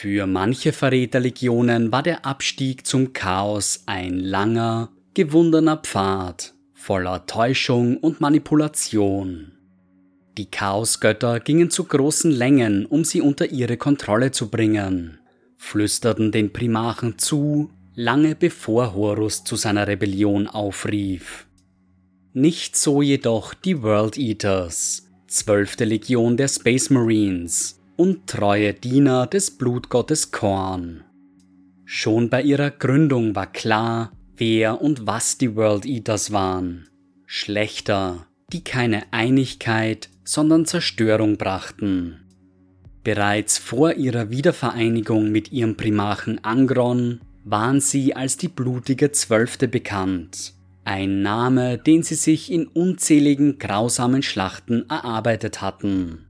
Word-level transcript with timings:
Für 0.00 0.26
manche 0.26 0.72
Verräterlegionen 0.72 1.92
war 1.92 2.02
der 2.02 2.24
Abstieg 2.24 2.86
zum 2.86 3.12
Chaos 3.12 3.82
ein 3.84 4.18
langer, 4.18 4.88
gewundener 5.12 5.76
Pfad 5.76 6.54
voller 6.72 7.26
Täuschung 7.26 7.98
und 7.98 8.18
Manipulation. 8.18 9.52
Die 10.38 10.50
Chaosgötter 10.50 11.40
gingen 11.40 11.68
zu 11.68 11.84
großen 11.84 12.30
Längen, 12.30 12.86
um 12.86 13.04
sie 13.04 13.20
unter 13.20 13.50
ihre 13.50 13.76
Kontrolle 13.76 14.30
zu 14.30 14.48
bringen, 14.48 15.18
flüsterten 15.58 16.32
den 16.32 16.50
Primachen 16.50 17.18
zu, 17.18 17.70
lange 17.94 18.34
bevor 18.34 18.94
Horus 18.94 19.44
zu 19.44 19.56
seiner 19.56 19.86
Rebellion 19.86 20.46
aufrief. 20.46 21.46
Nicht 22.32 22.74
so 22.74 23.02
jedoch 23.02 23.52
die 23.52 23.82
World 23.82 24.16
Eaters, 24.16 25.10
zwölfte 25.26 25.84
Legion 25.84 26.38
der 26.38 26.48
Space 26.48 26.88
Marines 26.88 27.79
und 28.00 28.26
treue 28.26 28.72
Diener 28.72 29.26
des 29.26 29.58
Blutgottes 29.58 30.30
Korn. 30.30 31.04
Schon 31.84 32.30
bei 32.30 32.40
ihrer 32.40 32.70
Gründung 32.70 33.34
war 33.34 33.52
klar, 33.52 34.12
wer 34.38 34.80
und 34.80 35.06
was 35.06 35.36
die 35.36 35.54
World 35.54 35.84
Eaters 35.84 36.32
waren. 36.32 36.88
Schlechter, 37.26 38.26
die 38.54 38.64
keine 38.64 39.02
Einigkeit, 39.12 40.08
sondern 40.24 40.64
Zerstörung 40.64 41.36
brachten. 41.36 42.22
Bereits 43.04 43.58
vor 43.58 43.92
ihrer 43.92 44.30
Wiedervereinigung 44.30 45.30
mit 45.30 45.52
ihrem 45.52 45.76
Primarchen 45.76 46.42
Angron 46.42 47.20
waren 47.44 47.82
sie 47.82 48.16
als 48.16 48.38
die 48.38 48.48
blutige 48.48 49.12
Zwölfte 49.12 49.68
bekannt, 49.68 50.54
ein 50.84 51.20
Name, 51.20 51.76
den 51.76 52.02
sie 52.02 52.14
sich 52.14 52.50
in 52.50 52.66
unzähligen 52.66 53.58
grausamen 53.58 54.22
Schlachten 54.22 54.88
erarbeitet 54.88 55.60
hatten. 55.60 56.29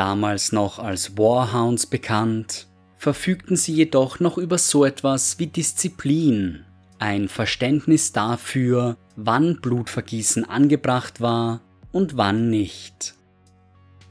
Damals 0.00 0.52
noch 0.52 0.78
als 0.78 1.18
Warhounds 1.18 1.84
bekannt, 1.84 2.68
verfügten 2.96 3.54
sie 3.54 3.74
jedoch 3.74 4.18
noch 4.18 4.38
über 4.38 4.56
so 4.56 4.86
etwas 4.86 5.38
wie 5.38 5.46
Disziplin, 5.46 6.64
ein 6.98 7.28
Verständnis 7.28 8.10
dafür, 8.10 8.96
wann 9.16 9.60
Blutvergießen 9.60 10.46
angebracht 10.46 11.20
war 11.20 11.60
und 11.92 12.16
wann 12.16 12.48
nicht. 12.48 13.12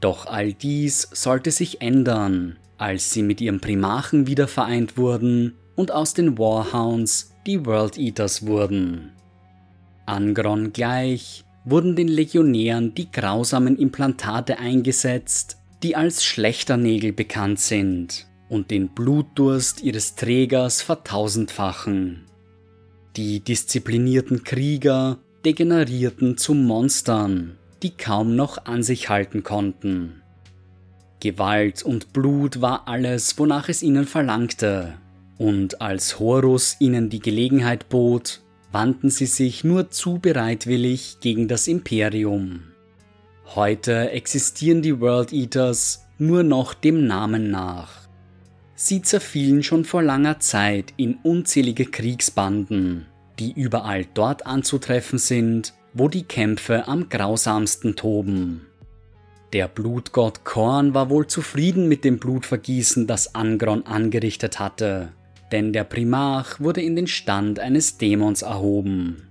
Doch 0.00 0.26
all 0.26 0.52
dies 0.52 1.08
sollte 1.12 1.50
sich 1.50 1.80
ändern, 1.80 2.56
als 2.78 3.10
sie 3.10 3.24
mit 3.24 3.40
ihrem 3.40 3.58
Primarchen 3.58 4.28
wieder 4.28 4.46
vereint 4.46 4.96
wurden 4.96 5.56
und 5.74 5.90
aus 5.90 6.14
den 6.14 6.38
Warhounds 6.38 7.32
die 7.48 7.66
World 7.66 7.98
Eaters 7.98 8.46
wurden. 8.46 9.10
Angron 10.06 10.72
gleich 10.72 11.44
wurden 11.64 11.96
den 11.96 12.06
Legionären 12.06 12.94
die 12.94 13.10
grausamen 13.10 13.76
Implantate 13.76 14.60
eingesetzt, 14.60 15.56
die 15.82 15.96
als 15.96 16.24
Schlechternägel 16.24 17.12
bekannt 17.12 17.60
sind 17.60 18.26
und 18.48 18.70
den 18.70 18.88
Blutdurst 18.88 19.82
ihres 19.82 20.14
Trägers 20.14 20.82
vertausendfachen. 20.82 22.26
Die 23.16 23.40
disziplinierten 23.40 24.44
Krieger 24.44 25.18
degenerierten 25.44 26.36
zu 26.36 26.54
Monstern, 26.54 27.56
die 27.82 27.90
kaum 27.90 28.36
noch 28.36 28.66
an 28.66 28.82
sich 28.82 29.08
halten 29.08 29.42
konnten. 29.42 30.22
Gewalt 31.20 31.82
und 31.82 32.12
Blut 32.12 32.60
war 32.60 32.88
alles, 32.88 33.38
wonach 33.38 33.68
es 33.68 33.82
ihnen 33.82 34.06
verlangte, 34.06 34.94
und 35.38 35.80
als 35.80 36.18
Horus 36.18 36.76
ihnen 36.80 37.08
die 37.08 37.20
Gelegenheit 37.20 37.88
bot, 37.88 38.42
wandten 38.72 39.10
sie 39.10 39.26
sich 39.26 39.64
nur 39.64 39.90
zu 39.90 40.18
bereitwillig 40.18 41.18
gegen 41.20 41.48
das 41.48 41.66
Imperium. 41.66 42.69
Heute 43.56 44.12
existieren 44.12 44.80
die 44.80 45.00
World 45.00 45.32
Eaters 45.32 46.06
nur 46.18 46.44
noch 46.44 46.72
dem 46.72 47.08
Namen 47.08 47.50
nach. 47.50 47.90
Sie 48.76 49.02
zerfielen 49.02 49.64
schon 49.64 49.84
vor 49.84 50.04
langer 50.04 50.38
Zeit 50.38 50.94
in 50.96 51.18
unzählige 51.24 51.86
Kriegsbanden, 51.86 53.06
die 53.40 53.50
überall 53.50 54.06
dort 54.14 54.46
anzutreffen 54.46 55.18
sind, 55.18 55.74
wo 55.94 56.06
die 56.06 56.22
Kämpfe 56.22 56.86
am 56.86 57.08
grausamsten 57.08 57.96
toben. 57.96 58.68
Der 59.52 59.66
Blutgott 59.66 60.44
Korn 60.44 60.94
war 60.94 61.10
wohl 61.10 61.26
zufrieden 61.26 61.88
mit 61.88 62.04
dem 62.04 62.20
Blutvergießen, 62.20 63.08
das 63.08 63.34
Angron 63.34 63.84
angerichtet 63.84 64.60
hatte, 64.60 65.08
denn 65.50 65.72
der 65.72 65.82
Primarch 65.82 66.60
wurde 66.60 66.82
in 66.82 66.94
den 66.94 67.08
Stand 67.08 67.58
eines 67.58 67.98
Dämons 67.98 68.42
erhoben. 68.42 69.28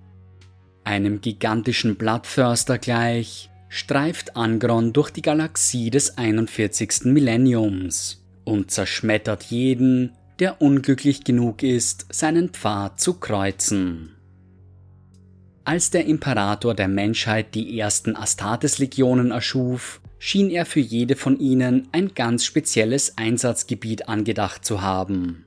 Einem 0.83 1.21
gigantischen 1.21 1.95
Blattförster 1.95 2.77
gleich 2.77 3.49
streift 3.69 4.35
Angron 4.35 4.91
durch 4.93 5.11
die 5.11 5.21
Galaxie 5.21 5.91
des 5.91 6.17
41. 6.17 7.05
Millenniums 7.05 8.25
und 8.43 8.71
zerschmettert 8.71 9.43
jeden, 9.43 10.13
der 10.39 10.61
unglücklich 10.61 11.23
genug 11.23 11.63
ist, 11.63 12.07
seinen 12.11 12.49
Pfad 12.49 12.99
zu 12.99 13.13
kreuzen. 13.13 14.15
Als 15.63 15.91
der 15.91 16.05
Imperator 16.05 16.73
der 16.73 16.87
Menschheit 16.87 17.53
die 17.53 17.79
ersten 17.79 18.15
Astartes-Legionen 18.15 19.29
erschuf, 19.29 20.01
schien 20.17 20.49
er 20.49 20.65
für 20.65 20.79
jede 20.79 21.15
von 21.15 21.39
ihnen 21.39 21.87
ein 21.91 22.15
ganz 22.15 22.43
spezielles 22.43 23.17
Einsatzgebiet 23.17 24.09
angedacht 24.09 24.65
zu 24.65 24.81
haben. 24.81 25.45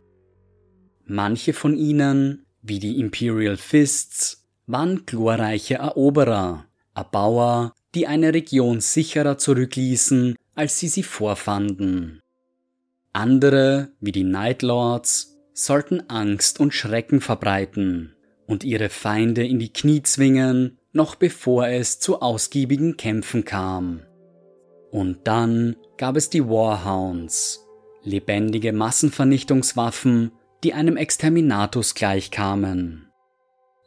Manche 1.05 1.53
von 1.53 1.77
ihnen, 1.77 2.47
wie 2.63 2.79
die 2.79 3.01
Imperial 3.01 3.57
Fists, 3.57 4.47
waren 4.67 5.05
glorreiche 5.07 5.75
Eroberer, 5.75 6.67
Erbauer, 6.95 7.75
die 7.95 8.07
eine 8.07 8.33
Region 8.33 8.81
sicherer 8.81 9.39
zurückließen, 9.39 10.37
als 10.55 10.79
sie 10.79 10.89
sie 10.89 11.03
vorfanden. 11.03 12.21
Andere, 13.13 13.91
wie 14.01 14.13
die 14.13 14.25
Night 14.25 14.63
Lords, 14.63 15.39
sollten 15.53 16.09
Angst 16.09 16.61
und 16.61 16.73
Schrecken 16.73 17.21
verbreiten 17.21 18.15
und 18.47 18.65
ihre 18.65 18.89
Feinde 18.89 19.47
in 19.47 19.59
die 19.59 19.73
Knie 19.73 20.03
zwingen, 20.03 20.79
noch 20.93 21.15
bevor 21.15 21.69
es 21.69 22.01
zu 22.01 22.21
ausgiebigen 22.21 22.97
Kämpfen 22.97 23.45
kam. 23.45 24.03
Und 24.91 25.21
dann 25.25 25.77
gab 25.97 26.17
es 26.17 26.31
die 26.31 26.47
Warhounds, 26.47 27.67
lebendige 28.03 28.73
Massenvernichtungswaffen, 28.73 30.33
die 30.65 30.75
einem 30.75 30.97
Exterminatus 30.97 31.95
gleichkamen. 31.95 33.09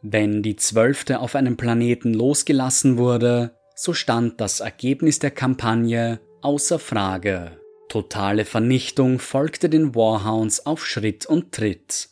Wenn 0.02 0.44
die 0.44 0.56
Zwölfte 0.56 1.20
auf 1.20 1.36
einem 1.36 1.58
Planeten 1.58 2.14
losgelassen 2.14 2.98
wurde, 2.98 3.55
so 3.76 3.94
stand 3.94 4.40
das 4.42 4.62
Ergebnis 4.62 5.20
der 5.20 5.32
Kampagne 5.32 6.20
außer 6.42 6.80
Frage. 6.80 7.60
Totale 7.90 8.46
Vernichtung 8.46 9.20
folgte 9.20 9.70
den 9.70 9.94
Warhounds 9.94 10.66
auf 10.66 10.86
Schritt 10.86 11.26
und 11.26 11.52
Tritt. 11.52 12.10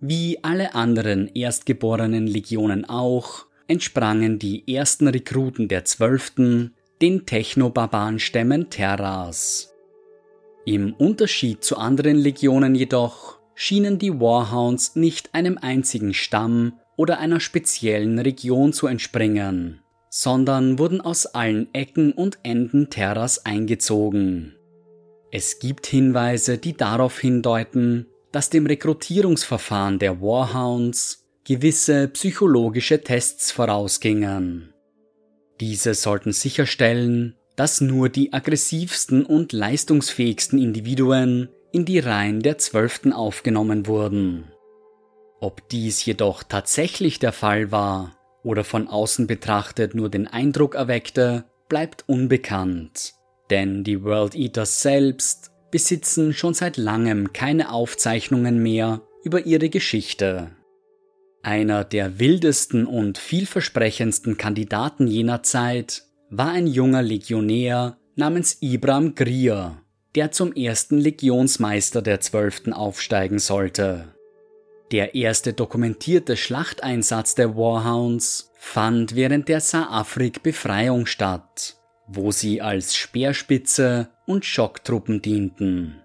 Wie 0.00 0.42
alle 0.42 0.74
anderen 0.74 1.28
erstgeborenen 1.28 2.26
Legionen 2.26 2.84
auch, 2.84 3.46
entsprangen 3.68 4.38
die 4.38 4.74
ersten 4.74 5.08
Rekruten 5.08 5.68
der 5.68 5.84
Zwölften 5.84 6.74
den 7.00 7.26
Technobarbarenstämmen 7.26 8.70
Terras. 8.70 9.72
Im 10.64 10.94
Unterschied 10.94 11.62
zu 11.62 11.76
anderen 11.76 12.16
Legionen 12.16 12.74
jedoch 12.74 13.38
schienen 13.54 13.98
die 13.98 14.20
Warhounds 14.20 14.96
nicht 14.96 15.34
einem 15.34 15.58
einzigen 15.58 16.12
Stamm 16.12 16.74
oder 16.96 17.18
einer 17.18 17.40
speziellen 17.40 18.18
Region 18.18 18.72
zu 18.72 18.86
entspringen, 18.86 19.80
sondern 20.18 20.78
wurden 20.78 21.02
aus 21.02 21.26
allen 21.26 21.68
Ecken 21.74 22.10
und 22.10 22.38
Enden 22.42 22.88
Terras 22.88 23.44
eingezogen. 23.44 24.56
Es 25.30 25.58
gibt 25.58 25.86
Hinweise, 25.86 26.56
die 26.56 26.74
darauf 26.74 27.18
hindeuten, 27.18 28.06
dass 28.32 28.48
dem 28.48 28.64
Rekrutierungsverfahren 28.64 29.98
der 29.98 30.22
Warhounds 30.22 31.26
gewisse 31.44 32.08
psychologische 32.08 33.02
Tests 33.02 33.52
vorausgingen. 33.52 34.72
Diese 35.60 35.92
sollten 35.92 36.32
sicherstellen, 36.32 37.36
dass 37.54 37.82
nur 37.82 38.08
die 38.08 38.32
aggressivsten 38.32 39.22
und 39.22 39.52
leistungsfähigsten 39.52 40.58
Individuen 40.58 41.50
in 41.72 41.84
die 41.84 41.98
Reihen 41.98 42.40
der 42.40 42.56
Zwölften 42.56 43.12
aufgenommen 43.12 43.86
wurden. 43.86 44.50
Ob 45.40 45.68
dies 45.68 46.02
jedoch 46.06 46.42
tatsächlich 46.42 47.18
der 47.18 47.32
Fall 47.32 47.70
war 47.70 48.15
oder 48.46 48.62
von 48.62 48.86
außen 48.86 49.26
betrachtet 49.26 49.94
nur 49.94 50.08
den 50.08 50.28
Eindruck 50.28 50.76
erweckte, 50.76 51.44
bleibt 51.68 52.08
unbekannt. 52.08 53.14
Denn 53.50 53.82
die 53.82 54.04
World 54.04 54.36
Eaters 54.36 54.82
selbst 54.82 55.50
besitzen 55.72 56.32
schon 56.32 56.54
seit 56.54 56.76
langem 56.76 57.32
keine 57.32 57.72
Aufzeichnungen 57.72 58.62
mehr 58.62 59.02
über 59.24 59.46
ihre 59.46 59.68
Geschichte. 59.68 60.52
Einer 61.42 61.82
der 61.82 62.20
wildesten 62.20 62.86
und 62.86 63.18
vielversprechendsten 63.18 64.36
Kandidaten 64.36 65.08
jener 65.08 65.42
Zeit 65.42 66.04
war 66.30 66.50
ein 66.50 66.68
junger 66.68 67.02
Legionär 67.02 67.98
namens 68.14 68.58
Ibram 68.60 69.16
Grier, 69.16 69.78
der 70.14 70.30
zum 70.30 70.52
ersten 70.52 70.98
Legionsmeister 70.98 72.00
der 72.00 72.20
Zwölften 72.20 72.72
aufsteigen 72.72 73.40
sollte. 73.40 74.15
Der 74.92 75.14
erste 75.14 75.52
dokumentierte 75.52 76.36
Schlachteinsatz 76.36 77.34
der 77.34 77.56
Warhounds 77.56 78.52
fand 78.56 79.14
während 79.14 79.48
der 79.48 79.60
Saarafrik-Befreiung 79.60 81.06
statt 81.06 81.76
wo 82.06 82.30
sie 82.30 82.62
als 82.62 82.96
Speerspitze 82.96 84.08
und 84.26 84.44
Schocktruppen 84.44 85.22
dienten. 85.22 86.02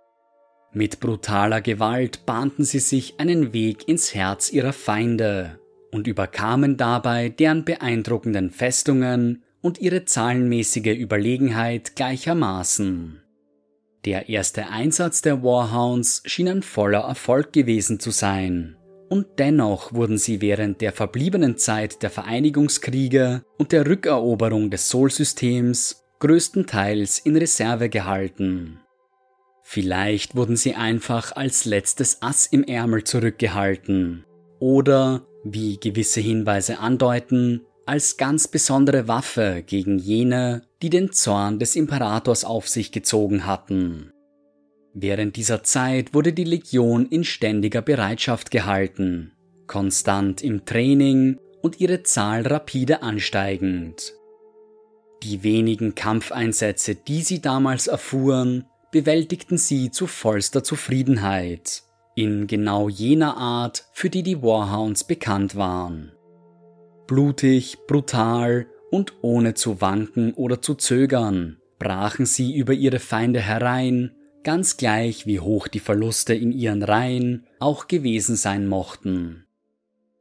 Mit 0.73 0.99
brutaler 0.99 1.61
Gewalt 1.61 2.25
bahnten 2.25 2.63
sie 2.63 2.79
sich 2.79 3.19
einen 3.19 3.53
Weg 3.53 3.87
ins 3.87 4.15
Herz 4.15 4.51
ihrer 4.51 4.73
Feinde 4.73 5.59
und 5.91 6.07
überkamen 6.07 6.77
dabei 6.77 7.29
deren 7.29 7.65
beeindruckenden 7.65 8.51
Festungen 8.51 9.43
und 9.61 9.79
ihre 9.79 10.05
zahlenmäßige 10.05 10.97
Überlegenheit 10.97 11.95
gleichermaßen. 11.95 13.20
Der 14.05 14.29
erste 14.29 14.67
Einsatz 14.69 15.21
der 15.21 15.43
Warhounds 15.43 16.23
schien 16.25 16.47
ein 16.47 16.63
voller 16.63 17.01
Erfolg 17.01 17.53
gewesen 17.53 17.99
zu 17.99 18.09
sein, 18.09 18.75
und 19.09 19.27
dennoch 19.37 19.93
wurden 19.93 20.17
sie 20.17 20.41
während 20.41 20.81
der 20.81 20.91
verbliebenen 20.91 21.57
Zeit 21.57 22.01
der 22.01 22.09
Vereinigungskriege 22.09 23.43
und 23.57 23.71
der 23.71 23.85
Rückeroberung 23.85 24.71
des 24.71 24.89
Sol-Systems 24.89 26.03
größtenteils 26.19 27.19
in 27.19 27.35
Reserve 27.35 27.89
gehalten. 27.89 28.79
Vielleicht 29.63 30.35
wurden 30.35 30.55
sie 30.55 30.75
einfach 30.75 31.35
als 31.35 31.65
letztes 31.65 32.21
Ass 32.21 32.47
im 32.47 32.63
Ärmel 32.63 33.03
zurückgehalten 33.03 34.25
oder, 34.59 35.25
wie 35.43 35.77
gewisse 35.77 36.21
Hinweise 36.21 36.79
andeuten, 36.79 37.61
als 37.91 38.15
ganz 38.15 38.47
besondere 38.47 39.09
Waffe 39.09 39.65
gegen 39.67 39.99
jene, 39.99 40.61
die 40.81 40.89
den 40.89 41.11
Zorn 41.11 41.59
des 41.59 41.75
Imperators 41.75 42.45
auf 42.45 42.69
sich 42.69 42.93
gezogen 42.93 43.45
hatten. 43.45 44.11
Während 44.93 45.35
dieser 45.35 45.63
Zeit 45.63 46.13
wurde 46.13 46.31
die 46.31 46.45
Legion 46.45 47.05
in 47.05 47.25
ständiger 47.25 47.81
Bereitschaft 47.81 48.49
gehalten, 48.49 49.33
konstant 49.67 50.41
im 50.41 50.63
Training 50.63 51.37
und 51.61 51.81
ihre 51.81 52.01
Zahl 52.03 52.47
rapide 52.47 53.03
ansteigend. 53.03 54.13
Die 55.21 55.43
wenigen 55.43 55.93
Kampfeinsätze, 55.93 56.95
die 56.95 57.23
sie 57.23 57.41
damals 57.41 57.87
erfuhren, 57.87 58.67
bewältigten 58.93 59.57
sie 59.57 59.91
zu 59.91 60.07
vollster 60.07 60.63
Zufriedenheit, 60.63 61.83
in 62.15 62.47
genau 62.47 62.87
jener 62.87 63.35
Art, 63.35 63.83
für 63.91 64.09
die 64.09 64.23
die 64.23 64.41
Warhounds 64.41 65.03
bekannt 65.03 65.57
waren. 65.57 66.13
Blutig, 67.11 67.77
brutal 67.87 68.67
und 68.89 69.15
ohne 69.21 69.53
zu 69.53 69.81
wanken 69.81 70.33
oder 70.33 70.61
zu 70.61 70.75
zögern, 70.75 71.57
brachen 71.77 72.25
sie 72.25 72.55
über 72.55 72.71
ihre 72.71 72.99
Feinde 72.99 73.41
herein, 73.41 74.11
ganz 74.45 74.77
gleich 74.77 75.27
wie 75.27 75.41
hoch 75.41 75.67
die 75.67 75.81
Verluste 75.81 76.33
in 76.33 76.53
ihren 76.53 76.83
Reihen 76.83 77.47
auch 77.59 77.89
gewesen 77.89 78.37
sein 78.37 78.65
mochten. 78.65 79.45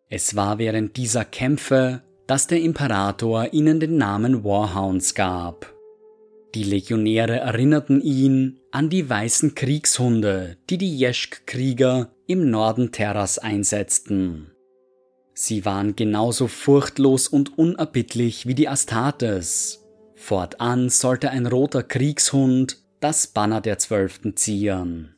Es 0.08 0.34
war 0.34 0.58
während 0.58 0.96
dieser 0.96 1.24
Kämpfe, 1.24 2.02
dass 2.26 2.48
der 2.48 2.60
Imperator 2.60 3.52
ihnen 3.52 3.78
den 3.78 3.96
Namen 3.96 4.42
Warhounds 4.42 5.14
gab. 5.14 5.72
Die 6.56 6.64
Legionäre 6.64 7.36
erinnerten 7.38 8.00
ihn 8.00 8.58
an 8.72 8.90
die 8.90 9.08
weißen 9.08 9.54
Kriegshunde, 9.54 10.56
die 10.68 10.78
die 10.78 10.96
Jeschk-Krieger 10.98 12.10
im 12.26 12.50
Norden 12.50 12.90
Terras 12.90 13.38
einsetzten. 13.38 14.50
Sie 15.42 15.64
waren 15.64 15.96
genauso 15.96 16.48
furchtlos 16.48 17.26
und 17.26 17.56
unerbittlich 17.56 18.46
wie 18.46 18.54
die 18.54 18.68
Astartes. 18.68 19.80
Fortan 20.14 20.90
sollte 20.90 21.30
ein 21.30 21.46
roter 21.46 21.82
Kriegshund 21.82 22.76
das 23.00 23.26
Banner 23.26 23.62
der 23.62 23.78
Zwölften 23.78 24.36
ziehen. 24.36 25.14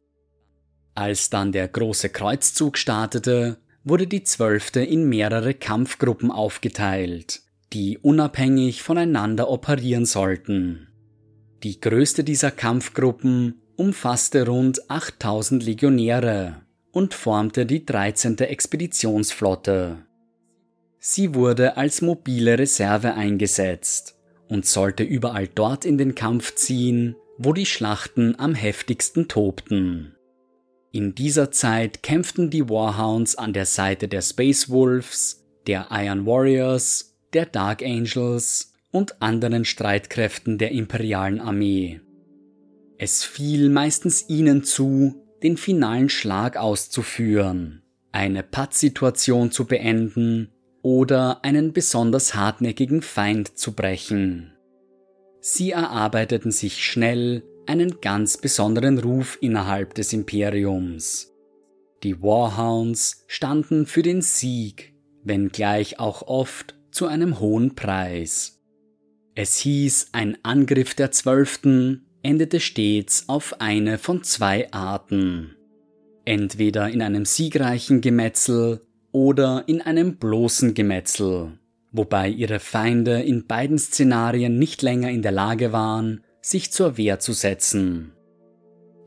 Als 0.94 1.28
dann 1.28 1.50
der 1.50 1.66
große 1.66 2.10
Kreuzzug 2.10 2.78
startete, 2.78 3.56
wurde 3.82 4.06
die 4.06 4.22
Zwölfte 4.22 4.80
in 4.80 5.08
mehrere 5.08 5.54
Kampfgruppen 5.54 6.30
aufgeteilt, 6.30 7.42
die 7.72 7.98
unabhängig 7.98 8.80
voneinander 8.84 9.50
operieren 9.50 10.06
sollten. 10.06 10.86
Die 11.64 11.80
größte 11.80 12.22
dieser 12.22 12.52
Kampfgruppen 12.52 13.60
umfasste 13.74 14.46
rund 14.46 14.88
8000 14.88 15.64
Legionäre 15.64 16.62
und 16.92 17.12
formte 17.12 17.66
die 17.66 17.84
13. 17.84 18.38
Expeditionsflotte. 18.38 20.06
Sie 21.04 21.34
wurde 21.34 21.76
als 21.76 22.00
mobile 22.00 22.60
Reserve 22.60 23.14
eingesetzt 23.14 24.16
und 24.48 24.66
sollte 24.66 25.02
überall 25.02 25.48
dort 25.48 25.84
in 25.84 25.98
den 25.98 26.14
Kampf 26.14 26.54
ziehen, 26.54 27.16
wo 27.38 27.52
die 27.52 27.66
Schlachten 27.66 28.38
am 28.38 28.54
heftigsten 28.54 29.26
tobten. 29.26 30.14
In 30.92 31.16
dieser 31.16 31.50
Zeit 31.50 32.04
kämpften 32.04 32.50
die 32.50 32.68
Warhounds 32.68 33.34
an 33.34 33.52
der 33.52 33.66
Seite 33.66 34.06
der 34.06 34.22
Space 34.22 34.70
Wolves, 34.70 35.44
der 35.66 35.88
Iron 35.90 36.24
Warriors, 36.24 37.16
der 37.32 37.46
Dark 37.46 37.82
Angels 37.82 38.72
und 38.92 39.20
anderen 39.20 39.64
Streitkräften 39.64 40.56
der 40.56 40.70
imperialen 40.70 41.40
Armee. 41.40 42.00
Es 42.96 43.24
fiel 43.24 43.70
meistens 43.70 44.28
ihnen 44.28 44.62
zu, 44.62 45.20
den 45.42 45.56
finalen 45.56 46.10
Schlag 46.10 46.56
auszuführen, 46.56 47.82
eine 48.12 48.44
Pattsituation 48.44 49.50
zu 49.50 49.64
beenden 49.64 50.52
oder 50.82 51.44
einen 51.44 51.72
besonders 51.72 52.34
hartnäckigen 52.34 53.02
Feind 53.02 53.56
zu 53.56 53.72
brechen. 53.72 54.52
Sie 55.40 55.70
erarbeiteten 55.70 56.52
sich 56.52 56.84
schnell 56.84 57.44
einen 57.66 58.00
ganz 58.00 58.36
besonderen 58.36 58.98
Ruf 58.98 59.38
innerhalb 59.40 59.94
des 59.94 60.12
Imperiums. 60.12 61.32
Die 62.02 62.20
Warhounds 62.20 63.24
standen 63.28 63.86
für 63.86 64.02
den 64.02 64.22
Sieg, 64.22 64.94
wenngleich 65.22 66.00
auch 66.00 66.22
oft 66.22 66.74
zu 66.90 67.06
einem 67.06 67.38
hohen 67.38 67.74
Preis. 67.74 68.60
Es 69.34 69.56
hieß, 69.58 70.08
ein 70.12 70.36
Angriff 70.42 70.94
der 70.94 71.10
Zwölften 71.10 72.06
endete 72.22 72.60
stets 72.60 73.28
auf 73.28 73.60
eine 73.60 73.98
von 73.98 74.22
zwei 74.22 74.70
Arten. 74.72 75.56
Entweder 76.24 76.90
in 76.90 77.02
einem 77.02 77.24
siegreichen 77.24 78.00
Gemetzel 78.00 78.82
oder 79.12 79.64
in 79.66 79.80
einem 79.80 80.16
bloßen 80.16 80.74
Gemetzel, 80.74 81.52
wobei 81.92 82.28
ihre 82.28 82.58
Feinde 82.58 83.22
in 83.22 83.46
beiden 83.46 83.78
Szenarien 83.78 84.58
nicht 84.58 84.82
länger 84.82 85.10
in 85.10 85.22
der 85.22 85.32
Lage 85.32 85.72
waren, 85.72 86.22
sich 86.40 86.72
zur 86.72 86.96
Wehr 86.96 87.20
zu 87.20 87.32
setzen. 87.32 88.12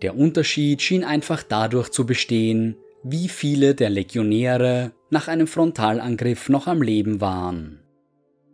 Der 0.01 0.15
Unterschied 0.15 0.81
schien 0.81 1.03
einfach 1.03 1.43
dadurch 1.43 1.89
zu 1.89 2.05
bestehen, 2.05 2.77
wie 3.03 3.27
viele 3.27 3.75
der 3.75 3.89
Legionäre 3.89 4.91
nach 5.09 5.27
einem 5.27 5.47
Frontalangriff 5.47 6.49
noch 6.49 6.67
am 6.67 6.81
Leben 6.81 7.21
waren. 7.21 7.79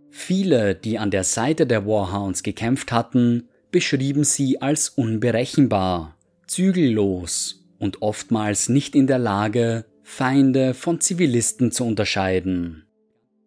Viele, 0.09 0.75
die 0.75 0.99
an 0.99 1.09
der 1.09 1.23
Seite 1.23 1.65
der 1.65 1.85
Warhounds 1.85 2.43
gekämpft 2.43 2.91
hatten, 2.91 3.47
beschrieben 3.71 4.23
sie 4.25 4.61
als 4.61 4.89
unberechenbar, 4.89 6.17
zügellos 6.47 7.65
und 7.79 8.01
oftmals 8.01 8.67
nicht 8.67 8.95
in 8.95 9.07
der 9.07 9.19
Lage, 9.19 9.85
Feinde 10.13 10.73
von 10.73 10.99
Zivilisten 10.99 11.71
zu 11.71 11.85
unterscheiden. 11.85 12.83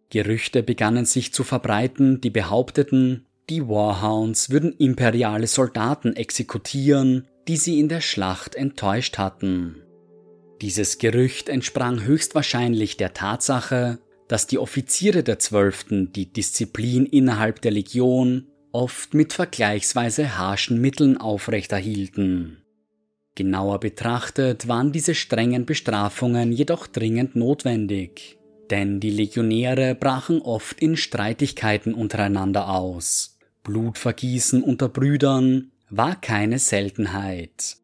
Gerüchte 0.09 0.62
begannen 0.62 1.04
sich 1.04 1.35
zu 1.35 1.44
verbreiten, 1.44 2.23
die 2.23 2.30
behaupteten, 2.30 3.26
die 3.50 3.68
Warhounds 3.68 4.49
würden 4.49 4.73
imperiale 4.73 5.47
Soldaten 5.47 6.16
exekutieren, 6.16 7.28
die 7.47 7.59
sie 7.59 7.78
in 7.78 7.90
der 7.90 8.00
Schlacht 8.00 8.54
enttäuscht 8.54 9.18
hatten. 9.18 9.83
Dieses 10.62 10.97
Gerücht 10.97 11.50
entsprang 11.50 12.02
höchstwahrscheinlich 12.02 12.97
der 12.97 13.12
Tatsache, 13.12 13.99
dass 14.26 14.47
die 14.47 14.59
Offiziere 14.59 15.23
der 15.23 15.38
Zwölften 15.38 16.12
die 16.12 16.33
Disziplin 16.33 17.04
innerhalb 17.04 17.61
der 17.61 17.73
Legion 17.73 18.47
oft 18.73 19.12
mit 19.12 19.35
vergleichsweise 19.35 20.38
harschen 20.38 20.80
Mitteln 20.80 21.18
aufrechterhielten. 21.18 22.63
Genauer 23.34 23.80
betrachtet 23.80 24.68
waren 24.68 24.92
diese 24.92 25.14
strengen 25.14 25.66
Bestrafungen 25.66 26.52
jedoch 26.52 26.86
dringend 26.86 27.34
notwendig, 27.34 28.38
denn 28.70 29.00
die 29.00 29.10
Legionäre 29.10 29.96
brachen 29.96 30.40
oft 30.40 30.80
in 30.80 30.96
Streitigkeiten 30.96 31.94
untereinander 31.94 32.68
aus. 32.68 33.38
Blutvergießen 33.64 34.62
unter 34.62 34.88
Brüdern 34.88 35.72
war 35.90 36.20
keine 36.20 36.58
Seltenheit. 36.58 37.76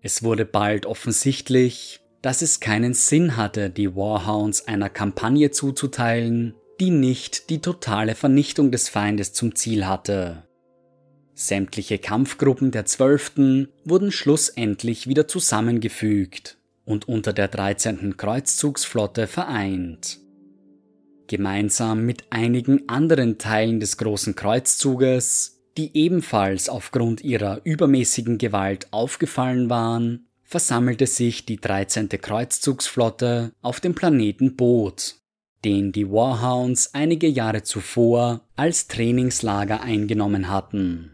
Es 0.00 0.22
wurde 0.22 0.44
bald 0.44 0.86
offensichtlich, 0.86 2.00
dass 2.20 2.42
es 2.42 2.58
keinen 2.58 2.94
Sinn 2.94 3.36
hatte, 3.36 3.70
die 3.70 3.94
Warhounds 3.94 4.66
einer 4.66 4.90
Kampagne 4.90 5.50
zuzuteilen, 5.50 6.54
die 6.80 6.90
nicht 6.90 7.48
die 7.50 7.60
totale 7.60 8.14
Vernichtung 8.14 8.70
des 8.70 8.88
Feindes 8.88 9.32
zum 9.34 9.54
Ziel 9.54 9.86
hatte. 9.86 10.48
Sämtliche 11.34 11.98
Kampfgruppen 11.98 12.70
der 12.70 12.86
Zwölften 12.86 13.68
wurden 13.84 14.12
schlussendlich 14.12 15.08
wieder 15.08 15.26
zusammengefügt 15.26 16.56
und 16.84 17.08
unter 17.08 17.32
der 17.32 17.48
13. 17.48 18.16
Kreuzzugsflotte 18.16 19.26
vereint. 19.26 20.20
Gemeinsam 21.26 22.06
mit 22.06 22.24
einigen 22.30 22.88
anderen 22.88 23.38
Teilen 23.38 23.80
des 23.80 23.96
großen 23.96 24.36
Kreuzzuges, 24.36 25.62
die 25.76 25.96
ebenfalls 25.96 26.68
aufgrund 26.68 27.22
ihrer 27.22 27.60
übermäßigen 27.64 28.38
Gewalt 28.38 28.86
aufgefallen 28.92 29.68
waren, 29.68 30.26
versammelte 30.44 31.08
sich 31.08 31.46
die 31.46 31.56
13. 31.56 32.10
Kreuzzugsflotte 32.10 33.50
auf 33.60 33.80
dem 33.80 33.96
Planeten 33.96 34.54
Boot, 34.54 35.16
den 35.64 35.90
die 35.90 36.08
Warhounds 36.08 36.94
einige 36.94 37.26
Jahre 37.26 37.64
zuvor 37.64 38.42
als 38.54 38.86
Trainingslager 38.86 39.80
eingenommen 39.80 40.48
hatten. 40.48 41.13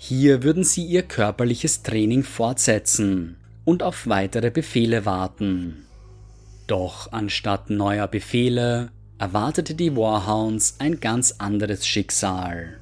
Hier 0.00 0.44
würden 0.44 0.62
sie 0.62 0.84
ihr 0.84 1.02
körperliches 1.02 1.82
Training 1.82 2.22
fortsetzen 2.22 3.36
und 3.64 3.82
auf 3.82 4.06
weitere 4.06 4.50
Befehle 4.50 5.04
warten. 5.04 5.84
Doch 6.68 7.12
anstatt 7.12 7.68
neuer 7.68 8.06
Befehle 8.06 8.92
erwartete 9.18 9.74
die 9.74 9.96
Warhounds 9.96 10.76
ein 10.78 11.00
ganz 11.00 11.34
anderes 11.38 11.84
Schicksal. 11.84 12.78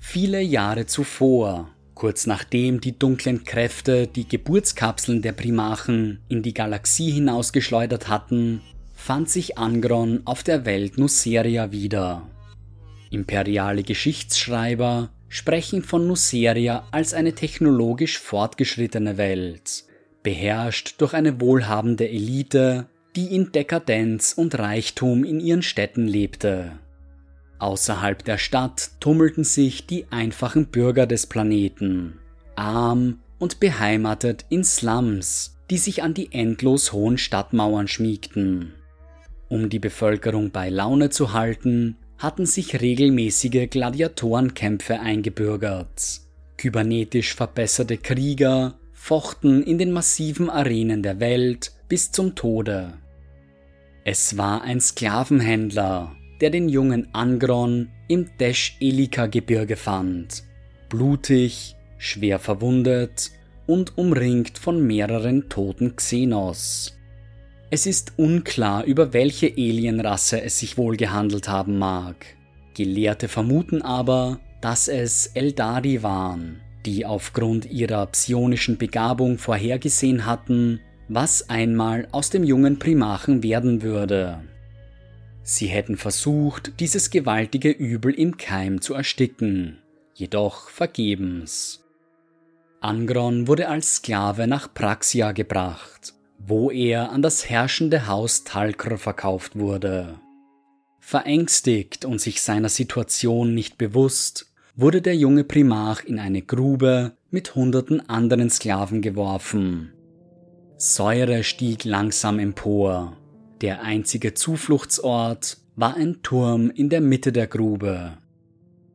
Viele 0.00 0.40
Jahre 0.40 0.86
zuvor, 0.86 1.68
kurz 1.94 2.26
nachdem 2.26 2.80
die 2.80 2.98
dunklen 2.98 3.44
Kräfte 3.44 4.06
die 4.06 4.26
Geburtskapseln 4.26 5.20
der 5.20 5.32
Primachen 5.32 6.20
in 6.28 6.42
die 6.42 6.54
Galaxie 6.54 7.10
hinausgeschleudert 7.10 8.08
hatten, 8.08 8.62
fand 8.94 9.28
sich 9.28 9.58
Angron 9.58 10.22
auf 10.24 10.42
der 10.42 10.64
Welt 10.64 10.96
Nuceria 10.96 11.70
wieder. 11.70 12.26
Imperiale 13.10 13.82
Geschichtsschreiber 13.82 15.10
sprechen 15.30 15.82
von 15.82 16.06
Nuceria 16.06 16.86
als 16.90 17.14
eine 17.14 17.34
technologisch 17.34 18.18
fortgeschrittene 18.18 19.16
Welt, 19.16 19.84
beherrscht 20.22 20.96
durch 20.98 21.14
eine 21.14 21.40
wohlhabende 21.40 22.06
Elite, 22.06 22.88
die 23.16 23.34
in 23.34 23.52
Dekadenz 23.52 24.34
und 24.36 24.58
Reichtum 24.58 25.24
in 25.24 25.40
ihren 25.40 25.62
Städten 25.62 26.06
lebte. 26.06 26.72
Außerhalb 27.60 28.24
der 28.24 28.38
Stadt 28.38 28.90
tummelten 29.00 29.44
sich 29.44 29.86
die 29.86 30.06
einfachen 30.10 30.66
Bürger 30.66 31.06
des 31.06 31.26
Planeten, 31.26 32.18
arm 32.56 33.20
und 33.38 33.60
beheimatet 33.60 34.46
in 34.48 34.64
Slums, 34.64 35.56
die 35.70 35.78
sich 35.78 36.02
an 36.02 36.12
die 36.12 36.32
endlos 36.32 36.92
hohen 36.92 37.18
Stadtmauern 37.18 37.86
schmiegten. 37.86 38.74
Um 39.48 39.68
die 39.68 39.78
Bevölkerung 39.78 40.50
bei 40.50 40.70
Laune 40.70 41.10
zu 41.10 41.32
halten, 41.32 41.96
hatten 42.20 42.44
sich 42.44 42.80
regelmäßige 42.80 43.68
Gladiatorenkämpfe 43.70 45.00
eingebürgert. 45.00 46.20
Kybernetisch 46.58 47.34
verbesserte 47.34 47.96
Krieger 47.96 48.74
fochten 48.92 49.62
in 49.62 49.78
den 49.78 49.90
massiven 49.90 50.50
Arenen 50.50 51.02
der 51.02 51.18
Welt 51.18 51.72
bis 51.88 52.12
zum 52.12 52.34
Tode. 52.34 52.92
Es 54.04 54.36
war 54.36 54.62
ein 54.62 54.80
Sklavenhändler, 54.80 56.14
der 56.42 56.50
den 56.50 56.68
jungen 56.68 57.08
Angron 57.14 57.88
im 58.08 58.28
Desh-Elika-Gebirge 58.38 59.76
fand, 59.76 60.42
blutig, 60.90 61.74
schwer 61.96 62.38
verwundet 62.38 63.30
und 63.66 63.96
umringt 63.96 64.58
von 64.58 64.86
mehreren 64.86 65.48
toten 65.48 65.96
Xenos. 65.96 66.99
Es 67.72 67.86
ist 67.86 68.14
unklar, 68.16 68.84
über 68.84 69.12
welche 69.12 69.46
Alienrasse 69.46 70.42
es 70.42 70.58
sich 70.58 70.76
wohl 70.76 70.96
gehandelt 70.96 71.48
haben 71.48 71.78
mag. 71.78 72.26
Gelehrte 72.74 73.28
vermuten 73.28 73.80
aber, 73.80 74.40
dass 74.60 74.88
es 74.88 75.28
Eldari 75.34 76.02
waren, 76.02 76.60
die 76.84 77.06
aufgrund 77.06 77.70
ihrer 77.70 78.06
psionischen 78.06 78.76
Begabung 78.76 79.38
vorhergesehen 79.38 80.26
hatten, 80.26 80.80
was 81.08 81.48
einmal 81.48 82.08
aus 82.10 82.30
dem 82.30 82.42
jungen 82.42 82.80
Primachen 82.80 83.44
werden 83.44 83.82
würde. 83.82 84.40
Sie 85.44 85.66
hätten 85.66 85.96
versucht, 85.96 86.72
dieses 86.80 87.10
gewaltige 87.10 87.70
Übel 87.70 88.12
im 88.12 88.36
Keim 88.36 88.80
zu 88.80 88.94
ersticken, 88.94 89.78
jedoch 90.14 90.70
vergebens. 90.70 91.84
Angron 92.80 93.46
wurde 93.46 93.68
als 93.68 93.96
Sklave 93.96 94.48
nach 94.48 94.74
Praxia 94.74 95.30
gebracht 95.30 96.14
wo 96.46 96.70
er 96.70 97.10
an 97.10 97.22
das 97.22 97.48
herrschende 97.48 98.06
Haus 98.06 98.44
Talkr 98.44 98.96
verkauft 98.96 99.58
wurde. 99.58 100.18
Verängstigt 100.98 102.04
und 102.04 102.20
sich 102.20 102.40
seiner 102.40 102.68
Situation 102.68 103.54
nicht 103.54 103.78
bewusst, 103.78 104.46
wurde 104.74 105.02
der 105.02 105.16
junge 105.16 105.44
Primarch 105.44 106.04
in 106.04 106.18
eine 106.18 106.42
Grube 106.42 107.12
mit 107.30 107.54
hunderten 107.54 108.08
anderen 108.08 108.48
Sklaven 108.48 109.02
geworfen. 109.02 109.92
Säure 110.76 111.44
stieg 111.44 111.84
langsam 111.84 112.38
empor. 112.38 113.16
Der 113.60 113.82
einzige 113.82 114.32
Zufluchtsort 114.32 115.58
war 115.76 115.94
ein 115.94 116.22
Turm 116.22 116.70
in 116.70 116.88
der 116.88 117.02
Mitte 117.02 117.32
der 117.32 117.46
Grube. 117.46 118.16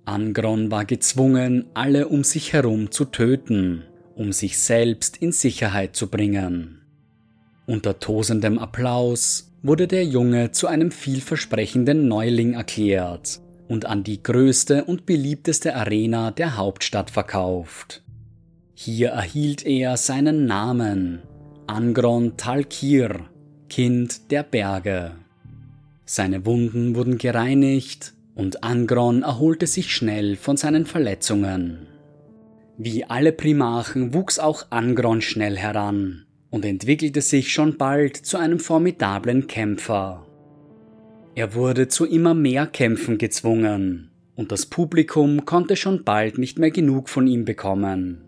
Angron 0.06 0.72
war 0.72 0.86
gezwungen, 0.86 1.66
alle 1.74 2.08
um 2.08 2.24
sich 2.24 2.54
herum 2.54 2.92
zu 2.92 3.06
töten, 3.06 3.84
um 4.16 4.32
sich 4.32 4.60
selbst 4.60 5.18
in 5.18 5.32
Sicherheit 5.32 5.96
zu 5.96 6.10
bringen. 6.10 6.75
Unter 7.68 8.00
tosendem 8.00 8.60
Applaus 8.60 9.52
wurde 9.64 9.88
der 9.88 10.06
Junge 10.06 10.52
zu 10.52 10.68
einem 10.68 10.92
vielversprechenden 10.92 12.08
Neuling 12.08 12.54
erklärt 12.54 13.40
und 13.68 13.88
an 13.88 14.04
die 14.04 14.22
größte 14.22 14.84
und 14.84 15.08
beliebteste 15.08 15.76
Arena 15.76 16.30
der 16.30 16.58
Hauptstadt 16.58 17.10
verkauft. 17.10 18.04
Hier 18.76 19.10
erhielt 19.10 19.66
er 19.66 19.98
seinen 19.98 20.46
Namen 20.46 21.24
Angron 21.66 22.38
Talkir, 22.38 23.22
Kind 23.68 24.30
der 24.30 24.44
Berge. 24.44 25.14
Seine 26.06 26.46
Wunden 26.46 26.96
wurden 26.96 27.18
gereinigt 27.18 28.14
und 28.36 28.64
Angron 28.64 29.24
erholte 29.24 29.66
sich 29.66 29.92
schnell 29.92 30.36
von 30.36 30.58
seinen 30.58 30.86
Verletzungen. 30.86 31.88
Wie 32.78 33.06
alle 33.06 33.32
Primarchen 33.32 34.14
wuchs 34.14 34.38
auch 34.38 34.68
Angron 34.70 35.22
schnell 35.22 35.58
heran 35.58 36.25
und 36.56 36.64
entwickelte 36.64 37.20
sich 37.20 37.52
schon 37.52 37.76
bald 37.76 38.16
zu 38.16 38.38
einem 38.38 38.60
formidablen 38.60 39.46
Kämpfer. 39.48 40.26
Er 41.36 41.54
wurde 41.54 41.90
zu 41.90 42.06
immer 42.06 42.34
mehr 42.34 42.66
Kämpfen 42.66 43.18
gezwungen, 43.18 44.10
und 44.36 44.54
das 44.54 44.66
Publikum 44.66 45.44
konnte 45.44 45.76
schon 45.76 46.06
bald 46.06 46.38
nicht 46.38 46.58
mehr 46.58 46.72
genug 46.72 47.10
von 47.10 47.28
ihm 47.28 47.44
bekommen. 47.44 48.24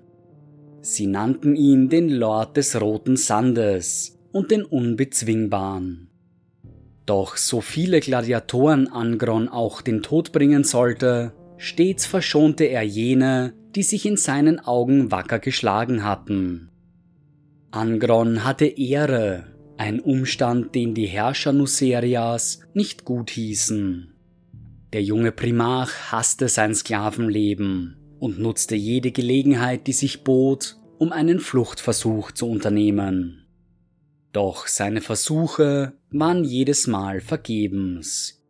Sie 0.81 1.07
nannten 1.07 1.55
ihn 1.55 1.87
den 1.87 2.09
Lord 2.09 2.57
des 2.57 2.81
roten 2.81 3.15
Sandes 3.15 4.19
und 4.33 4.51
den 4.51 4.65
Unbezwingbaren. 4.65 6.09
Doch 7.05 7.37
so 7.37 7.61
viele 7.61 8.01
Gladiatoren 8.01 8.89
Angron 8.89 9.47
auch 9.47 9.81
den 9.81 10.03
Tod 10.03 10.33
bringen 10.33 10.65
sollte, 10.65 11.31
stets 11.55 12.05
verschonte 12.05 12.65
er 12.65 12.83
jene, 12.83 13.53
die 13.73 13.83
sich 13.83 14.05
in 14.05 14.17
seinen 14.17 14.59
Augen 14.59 15.11
wacker 15.11 15.39
geschlagen 15.39 16.03
hatten. 16.03 16.71
Angron 17.77 18.43
hatte 18.43 18.65
Ehre, 18.65 19.43
ein 19.77 19.99
Umstand, 19.99 20.73
den 20.73 20.95
die 20.95 21.05
Herrscher 21.05 21.53
Nucerias 21.53 22.61
nicht 22.73 23.05
gut 23.05 23.29
hießen. 23.29 24.15
Der 24.93 25.03
junge 25.03 25.31
Primarch 25.31 26.11
hasste 26.11 26.49
sein 26.49 26.73
Sklavenleben 26.73 28.17
und 28.17 28.39
nutzte 28.39 28.73
jede 28.75 29.11
Gelegenheit, 29.11 29.85
die 29.85 29.93
sich 29.93 30.23
bot, 30.23 30.77
um 30.97 31.11
einen 31.11 31.39
Fluchtversuch 31.39 32.31
zu 32.31 32.49
unternehmen. 32.49 33.45
Doch 34.33 34.65
seine 34.65 35.01
Versuche 35.01 35.93
waren 36.09 36.43
jedes 36.43 36.87
Mal 36.87 37.21
vergebens. 37.21 38.43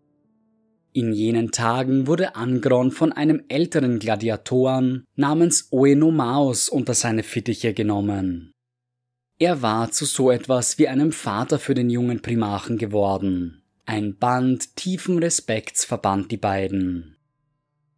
In 0.93 1.11
jenen 1.11 1.51
Tagen 1.51 2.07
wurde 2.07 2.37
Angron 2.37 2.91
von 2.91 3.11
einem 3.11 3.43
älteren 3.49 3.99
Gladiatoren 3.99 5.03
namens 5.17 5.67
Oenomaus 5.71 6.69
unter 6.69 6.93
seine 6.93 7.23
Fittiche 7.23 7.73
genommen. 7.73 8.53
Er 9.39 9.61
war 9.61 9.91
zu 9.91 10.05
so 10.05 10.31
etwas 10.31 10.79
wie 10.79 10.87
einem 10.87 11.11
Vater 11.11 11.59
für 11.59 11.75
den 11.75 11.91
jungen 11.91 12.21
Primarchen 12.21 12.77
geworden. 12.77 13.61
Ein 13.85 14.17
Band 14.17 14.75
tiefen 14.75 15.19
Respekts 15.19 15.85
verband 15.85 16.31
die 16.31 16.37
beiden. 16.37 17.17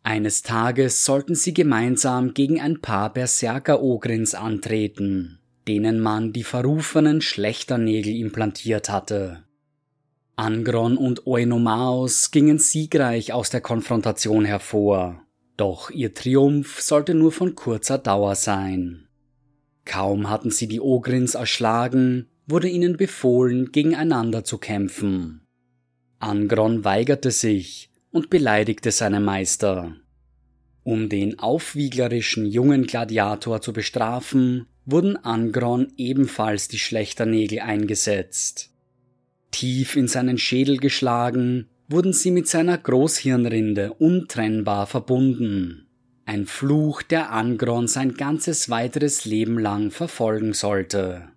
Eines 0.04 0.42
Tages 0.42 1.06
sollten 1.06 1.36
sie 1.36 1.54
gemeinsam 1.54 2.34
gegen 2.34 2.60
ein 2.60 2.82
paar 2.82 3.14
Berserker-Ogrins 3.14 4.36
antreten, 4.36 5.40
denen 5.68 6.00
man 6.00 6.34
die 6.34 6.44
verrufenen 6.44 7.22
Schlechternägel 7.22 8.16
implantiert 8.16 8.90
hatte. 8.90 9.44
Angron 10.36 10.98
und 10.98 11.26
Oenomaus 11.26 12.32
gingen 12.32 12.60
siegreich 12.60 13.34
aus 13.34 13.50
der 13.50 13.62
Konfrontation 13.62 14.46
hervor, 14.46 15.22
doch 15.58 15.90
ihr 15.90 16.14
Triumph 16.14 16.82
sollte 16.82 17.14
nur 17.14 17.32
von 17.32 17.56
kurzer 17.56 17.98
Dauer 17.98 18.36
sein. 18.36 19.09
Kaum 19.86 20.30
hatten 20.30 20.52
sie 20.52 20.68
die 20.68 20.82
Ogrins 20.82 21.36
erschlagen, 21.36 22.28
wurde 22.48 22.68
ihnen 22.68 22.98
befohlen, 22.98 23.72
gegeneinander 23.72 24.44
zu 24.44 24.58
kämpfen. 24.58 25.42
Angron 26.20 26.84
weigerte 26.84 27.32
sich 27.32 27.90
und 28.12 28.30
beleidigte 28.30 28.92
seine 28.92 29.20
Meister. 29.20 29.96
Um 30.84 31.10
den 31.10 31.40
aufwieglerischen 31.40 32.46
jungen 32.46 32.88
Gladiator 32.88 33.62
zu 33.62 33.74
bestrafen, 33.74 34.66
wurden 34.86 35.18
Angron 35.18 35.94
ebenfalls 35.98 36.68
die 36.68 36.80
Schlechternägel 36.80 37.60
eingesetzt. 37.60 38.72
Tief 39.52 39.96
in 39.96 40.08
seinen 40.08 40.38
Schädel 40.38 40.78
geschlagen, 40.78 41.70
wurden 41.88 42.14
sie 42.14 42.32
mit 42.32 42.48
seiner 42.48 42.78
Großhirnrinde 42.78 43.94
untrennbar 43.94 44.88
verbunden 44.88 45.89
ein 46.30 46.46
Fluch, 46.46 47.02
der 47.02 47.32
Angron 47.32 47.88
sein 47.88 48.14
ganzes 48.14 48.70
weiteres 48.70 49.26
Leben 49.26 49.58
lang 49.58 49.90
verfolgen 49.90 50.54
sollte. 50.54 51.28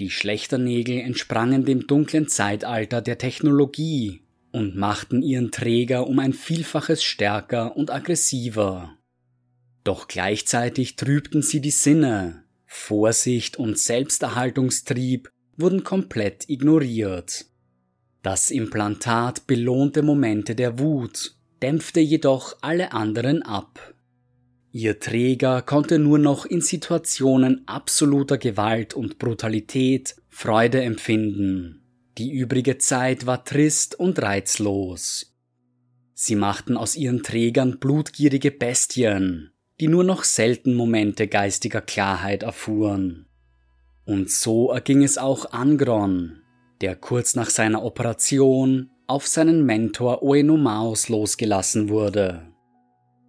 Die 0.00 0.10
Schlechternägel 0.10 0.98
entsprangen 0.98 1.64
dem 1.64 1.86
dunklen 1.86 2.26
Zeitalter 2.26 3.00
der 3.00 3.18
Technologie 3.18 4.22
und 4.50 4.74
machten 4.74 5.22
ihren 5.22 5.52
Träger 5.52 6.08
um 6.08 6.18
ein 6.18 6.32
Vielfaches 6.32 7.04
stärker 7.04 7.76
und 7.76 7.92
aggressiver. 7.92 8.98
Doch 9.84 10.08
gleichzeitig 10.08 10.96
trübten 10.96 11.42
sie 11.42 11.60
die 11.60 11.70
Sinne, 11.70 12.42
Vorsicht 12.66 13.56
und 13.56 13.78
Selbsterhaltungstrieb 13.78 15.30
wurden 15.56 15.84
komplett 15.84 16.48
ignoriert. 16.48 17.44
Das 18.24 18.50
Implantat 18.50 19.46
belohnte 19.46 20.02
Momente 20.02 20.56
der 20.56 20.80
Wut, 20.80 21.36
dämpfte 21.62 22.00
jedoch 22.00 22.56
alle 22.60 22.92
anderen 22.92 23.42
ab. 23.42 23.94
Ihr 24.72 24.98
Träger 25.00 25.62
konnte 25.62 25.98
nur 25.98 26.18
noch 26.18 26.46
in 26.46 26.60
Situationen 26.60 27.62
absoluter 27.66 28.38
Gewalt 28.38 28.94
und 28.94 29.18
Brutalität 29.18 30.16
Freude 30.28 30.82
empfinden. 30.82 31.82
Die 32.18 32.30
übrige 32.30 32.78
Zeit 32.78 33.26
war 33.26 33.44
trist 33.44 33.98
und 33.98 34.20
reizlos. 34.20 35.34
Sie 36.14 36.36
machten 36.36 36.76
aus 36.76 36.96
ihren 36.96 37.22
Trägern 37.22 37.78
blutgierige 37.78 38.50
Bestien, 38.50 39.52
die 39.80 39.88
nur 39.88 40.04
noch 40.04 40.24
selten 40.24 40.74
Momente 40.74 41.28
geistiger 41.28 41.80
Klarheit 41.80 42.42
erfuhren. 42.42 43.26
Und 44.04 44.30
so 44.30 44.70
erging 44.70 45.02
es 45.02 45.18
auch 45.18 45.52
Angron, 45.52 46.40
der 46.80 46.96
kurz 46.96 47.34
nach 47.34 47.50
seiner 47.50 47.82
Operation 47.82 48.90
auf 49.12 49.26
seinen 49.26 49.66
Mentor 49.66 50.22
Oenomaus 50.22 51.10
losgelassen 51.10 51.90
wurde. 51.90 52.46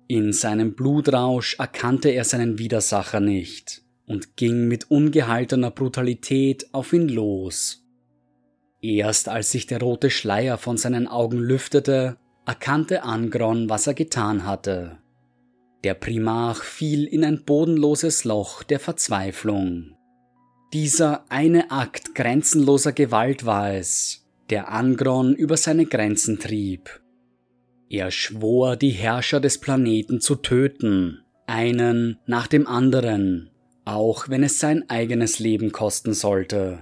In 0.08 0.32
seinem 0.32 0.76
Blutrausch 0.76 1.60
erkannte 1.60 2.08
er 2.08 2.24
seinen 2.24 2.58
Widersacher 2.58 3.20
nicht 3.20 3.82
und 4.08 4.38
ging 4.38 4.70
mit 4.70 4.90
ungehaltener 4.90 5.72
Brutalität 5.72 6.74
auf 6.74 6.94
ihn 6.94 7.10
los. 7.10 7.84
Erst 8.80 9.28
als 9.28 9.52
sich 9.52 9.68
der 9.68 9.82
rote 9.82 10.10
Schleier 10.10 10.58
von 10.58 10.78
seinen 10.78 11.06
Augen 11.06 11.40
lüftete, 11.40 12.16
erkannte 12.46 13.04
Angron, 13.04 13.70
was 13.70 13.86
er 13.86 13.94
getan 13.94 14.46
hatte. 14.46 15.00
Der 15.84 15.96
Primarch 15.96 16.64
fiel 16.64 17.04
in 17.04 17.26
ein 17.26 17.44
bodenloses 17.44 18.24
Loch 18.24 18.64
der 18.64 18.80
Verzweiflung. 18.80 19.98
Dieser 20.72 21.26
eine 21.30 21.72
Akt 21.72 22.16
grenzenloser 22.16 22.94
Gewalt 22.94 23.46
war 23.46 23.74
es, 23.74 24.23
der 24.54 24.72
Angron 24.72 25.34
über 25.34 25.58
seine 25.58 25.88
Grenzen 25.88 26.38
trieb. 26.38 27.02
Er 27.90 28.12
schwor, 28.12 28.76
die 28.76 28.92
Herrscher 28.92 29.40
des 29.40 29.58
Planeten 29.58 30.22
zu 30.22 30.36
töten, 30.36 31.24
einen 31.48 32.20
nach 32.28 32.46
dem 32.46 32.68
anderen, 32.68 33.50
auch 33.84 34.30
wenn 34.30 34.44
es 34.44 34.60
sein 34.60 34.88
eigenes 34.92 35.40
Leben 35.40 35.72
kosten 35.72 36.14
sollte. 36.14 36.82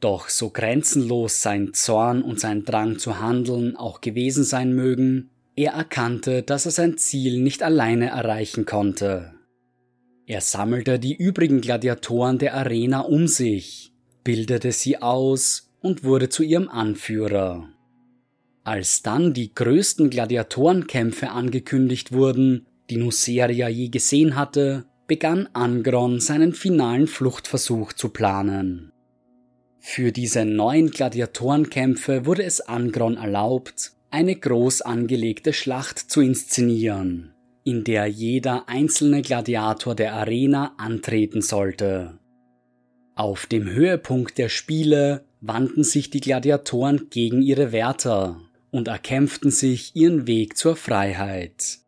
Doch 0.00 0.30
so 0.30 0.48
grenzenlos 0.48 1.42
sein 1.42 1.74
Zorn 1.74 2.22
und 2.22 2.40
sein 2.40 2.64
Drang 2.64 2.98
zu 2.98 3.20
handeln 3.20 3.76
auch 3.76 4.00
gewesen 4.00 4.44
sein 4.44 4.72
mögen, 4.72 5.28
er 5.56 5.72
erkannte, 5.72 6.42
dass 6.42 6.64
er 6.64 6.72
sein 6.72 6.96
Ziel 6.96 7.42
nicht 7.42 7.62
alleine 7.62 8.08
erreichen 8.08 8.64
konnte. 8.64 9.34
Er 10.24 10.40
sammelte 10.40 10.98
die 10.98 11.14
übrigen 11.14 11.60
Gladiatoren 11.60 12.38
der 12.38 12.54
Arena 12.54 13.00
um 13.00 13.26
sich, 13.26 13.92
bildete 14.24 14.72
sie 14.72 15.02
aus 15.02 15.69
und 15.80 16.04
wurde 16.04 16.28
zu 16.28 16.42
ihrem 16.42 16.68
Anführer. 16.68 17.68
Als 18.64 19.02
dann 19.02 19.32
die 19.32 19.54
größten 19.54 20.10
Gladiatorenkämpfe 20.10 21.30
angekündigt 21.30 22.12
wurden, 22.12 22.66
die 22.90 22.96
Nuceria 22.96 23.68
je 23.68 23.88
gesehen 23.88 24.36
hatte, 24.36 24.84
begann 25.06 25.48
Angron 25.54 26.20
seinen 26.20 26.52
finalen 26.52 27.06
Fluchtversuch 27.06 27.92
zu 27.94 28.10
planen. 28.10 28.92
Für 29.78 30.12
diese 30.12 30.44
neuen 30.44 30.90
Gladiatorenkämpfe 30.90 32.26
wurde 32.26 32.44
es 32.44 32.60
Angron 32.60 33.16
erlaubt, 33.16 33.92
eine 34.10 34.36
groß 34.36 34.82
angelegte 34.82 35.52
Schlacht 35.52 35.98
zu 35.98 36.20
inszenieren, 36.20 37.32
in 37.64 37.84
der 37.84 38.06
jeder 38.06 38.68
einzelne 38.68 39.22
Gladiator 39.22 39.94
der 39.94 40.12
Arena 40.14 40.74
antreten 40.76 41.40
sollte. 41.40 42.18
Auf 43.14 43.46
dem 43.46 43.70
Höhepunkt 43.70 44.36
der 44.36 44.48
Spiele 44.48 45.24
wandten 45.40 45.84
sich 45.84 46.10
die 46.10 46.20
Gladiatoren 46.20 47.08
gegen 47.10 47.42
ihre 47.42 47.72
Wärter 47.72 48.40
und 48.70 48.88
erkämpften 48.88 49.50
sich 49.50 49.96
ihren 49.96 50.26
Weg 50.26 50.56
zur 50.56 50.76
Freiheit. 50.76 51.78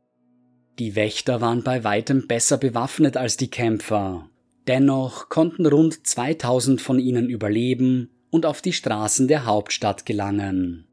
Die 0.79 0.97
Wächter 0.97 1.41
waren 1.41 1.63
bei 1.63 1.85
weitem 1.85 2.27
besser 2.27 2.57
bewaffnet 2.57 3.17
als 3.17 3.37
die 3.37 3.51
Kämpfer, 3.51 4.29
dennoch 4.67 5.29
konnten 5.29 5.67
rund 5.67 6.07
2000 6.07 6.81
von 6.81 6.99
ihnen 6.99 7.29
überleben 7.29 8.11
und 8.31 8.47
auf 8.47 8.63
die 8.63 8.73
Straßen 8.73 9.29
der 9.29 9.45
Hauptstadt 9.45 10.07
gelangen. 10.07 10.87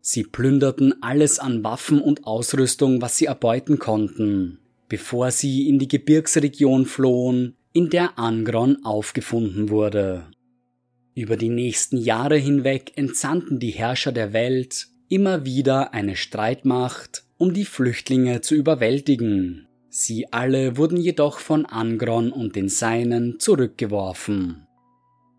Sie 0.00 0.24
plünderten 0.24 1.02
alles 1.02 1.38
an 1.38 1.64
Waffen 1.64 2.00
und 2.00 2.26
Ausrüstung, 2.26 3.00
was 3.00 3.16
sie 3.16 3.26
erbeuten 3.26 3.78
konnten, 3.78 4.58
bevor 4.88 5.30
sie 5.30 5.68
in 5.68 5.78
die 5.78 5.88
Gebirgsregion 5.88 6.86
flohen, 6.86 7.56
in 7.72 7.90
der 7.90 8.18
Angron 8.18 8.84
aufgefunden 8.84 9.68
wurde. 9.68 10.26
Über 11.16 11.36
die 11.36 11.48
nächsten 11.48 11.96
Jahre 11.96 12.36
hinweg 12.36 12.92
entsandten 12.94 13.58
die 13.58 13.72
Herrscher 13.72 14.12
der 14.12 14.32
Welt 14.32 14.86
immer 15.08 15.44
wieder 15.44 15.92
eine 15.92 16.14
Streitmacht, 16.14 17.24
um 17.38 17.52
die 17.52 17.64
Flüchtlinge 17.64 18.42
zu 18.42 18.54
überwältigen. 18.54 19.66
Sie 19.88 20.32
alle 20.32 20.76
wurden 20.76 20.98
jedoch 20.98 21.40
von 21.40 21.66
Angron 21.66 22.30
und 22.30 22.54
den 22.54 22.68
Seinen 22.68 23.40
zurückgeworfen. 23.40 24.68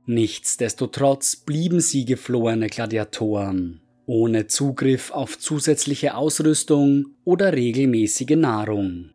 Nichtsdestotrotz 0.06 1.38
blieben 1.38 1.80
sie 1.80 2.04
geflohene 2.04 2.68
Gladiatoren 2.68 3.82
ohne 4.08 4.48
Zugriff 4.48 5.12
auf 5.12 5.38
zusätzliche 5.38 6.16
Ausrüstung 6.16 7.08
oder 7.26 7.54
regelmäßige 7.54 8.38
Nahrung. 8.38 9.12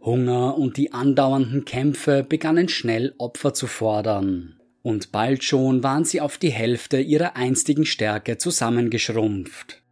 Hunger 0.00 0.58
und 0.58 0.76
die 0.76 0.92
andauernden 0.92 1.64
Kämpfe 1.64 2.24
begannen 2.24 2.68
schnell 2.68 3.14
Opfer 3.18 3.54
zu 3.54 3.66
fordern, 3.66 4.58
und 4.84 5.12
bald 5.12 5.42
schon 5.42 5.82
waren 5.82 6.04
sie 6.04 6.20
auf 6.20 6.36
die 6.36 6.52
Hälfte 6.52 7.00
ihrer 7.00 7.36
einstigen 7.36 7.86
Stärke 7.86 8.36
zusammengeschrumpft. 8.36 9.82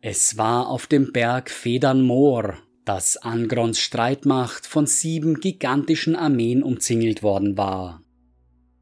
Es 0.00 0.38
war 0.38 0.68
auf 0.68 0.86
dem 0.86 1.12
Berg 1.12 1.50
Federn 1.50 2.02
Moor, 2.02 2.56
dass 2.84 3.16
Angrons 3.16 3.80
Streitmacht 3.80 4.64
von 4.64 4.86
sieben 4.86 5.40
gigantischen 5.40 6.14
Armeen 6.14 6.62
umzingelt 6.62 7.24
worden 7.24 7.56
war. 7.56 8.00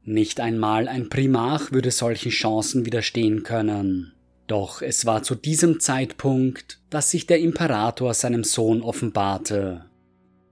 Nicht 0.03 0.39
einmal 0.39 0.87
ein 0.87 1.09
Primarch 1.09 1.71
würde 1.71 1.89
solchen 1.89 2.29
Chancen 2.29 2.85
widerstehen 2.85 3.41
können. 3.41 4.13
Doch 4.45 4.83
es 4.83 5.07
war 5.07 5.23
zu 5.23 5.33
diesem 5.33 5.79
Zeitpunkt, 5.79 6.81
dass 6.91 7.09
sich 7.09 7.25
der 7.25 7.39
Imperator 7.39 8.13
seinem 8.13 8.43
Sohn 8.43 8.83
offenbarte. 8.83 9.85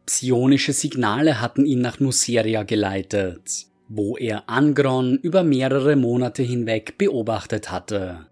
Psionische 0.08 0.74
Signale 0.74 1.42
hatten 1.42 1.68
ihn 1.68 1.82
nach 1.82 2.00
Nuceria 2.00 2.64
geleitet, 2.64 3.69
wo 3.90 4.18
er 4.18 4.48
Angron 4.48 5.18
über 5.18 5.44
mehrere 5.44 5.96
Monate 5.96 6.44
hinweg 6.44 6.98
beobachtet 7.00 7.72
hatte. 7.72 8.28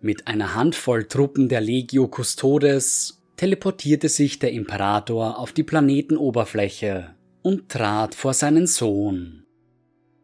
Mit 0.00 0.26
einer 0.26 0.54
Handvoll 0.54 1.04
Truppen 1.04 1.48
der 1.48 1.60
Legio 1.60 2.08
Custodes 2.08 3.22
teleportierte 3.36 4.08
sich 4.08 4.38
der 4.38 4.52
Imperator 4.52 5.38
auf 5.38 5.52
die 5.52 5.62
Planetenoberfläche 5.62 7.14
und 7.42 7.68
trat 7.68 8.14
vor 8.14 8.32
seinen 8.32 8.66
Sohn. 8.66 9.44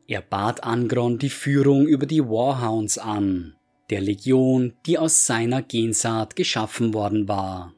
Er 0.07 0.23
bat 0.23 0.65
Angron 0.65 1.19
die 1.19 1.29
Führung 1.29 1.87
über 1.87 2.07
die 2.07 2.25
Warhounds 2.25 2.97
an, 2.97 3.55
der 3.91 4.01
Legion, 4.01 4.73
die 4.87 4.99
aus 4.99 5.27
seiner 5.27 5.61
Gensaat 5.61 6.37
geschaffen 6.37 6.95
worden 6.95 7.29
war. 7.29 7.75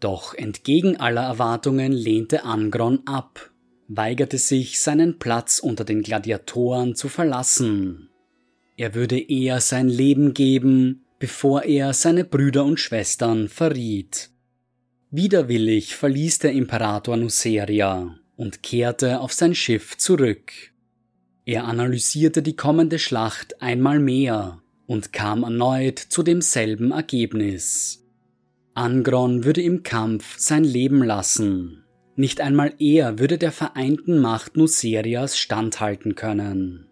Doch 0.00 0.34
entgegen 0.34 0.98
aller 0.98 1.22
Erwartungen 1.22 1.92
lehnte 1.92 2.44
Angron 2.44 3.00
ab, 3.06 3.50
weigerte 3.88 4.38
sich, 4.38 4.80
seinen 4.80 5.18
Platz 5.18 5.58
unter 5.58 5.84
den 5.84 6.02
Gladiatoren 6.02 6.94
zu 6.94 7.08
verlassen. 7.08 8.10
Er 8.76 8.94
würde 8.94 9.18
eher 9.18 9.60
sein 9.60 9.88
Leben 9.88 10.34
geben, 10.34 11.04
bevor 11.18 11.64
er 11.64 11.94
seine 11.94 12.24
Brüder 12.24 12.64
und 12.64 12.78
Schwestern 12.78 13.48
verriet. 13.48 14.30
Widerwillig 15.10 15.96
verließ 15.96 16.38
der 16.40 16.52
Imperator 16.52 17.16
Nuceria 17.16 18.14
und 18.36 18.62
kehrte 18.62 19.20
auf 19.20 19.32
sein 19.32 19.54
Schiff 19.54 19.96
zurück. 19.96 20.52
Er 21.44 21.64
analysierte 21.64 22.42
die 22.42 22.54
kommende 22.54 22.98
Schlacht 22.98 23.62
einmal 23.62 23.98
mehr 23.98 24.62
und 24.86 25.12
kam 25.12 25.42
erneut 25.42 25.98
zu 25.98 26.22
demselben 26.22 26.92
Ergebnis. 26.92 28.04
Angron 28.74 29.44
würde 29.44 29.62
im 29.62 29.82
Kampf 29.82 30.38
sein 30.38 30.62
Leben 30.62 31.02
lassen. 31.02 31.84
Nicht 32.18 32.40
einmal 32.40 32.74
er 32.80 33.20
würde 33.20 33.38
der 33.38 33.52
vereinten 33.52 34.18
Macht 34.18 34.56
Nucerias 34.56 35.38
standhalten 35.38 36.16
können. 36.16 36.88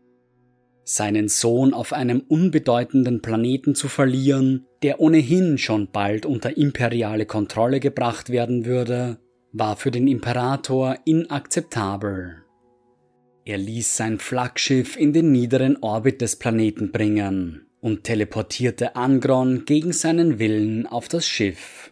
Seinen 0.85 1.27
Sohn 1.27 1.75
auf 1.75 1.93
einem 1.93 2.21
unbedeutenden 2.21 3.23
Planeten 3.23 3.75
zu 3.75 3.89
verlieren, 3.89 4.67
der 4.85 5.01
ohnehin 5.01 5.59
schon 5.59 5.91
bald 5.91 6.27
unter 6.27 6.57
imperiale 6.57 7.27
Kontrolle 7.27 7.81
gebracht 7.81 8.31
werden 8.31 8.67
würde, 8.67 9.19
war 9.51 9.75
für 9.75 9.91
den 9.91 10.07
Imperator 10.07 10.97
inakzeptabel. 11.05 12.45
Er 13.45 13.59
ließ 13.59 13.97
sein 13.97 14.21
Flaggschiff 14.21 14.97
in 14.97 15.13
den 15.13 15.33
niederen 15.33 15.77
Orbit 15.83 16.21
des 16.21 16.37
Planeten 16.37 16.93
bringen, 16.93 17.67
und 17.81 18.05
teleportierte 18.05 18.95
Angron 18.95 19.65
gegen 19.65 19.93
seinen 19.93 20.39
Willen 20.39 20.87
auf 20.87 21.09
das 21.09 21.27
Schiff. 21.27 21.86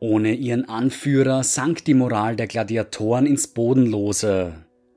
Ohne 0.00 0.34
ihren 0.34 0.68
Anführer 0.68 1.44
sank 1.44 1.84
die 1.84 1.94
Moral 1.94 2.34
der 2.34 2.46
Gladiatoren 2.46 3.26
ins 3.26 3.48
Bodenlose, 3.48 4.54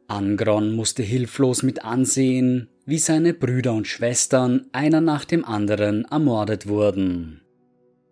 Angron 0.07 0.75
musste 0.75 1.01
hilflos 1.01 1.63
mit 1.63 1.83
ansehen, 1.83 2.69
wie 2.85 2.99
seine 2.99 3.33
Brüder 3.33 3.73
und 3.73 3.87
Schwestern 3.87 4.67
einer 4.71 5.01
nach 5.01 5.25
dem 5.25 5.43
anderen 5.43 6.05
ermordet 6.05 6.67
wurden. 6.67 7.41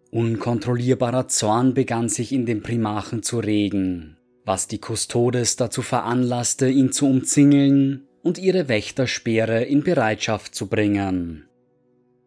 Unkontrollierbarer 0.09 1.27
Zorn 1.27 1.73
begann 1.73 2.09
sich 2.09 2.31
in 2.31 2.45
dem 2.45 2.63
Primachen 2.63 3.23
zu 3.23 3.39
regen, 3.39 4.17
was 4.45 4.67
die 4.67 4.79
Kustodes 4.79 5.57
dazu 5.57 5.81
veranlasste, 5.81 6.69
ihn 6.69 6.91
zu 6.91 7.07
umzingeln 7.07 8.07
und 8.23 8.37
ihre 8.37 8.67
Wächterspeere 8.67 9.63
in 9.63 9.83
Bereitschaft 9.83 10.55
zu 10.55 10.67
bringen. 10.67 11.45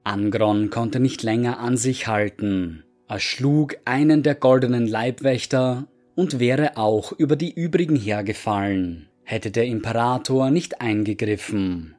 Angron 0.04 0.70
konnte 0.70 1.00
nicht 1.00 1.22
länger 1.22 1.58
an 1.58 1.76
sich 1.76 2.06
halten, 2.06 2.83
erschlug 3.08 3.76
einen 3.84 4.22
der 4.22 4.34
goldenen 4.34 4.86
Leibwächter 4.86 5.86
und 6.14 6.38
wäre 6.38 6.76
auch 6.76 7.12
über 7.12 7.36
die 7.36 7.52
übrigen 7.52 7.96
hergefallen, 7.96 9.08
hätte 9.24 9.50
der 9.50 9.66
Imperator 9.66 10.50
nicht 10.50 10.80
eingegriffen. 10.80 11.96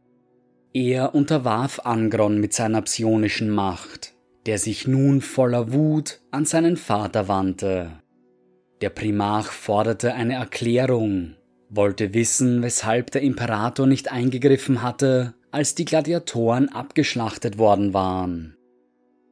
Er 0.74 1.16
unterwarf 1.16 1.82
Angron 1.84 2.40
mit 2.40 2.54
seiner 2.54 2.82
psionischen 2.82 3.50
Macht, 3.50 4.14
der 4.46 4.60
sich 4.60 4.88
nun 4.88 5.22
voller 5.22 5.72
Wut 5.74 6.20
an 6.32 6.46
seinen 6.46 6.78
Vater 6.78 7.28
wandte. 7.28 7.92
Der 8.82 8.90
Primarch 8.90 9.48
forderte 9.48 10.14
eine 10.14 10.34
Erklärung, 10.34 11.36
wollte 11.70 12.14
wissen, 12.14 12.62
weshalb 12.62 13.12
der 13.12 13.22
Imperator 13.22 13.88
nicht 13.88 14.12
eingegriffen 14.12 14.82
hatte, 14.82 15.34
als 15.52 15.76
die 15.76 15.86
Gladiatoren 15.86 16.70
abgeschlachtet 16.70 17.58
worden 17.58 17.94
waren. 17.94 18.58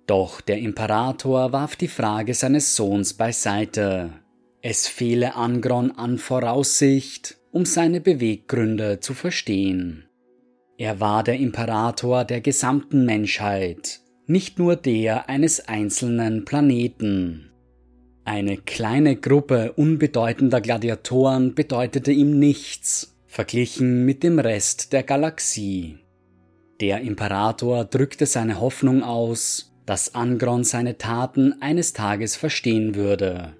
Doch 0.05 0.41
der 0.41 0.59
Imperator 0.59 1.53
warf 1.53 1.75
die 1.75 1.87
Frage 1.87 2.33
seines 2.33 2.75
Sohns 2.75 3.13
beiseite. 3.13 4.11
Es 4.61 4.87
fehle 4.87 5.35
Angron 5.35 5.91
an 5.91 6.17
Voraussicht, 6.17 7.37
um 7.51 7.65
seine 7.65 8.01
Beweggründe 8.01 8.99
zu 8.99 9.13
verstehen. 9.13 10.05
Er 10.77 10.99
war 10.99 11.23
der 11.23 11.37
Imperator 11.37 12.25
der 12.25 12.41
gesamten 12.41 13.05
Menschheit, 13.05 14.01
nicht 14.25 14.59
nur 14.59 14.75
der 14.75 15.29
eines 15.29 15.67
einzelnen 15.67 16.45
Planeten. 16.45 17.51
Eine 18.25 18.57
kleine 18.57 19.15
Gruppe 19.17 19.73
unbedeutender 19.73 20.61
Gladiatoren 20.61 21.55
bedeutete 21.55 22.11
ihm 22.11 22.39
nichts, 22.39 23.17
verglichen 23.27 24.05
mit 24.05 24.23
dem 24.23 24.39
Rest 24.39 24.93
der 24.93 25.03
Galaxie. 25.03 25.99
Der 26.79 27.01
Imperator 27.01 27.85
drückte 27.85 28.25
seine 28.25 28.59
Hoffnung 28.59 29.03
aus, 29.03 29.72
dass 29.85 30.15
Angron 30.15 30.63
seine 30.63 30.97
Taten 30.97 31.61
eines 31.61 31.93
Tages 31.93 32.35
verstehen 32.35 32.95
würde. 32.95 33.55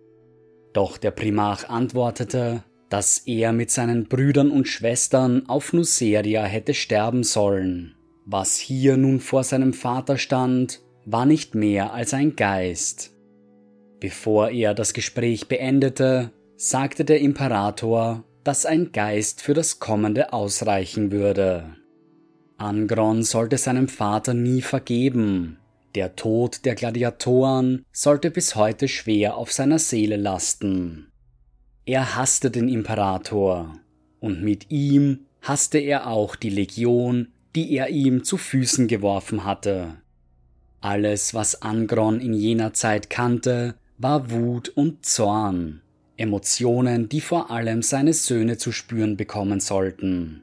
Doch 0.74 0.98
der 0.98 1.12
Primarch 1.12 1.70
antwortete, 1.70 2.64
dass 2.90 3.20
er 3.20 3.54
mit 3.54 3.72
seinen 3.72 4.06
Brüdern 4.06 4.52
und 4.52 4.68
Schwestern 4.68 5.48
auf 5.48 5.74
Nuseria 5.74 6.44
hätte 6.44 6.74
sterben 6.74 7.24
sollen. 7.24 7.96
Was 8.26 8.58
hier 8.58 8.98
nun 8.98 9.20
vor 9.20 9.44
seinem 9.44 9.74
Vater 9.74 10.18
stand, 10.18 10.82
war 11.06 11.26
nicht 11.26 11.56
mehr 11.56 11.94
als 11.94 12.14
ein 12.14 12.36
Geist. 12.36 13.12
Bevor 14.00 14.50
er 14.50 14.74
das 14.74 14.94
Gespräch 14.94 15.48
beendete, 15.48 16.32
sagte 16.56 17.04
der 17.04 17.20
Imperator, 17.20 18.24
dass 18.44 18.66
ein 18.66 18.92
Geist 18.92 19.42
für 19.42 19.54
das 19.54 19.80
Kommende 19.80 20.34
ausreichen 20.34 21.12
würde. 21.12 21.76
Angron 22.58 23.24
sollte 23.24 23.58
seinem 23.58 23.88
Vater 23.88 24.34
nie 24.34 24.62
vergeben. 24.62 25.58
Der 25.96 26.16
Tod 26.16 26.66
der 26.66 26.74
Gladiatoren 26.74 27.86
sollte 27.92 28.32
bis 28.32 28.56
heute 28.56 28.88
schwer 28.88 29.38
auf 29.38 29.52
seiner 29.52 29.78
Seele 29.78 30.18
lasten. 30.18 31.12
Er 31.86 32.16
hasste 32.16 32.50
den 32.50 32.68
Imperator, 32.68 33.78
und 34.20 34.42
mit 34.42 34.72
ihm 34.72 35.26
hasste 35.42 35.78
er 35.78 36.08
auch 36.08 36.36
die 36.36 36.50
Legion, 36.50 37.28
die 37.56 37.74
er 37.74 37.90
ihm 37.90 38.24
zu 38.24 38.38
Füßen 38.38 38.88
geworfen 38.88 39.44
hatte. 39.44 39.98
Alles, 40.82 41.36
was 41.36 41.62
Angron 41.62 42.20
in 42.20 42.34
jener 42.34 42.74
Zeit 42.74 43.12
kannte, 43.12 43.76
war 44.00 44.32
Wut 44.32 44.70
und 44.70 45.06
Zorn, 45.06 45.82
Emotionen, 46.18 47.08
die 47.08 47.22
vor 47.22 47.52
allem 47.52 47.84
seine 47.84 48.14
Söhne 48.14 48.58
zu 48.58 48.72
spüren 48.72 49.16
bekommen 49.16 49.60
sollten. 49.60 50.42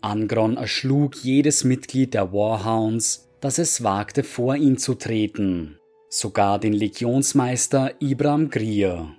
Angron 0.00 0.56
erschlug 0.56 1.16
jedes 1.16 1.64
Mitglied 1.64 2.14
der 2.14 2.32
Warhounds, 2.32 3.29
das 3.40 3.58
es 3.58 3.82
wagte, 3.82 4.22
vor 4.22 4.56
ihn 4.56 4.76
zu 4.76 4.94
treten, 4.94 5.78
sogar 6.08 6.58
den 6.58 6.72
Legionsmeister 6.72 7.94
Ibram 8.00 8.50
Grier. 8.50 9.14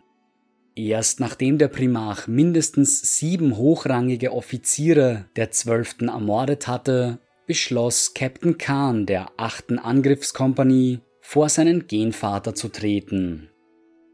Erst 0.75 1.19
nachdem 1.19 1.57
der 1.57 1.67
Primarch 1.67 2.27
mindestens 2.27 3.17
sieben 3.17 3.57
hochrangige 3.57 4.31
Offiziere 4.31 5.25
der 5.36 5.51
Zwölften 5.51 6.07
ermordet 6.07 6.67
hatte, 6.67 7.19
beschloss 7.45 8.13
Captain 8.13 8.57
Khan 8.57 9.05
der 9.05 9.31
achten 9.38 9.79
Angriffskompanie, 9.79 10.99
vor 11.21 11.49
seinen 11.49 11.88
Genvater 11.88 12.55
zu 12.55 12.69
treten. 12.69 13.49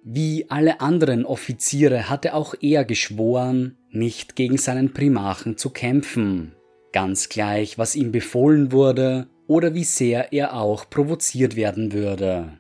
Wie 0.04 0.46
alle 0.50 0.82
anderen 0.82 1.26
Offiziere 1.26 2.10
hatte 2.10 2.34
auch 2.34 2.56
er 2.62 2.86
geschworen, 2.86 3.78
nicht 3.92 4.36
gegen 4.36 4.58
seinen 4.58 4.94
Primarchen 4.94 5.58
zu 5.58 5.70
kämpfen, 5.70 6.54
ganz 6.94 7.30
gleich, 7.30 7.78
was 7.78 7.96
ihm 7.96 8.12
befohlen 8.12 8.72
wurde 8.72 9.28
oder 9.48 9.74
wie 9.74 9.84
sehr 9.84 10.34
er 10.34 10.56
auch 10.56 10.90
provoziert 10.90 11.56
werden 11.56 11.94
würde. 11.94 12.60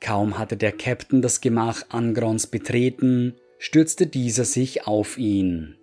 Kaum 0.00 0.38
hatte 0.38 0.56
der 0.56 0.72
Captain 0.72 1.22
das 1.22 1.40
Gemach 1.40 1.86
Angrons 1.88 2.46
betreten, 2.46 3.34
stürzte 3.58 4.06
dieser 4.06 4.44
sich 4.44 4.86
auf 4.86 5.16
ihn. 5.16 5.76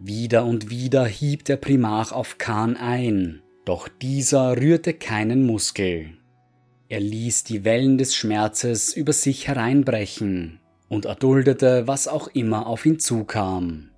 Wieder 0.00 0.44
und 0.44 0.68
wieder 0.68 1.06
hieb 1.06 1.44
der 1.44 1.56
Primarch 1.56 2.12
auf 2.12 2.38
Khan 2.38 2.76
ein, 2.76 3.42
doch 3.64 3.88
dieser 3.88 4.60
rührte 4.60 4.94
keinen 4.94 5.46
Muskel. 5.46 6.10
Er 6.88 7.00
ließ 7.00 7.44
die 7.44 7.64
Wellen 7.64 7.98
des 7.98 8.14
Schmerzes 8.14 8.94
über 8.94 9.12
sich 9.12 9.48
hereinbrechen 9.48 10.60
und 10.88 11.04
erduldete, 11.04 11.86
was 11.86 12.08
auch 12.08 12.28
immer 12.28 12.66
auf 12.66 12.86
ihn 12.86 12.98
zukam. 12.98 13.90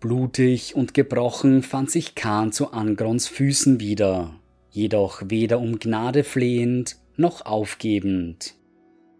Blutig 0.00 0.76
und 0.76 0.94
gebrochen 0.94 1.64
fand 1.64 1.90
sich 1.90 2.14
Khan 2.14 2.52
zu 2.52 2.72
Angrons 2.72 3.26
Füßen 3.26 3.80
wieder, 3.80 4.37
jedoch 4.70 5.22
weder 5.26 5.60
um 5.60 5.78
Gnade 5.78 6.24
flehend 6.24 6.96
noch 7.16 7.44
aufgebend. 7.46 8.54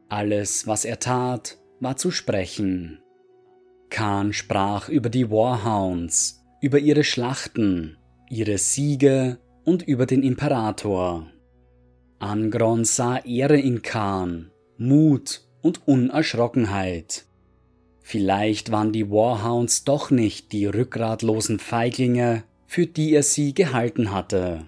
Alles, 0.09 0.67
was 0.67 0.85
er 0.85 0.99
tat, 0.99 1.59
war 1.81 1.97
zu 1.97 2.11
sprechen. 2.11 3.01
Khan 3.91 4.33
sprach 4.33 4.89
über 4.89 5.11
die 5.11 5.31
Warhounds, 5.31 6.45
über 6.61 6.79
ihre 6.79 7.05
Schlachten, 7.05 7.97
ihre 8.31 8.59
Siege 8.59 9.39
und 9.65 9.83
über 9.83 10.07
den 10.07 10.23
Imperator. 10.23 11.27
Angron 12.19 12.85
sah 12.85 13.19
Ehre 13.19 13.59
in 13.59 13.83
Khan, 13.83 14.51
Mut 14.77 15.43
und 15.63 15.87
Unerschrockenheit. 15.87 17.27
Vielleicht 18.01 18.73
waren 18.73 18.93
die 18.93 19.11
Warhounds 19.11 19.85
doch 19.85 20.11
nicht 20.11 20.53
die 20.53 20.67
rückgratlosen 20.67 21.59
Feiglinge, 21.59 22.45
für 22.67 22.87
die 22.87 23.13
er 23.13 23.23
sie 23.23 23.55
gehalten 23.55 24.13
hatte. 24.13 24.65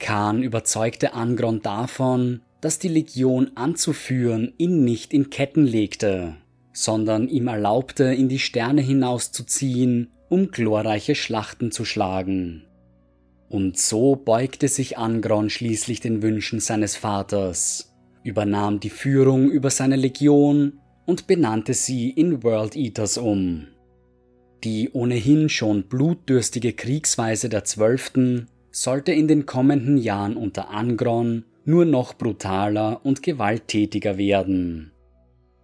Khan 0.00 0.42
überzeugte 0.42 1.14
Angron 1.14 1.62
davon, 1.62 2.40
dass 2.60 2.78
die 2.78 2.88
Legion 2.88 3.52
anzuführen 3.54 4.52
ihn 4.58 4.84
nicht 4.84 5.14
in 5.14 5.30
Ketten 5.30 5.64
legte, 5.64 6.36
sondern 6.72 7.28
ihm 7.28 7.46
erlaubte, 7.46 8.04
in 8.04 8.28
die 8.28 8.38
Sterne 8.38 8.80
hinauszuziehen, 8.80 10.10
um 10.28 10.50
glorreiche 10.50 11.14
Schlachten 11.14 11.70
zu 11.70 11.84
schlagen. 11.84 12.64
Und 13.48 13.78
so 13.78 14.16
beugte 14.16 14.68
sich 14.68 14.96
Angron 14.98 15.50
schließlich 15.50 16.00
den 16.00 16.22
Wünschen 16.22 16.60
seines 16.60 16.96
Vaters, 16.96 17.94
übernahm 18.22 18.80
die 18.80 18.90
Führung 18.90 19.50
über 19.50 19.70
seine 19.70 19.96
Legion 19.96 20.80
und 21.06 21.26
benannte 21.26 21.74
sie 21.74 22.10
in 22.10 22.42
World 22.42 22.76
Eaters 22.76 23.18
um. 23.18 23.66
Die 24.62 24.90
ohnehin 24.92 25.48
schon 25.48 25.88
blutdürstige 25.88 26.74
Kriegsweise 26.74 27.48
der 27.48 27.64
Zwölften 27.64 28.48
sollte 28.70 29.12
in 29.12 29.28
den 29.28 29.46
kommenden 29.46 29.96
Jahren 29.96 30.36
unter 30.36 30.70
Angron 30.70 31.44
nur 31.64 31.84
noch 31.84 32.14
brutaler 32.14 33.00
und 33.04 33.22
gewalttätiger 33.22 34.18
werden. 34.18 34.92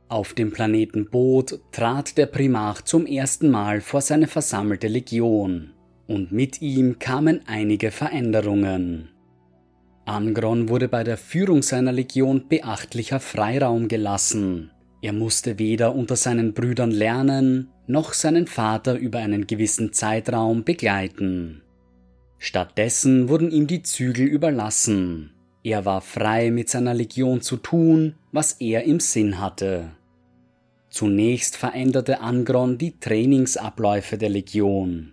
Auf 0.09 0.35
dem 0.35 0.53
Planeten 0.53 1.11
Boot 1.11 1.59
trat 1.73 2.17
der 2.17 2.27
Primarch 2.27 2.83
zum 2.83 3.07
ersten 3.07 3.51
Mal 3.51 3.81
vor 3.81 4.01
seine 4.01 4.29
versammelte 4.29 4.87
Legion, 4.87 5.73
und 6.07 6.31
mit 6.31 6.63
ihm 6.63 7.01
kamen 7.01 7.41
einige 7.47 7.91
Veränderungen. 7.91 9.09
Angron 10.05 10.69
wurde 10.69 10.87
bei 10.87 11.03
der 11.03 11.17
Führung 11.17 11.63
seiner 11.63 11.91
Legion 11.91 12.47
beachtlicher 12.49 13.19
Freiraum 13.19 13.89
gelassen. 13.89 14.71
Er 15.03 15.13
musste 15.13 15.59
weder 15.59 15.97
unter 15.97 16.15
seinen 16.15 16.55
Brüdern 16.55 16.93
lernen, 16.93 17.71
noch 17.89 18.13
seinen 18.13 18.47
Vater 18.47 18.97
über 18.97 19.19
einen 19.19 19.49
gewissen 19.49 19.93
Zeitraum 19.93 20.63
begleiten. 20.63 21.63
Stattdessen 22.39 23.29
wurden 23.29 23.51
ihm 23.51 23.67
die 23.67 23.83
Zügel 23.83 24.27
überlassen. 24.27 25.33
Er 25.63 25.85
war 25.85 26.01
frei 26.01 26.51
mit 26.51 26.69
seiner 26.69 26.95
Legion 26.95 27.41
zu 27.41 27.57
tun, 27.57 28.15
was 28.31 28.53
er 28.61 28.85
im 28.85 29.01
Sinn 29.01 29.41
hatte. 29.41 29.91
Zunächst 30.91 31.57
veränderte 31.57 32.21
Angron 32.21 32.79
die 32.79 32.99
Trainingsabläufe 32.99 34.17
der 34.17 34.29
Legion. 34.29 35.13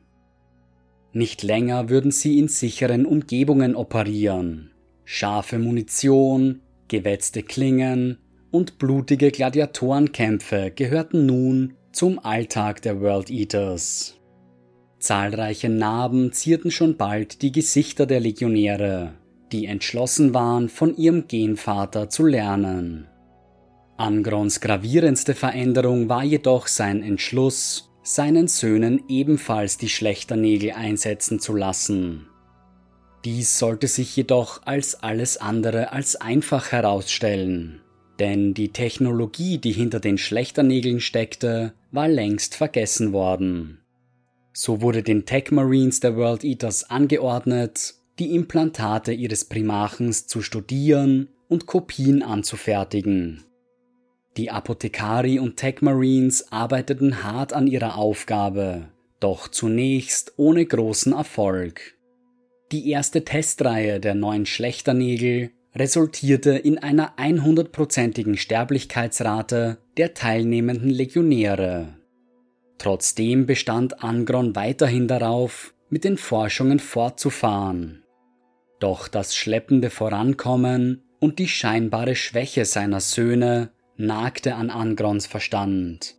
Nicht 1.11 1.43
länger 1.43 1.89
würden 1.89 2.11
sie 2.11 2.39
in 2.39 2.47
sicheren 2.47 3.05
Umgebungen 3.05 3.75
operieren. 3.75 4.71
Scharfe 5.05 5.59
Munition, 5.59 6.61
gewetzte 6.87 7.43
Klingen 7.43 8.17
und 8.51 8.77
blutige 8.77 9.31
Gladiatorenkämpfe 9.31 10.71
gehörten 10.75 11.25
nun 11.25 11.73
zum 11.91 12.19
Alltag 12.19 12.81
der 12.81 13.01
World 13.01 13.29
Eaters. 13.29 14.19
Zahlreiche 15.03 15.67
Narben 15.67 16.31
zierten 16.31 16.71
schon 16.71 16.95
bald 16.95 17.41
die 17.41 17.51
Gesichter 17.51 18.05
der 18.05 18.21
Legionäre, 18.21 19.15
die 19.51 19.65
entschlossen 19.65 20.33
waren, 20.33 20.69
von 20.69 20.95
ihrem 20.95 21.27
Genvater 21.27 22.09
zu 22.09 22.25
lernen. 22.25 23.09
Angrons 23.97 24.61
gravierendste 24.61 25.35
Veränderung 25.35 26.07
war 26.07 26.23
jedoch 26.23 26.67
sein 26.67 27.03
Entschluss, 27.03 27.91
seinen 28.01 28.47
Söhnen 28.47 29.03
ebenfalls 29.09 29.77
die 29.77 29.89
Schlechternägel 29.89 30.71
einsetzen 30.71 31.41
zu 31.41 31.53
lassen. 31.53 32.27
Dies 33.25 33.59
sollte 33.59 33.89
sich 33.89 34.15
jedoch 34.15 34.61
als 34.65 35.03
alles 35.03 35.35
andere 35.35 35.91
als 35.91 36.15
einfach 36.15 36.71
herausstellen, 36.71 37.81
denn 38.19 38.53
die 38.53 38.69
Technologie, 38.69 39.57
die 39.57 39.73
hinter 39.73 39.99
den 39.99 40.17
Schlechternägeln 40.17 41.01
steckte, 41.01 41.73
war 41.91 42.07
längst 42.07 42.55
vergessen 42.55 43.11
worden. 43.11 43.82
So 44.53 44.81
wurde 44.81 45.01
den 45.01 45.25
Tech 45.25 45.51
Marines 45.51 45.99
der 45.99 46.15
World 46.15 46.43
Eaters 46.43 46.89
angeordnet, 46.89 47.95
die 48.19 48.35
Implantate 48.35 49.11
ihres 49.11 49.45
Primachens 49.45 50.27
zu 50.27 50.41
studieren 50.41 51.29
und 51.47 51.65
Kopien 51.65 52.21
anzufertigen. 52.21 53.43
Die 54.37 54.51
Apothekari 54.51 55.39
und 55.39 55.57
Tech 55.57 55.81
Marines 55.81 56.51
arbeiteten 56.51 57.23
hart 57.23 57.53
an 57.53 57.67
ihrer 57.67 57.97
Aufgabe, 57.97 58.89
doch 59.19 59.47
zunächst 59.47 60.33
ohne 60.37 60.65
großen 60.65 61.13
Erfolg. 61.13 61.95
Die 62.71 62.89
erste 62.89 63.25
Testreihe 63.25 63.99
der 63.99 64.15
neuen 64.15 64.45
Schlechternägel 64.45 65.51
resultierte 65.75 66.51
in 66.51 66.77
einer 66.77 67.17
100%igen 67.17 68.37
Sterblichkeitsrate 68.37 69.77
der 69.97 70.13
teilnehmenden 70.13 70.89
Legionäre. 70.89 71.95
Trotzdem 72.77 73.45
bestand 73.45 74.03
Angron 74.03 74.55
weiterhin 74.55 75.07
darauf, 75.07 75.73
mit 75.89 76.03
den 76.03 76.17
Forschungen 76.17 76.79
fortzufahren. 76.79 78.03
Doch 78.79 79.07
das 79.07 79.35
schleppende 79.35 79.89
Vorankommen 79.89 81.03
und 81.19 81.39
die 81.39 81.47
scheinbare 81.47 82.15
Schwäche 82.15 82.65
seiner 82.65 82.99
Söhne 82.99 83.71
nagte 83.95 84.55
an 84.55 84.69
Angrons 84.69 85.27
Verstand. 85.27 86.15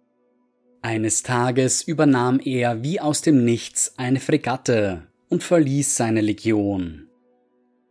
Eines 0.80 1.22
Tages 1.22 1.82
übernahm 1.82 2.40
er 2.40 2.82
wie 2.82 3.00
aus 3.00 3.22
dem 3.22 3.44
Nichts 3.44 3.94
eine 3.96 4.20
Fregatte 4.20 5.06
und 5.28 5.42
verließ 5.42 5.96
seine 5.96 6.20
Legion. 6.20 7.08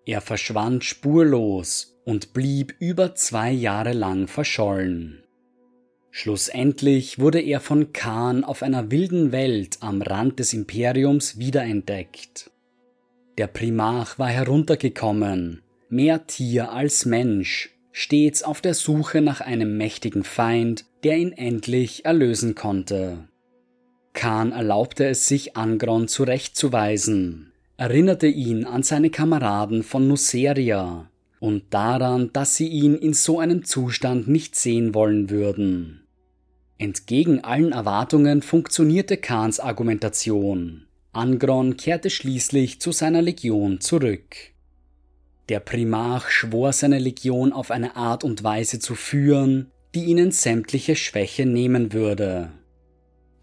Er 0.05 0.21
verschwand 0.21 0.83
spurlos 0.83 1.99
und 2.05 2.33
blieb 2.33 2.75
über 2.79 3.15
zwei 3.15 3.51
Jahre 3.51 3.93
lang 3.93 4.27
verschollen. 4.27 5.22
Schlussendlich 6.15 7.17
wurde 7.17 7.41
er 7.41 7.59
von 7.59 7.91
Khan 7.91 8.43
auf 8.43 8.61
einer 8.61 8.91
wilden 8.91 9.31
Welt 9.31 9.77
am 9.79 10.03
Rand 10.03 10.37
des 10.37 10.53
Imperiums 10.53 11.39
wiederentdeckt. 11.39 12.51
Der 13.39 13.47
Primarch 13.47 14.19
war 14.19 14.29
heruntergekommen, 14.29 15.63
mehr 15.89 16.27
Tier 16.27 16.71
als 16.71 17.07
Mensch, 17.07 17.71
stets 17.91 18.43
auf 18.43 18.61
der 18.61 18.75
Suche 18.75 19.21
nach 19.21 19.41
einem 19.41 19.75
mächtigen 19.75 20.23
Feind, 20.23 20.85
der 21.03 21.17
ihn 21.17 21.31
endlich 21.31 22.05
erlösen 22.05 22.53
konnte. 22.53 23.27
Khan 24.13 24.51
erlaubte 24.51 25.07
es 25.07 25.27
sich 25.27 25.57
Angron 25.57 26.07
zurechtzuweisen, 26.07 27.53
erinnerte 27.75 28.27
ihn 28.27 28.65
an 28.65 28.83
seine 28.83 29.09
Kameraden 29.09 29.81
von 29.81 30.07
Nuceria 30.07 31.09
und 31.39 31.63
daran, 31.71 32.29
dass 32.33 32.55
sie 32.55 32.67
ihn 32.67 32.93
in 32.93 33.13
so 33.13 33.39
einem 33.39 33.65
Zustand 33.65 34.27
nicht 34.27 34.55
sehen 34.55 34.93
wollen 34.93 35.31
würden. 35.31 36.02
Entgegen 36.77 37.43
allen 37.43 37.71
Erwartungen 37.71 38.41
funktionierte 38.41 39.17
Khans 39.17 39.59
Argumentation. 39.59 40.85
Angron 41.11 41.77
kehrte 41.77 42.09
schließlich 42.09 42.81
zu 42.81 42.91
seiner 42.91 43.21
Legion 43.21 43.79
zurück. 43.79 44.35
Der 45.49 45.59
Primarch 45.59 46.29
schwor 46.29 46.73
seine 46.73 46.99
Legion 46.99 47.53
auf 47.53 47.69
eine 47.69 47.95
Art 47.95 48.23
und 48.23 48.43
Weise 48.43 48.79
zu 48.79 48.95
führen, 48.95 49.71
die 49.93 50.05
ihnen 50.05 50.31
sämtliche 50.31 50.95
Schwäche 50.95 51.45
nehmen 51.45 51.93
würde. 51.93 52.51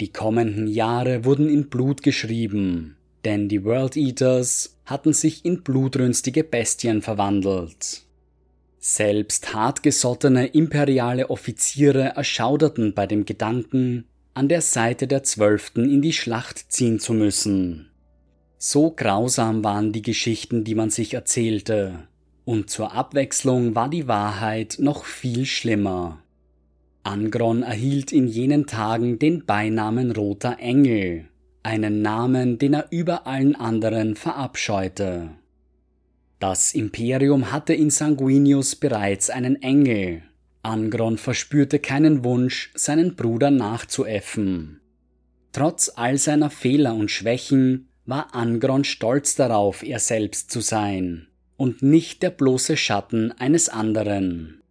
Die 0.00 0.12
kommenden 0.12 0.66
Jahre 0.66 1.24
wurden 1.24 1.48
in 1.48 1.68
Blut 1.68 2.02
geschrieben, 2.02 2.96
denn 3.24 3.48
die 3.48 3.64
World 3.64 3.96
Eaters 3.96 4.78
hatten 4.86 5.12
sich 5.12 5.44
in 5.44 5.62
blutrünstige 5.62 6.42
Bestien 6.42 7.02
verwandelt. 7.02 8.06
Selbst 8.82 9.52
hartgesottene 9.52 10.46
imperiale 10.46 11.28
Offiziere 11.28 12.16
erschauderten 12.16 12.94
bei 12.94 13.06
dem 13.06 13.26
Gedanken, 13.26 14.06
an 14.32 14.48
der 14.48 14.62
Seite 14.62 15.06
der 15.06 15.22
Zwölften 15.22 15.90
in 15.90 16.00
die 16.00 16.14
Schlacht 16.14 16.72
ziehen 16.72 16.98
zu 16.98 17.12
müssen. 17.12 17.90
So 18.56 18.90
grausam 18.90 19.62
waren 19.62 19.92
die 19.92 20.00
Geschichten, 20.00 20.64
die 20.64 20.74
man 20.74 20.88
sich 20.88 21.12
erzählte, 21.12 22.08
und 22.46 22.70
zur 22.70 22.92
Abwechslung 22.94 23.74
war 23.74 23.90
die 23.90 24.08
Wahrheit 24.08 24.78
noch 24.80 25.04
viel 25.04 25.44
schlimmer. 25.44 26.22
Angron 27.02 27.62
erhielt 27.62 28.12
in 28.12 28.26
jenen 28.26 28.66
Tagen 28.66 29.18
den 29.18 29.44
Beinamen 29.44 30.10
Roter 30.10 30.58
Engel, 30.58 31.28
einen 31.62 32.00
Namen, 32.00 32.56
den 32.56 32.72
er 32.72 32.86
über 32.90 33.26
allen 33.26 33.56
anderen 33.56 34.16
verabscheute. 34.16 35.32
Das 36.40 36.74
Imperium 36.74 37.52
hatte 37.52 37.74
in 37.74 37.90
Sanguinius 37.90 38.74
bereits 38.74 39.28
einen 39.28 39.60
Engel. 39.62 40.22
Angron 40.62 41.18
verspürte 41.18 41.78
keinen 41.78 42.24
Wunsch, 42.24 42.72
seinen 42.74 43.14
Bruder 43.14 43.50
nachzuäffen. 43.50 44.80
Trotz 45.52 45.92
all 45.94 46.16
seiner 46.16 46.48
Fehler 46.48 46.94
und 46.94 47.10
Schwächen 47.10 47.88
war 48.06 48.34
Angron 48.34 48.84
stolz 48.84 49.34
darauf, 49.34 49.82
er 49.82 49.98
selbst 49.98 50.50
zu 50.50 50.60
sein 50.60 51.28
und 51.58 51.82
nicht 51.82 52.22
der 52.22 52.30
bloße 52.30 52.78
Schatten 52.78 53.32
eines 53.32 53.68
anderen. 53.68 54.62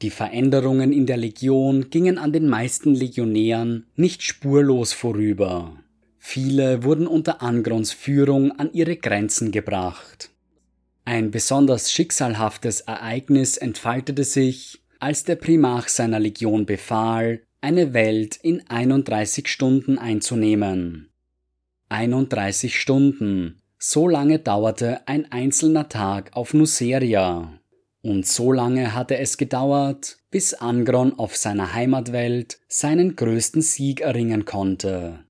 Die 0.00 0.10
Veränderungen 0.10 0.94
in 0.94 1.04
der 1.04 1.18
Legion 1.18 1.90
gingen 1.90 2.16
an 2.16 2.32
den 2.32 2.48
meisten 2.48 2.94
Legionären 2.94 3.86
nicht 3.96 4.22
spurlos 4.22 4.94
vorüber. 4.94 5.76
Viele 6.18 6.84
wurden 6.84 7.06
unter 7.06 7.42
Angrons 7.42 7.92
Führung 7.92 8.52
an 8.52 8.72
ihre 8.72 8.96
Grenzen 8.96 9.50
gebracht. 9.50 10.30
Ein 11.04 11.30
besonders 11.30 11.92
schicksalhaftes 11.92 12.80
Ereignis 12.80 13.58
entfaltete 13.58 14.24
sich, 14.24 14.82
als 15.00 15.24
der 15.24 15.36
Primarch 15.36 15.88
seiner 15.88 16.18
Legion 16.18 16.64
befahl, 16.64 17.42
eine 17.60 17.92
Welt 17.92 18.36
in 18.42 18.62
31 18.68 19.48
Stunden 19.48 19.98
einzunehmen. 19.98 21.10
31 21.90 22.80
Stunden. 22.80 23.60
So 23.78 24.08
lange 24.08 24.38
dauerte 24.38 25.06
ein 25.06 25.30
einzelner 25.30 25.90
Tag 25.90 26.34
auf 26.34 26.54
Nuceria. 26.54 27.60
Und 28.00 28.26
so 28.26 28.52
lange 28.52 28.94
hatte 28.94 29.18
es 29.18 29.36
gedauert, 29.36 30.18
bis 30.30 30.54
Angron 30.54 31.18
auf 31.18 31.36
seiner 31.36 31.74
Heimatwelt 31.74 32.60
seinen 32.68 33.14
größten 33.14 33.62
Sieg 33.62 34.00
erringen 34.00 34.46
konnte. 34.46 35.20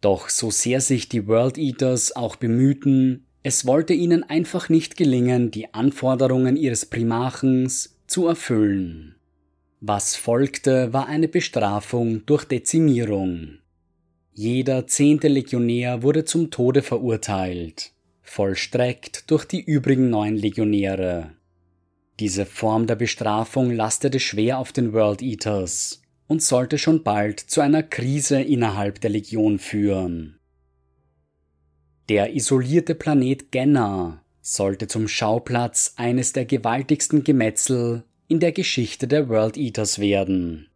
Doch 0.00 0.28
so 0.28 0.50
sehr 0.50 0.80
sich 0.80 1.08
die 1.08 1.26
World 1.26 1.58
Eaters 1.58 2.14
auch 2.14 2.36
bemühten, 2.36 3.26
es 3.42 3.66
wollte 3.66 3.92
ihnen 3.92 4.22
einfach 4.22 4.68
nicht 4.68 4.96
gelingen, 4.96 5.50
die 5.50 5.74
Anforderungen 5.74 6.56
ihres 6.56 6.86
Primarchens 6.86 7.96
zu 8.06 8.28
erfüllen. 8.28 9.16
Was 9.80 10.14
folgte, 10.14 10.92
war 10.92 11.08
eine 11.08 11.26
Bestrafung 11.26 12.24
durch 12.24 12.44
Dezimierung. 12.44 13.58
Jeder 14.32 14.86
zehnte 14.86 15.26
Legionär 15.26 16.02
wurde 16.02 16.24
zum 16.24 16.50
Tode 16.50 16.82
verurteilt, 16.82 17.90
vollstreckt 18.22 19.30
durch 19.30 19.44
die 19.44 19.60
übrigen 19.60 20.08
neun 20.08 20.36
Legionäre. 20.36 21.32
Diese 22.20 22.46
Form 22.46 22.86
der 22.86 22.94
Bestrafung 22.94 23.72
lastete 23.72 24.20
schwer 24.20 24.58
auf 24.58 24.70
den 24.72 24.92
World 24.92 25.20
Eaters 25.20 26.02
und 26.28 26.42
sollte 26.42 26.78
schon 26.78 27.02
bald 27.02 27.40
zu 27.40 27.60
einer 27.60 27.82
Krise 27.82 28.40
innerhalb 28.40 29.00
der 29.00 29.10
Legion 29.10 29.58
führen. 29.58 30.38
Der 32.12 32.34
isolierte 32.34 32.94
Planet 32.94 33.50
Genna 33.52 34.22
sollte 34.42 34.86
zum 34.86 35.08
Schauplatz 35.08 35.94
eines 35.96 36.34
der 36.34 36.44
gewaltigsten 36.44 37.24
Gemetzel 37.24 38.04
in 38.28 38.38
der 38.38 38.52
Geschichte 38.52 39.08
der 39.08 39.30
World 39.30 39.56
Eaters 39.56 39.98
werden. 39.98 40.68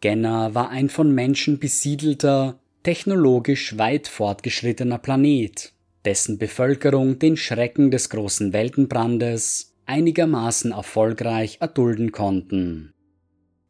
Genna 0.00 0.52
war 0.52 0.70
ein 0.70 0.88
von 0.88 1.14
Menschen 1.14 1.60
besiedelter, 1.60 2.58
technologisch 2.82 3.78
weit 3.78 4.08
fortgeschrittener 4.08 4.98
Planet, 4.98 5.72
dessen 6.04 6.36
Bevölkerung 6.36 7.20
den 7.20 7.36
Schrecken 7.36 7.92
des 7.92 8.10
großen 8.10 8.52
Weltenbrandes 8.52 9.76
einigermaßen 9.86 10.72
erfolgreich 10.72 11.58
erdulden 11.60 12.10
konnten. 12.10 12.92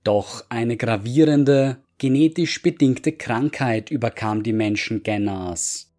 Doch 0.02 0.46
eine 0.48 0.78
gravierende, 0.78 1.76
genetisch 1.98 2.62
bedingte 2.62 3.12
Krankheit 3.12 3.90
überkam 3.90 4.42
die 4.42 4.54
Menschen 4.54 5.02
Genners. 5.02 5.89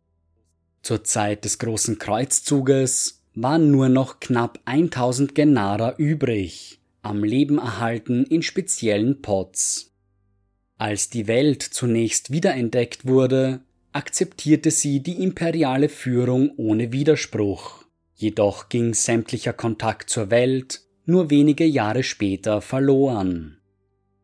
Zur 0.82 1.04
Zeit 1.04 1.46
des 1.46 1.60
großen 1.60 2.00
Kreuzzuges 2.00 3.22
waren 3.36 3.72
nur 3.72 3.90
noch 3.90 4.20
knapp 4.20 4.60
1000 4.66 5.36
Gennara 5.36 5.96
übrig, 5.98 6.80
am 7.02 7.24
Leben 7.24 7.58
erhalten 7.60 8.26
in 8.26 8.42
speziellen 8.42 9.22
Pots. 9.22 9.94
Als 10.78 11.10
die 11.10 11.28
Welt 11.28 11.62
zunächst 11.62 12.32
wiederentdeckt 12.32 13.06
wurde, 13.06 13.62
akzeptierte 13.94 14.72
sie 14.72 15.02
die 15.02 15.22
imperiale 15.22 15.90
Führung 15.90 16.52
ohne 16.58 16.92
Widerspruch. 16.92 17.84
Jedoch 18.16 18.70
ging 18.70 18.94
sämtlicher 18.94 19.54
Kontakt 19.54 20.10
zur 20.10 20.32
Welt 20.32 20.82
nur 21.06 21.30
wenige 21.30 21.66
Jahre 21.66 22.04
später 22.04 22.62
verloren. 22.62 23.58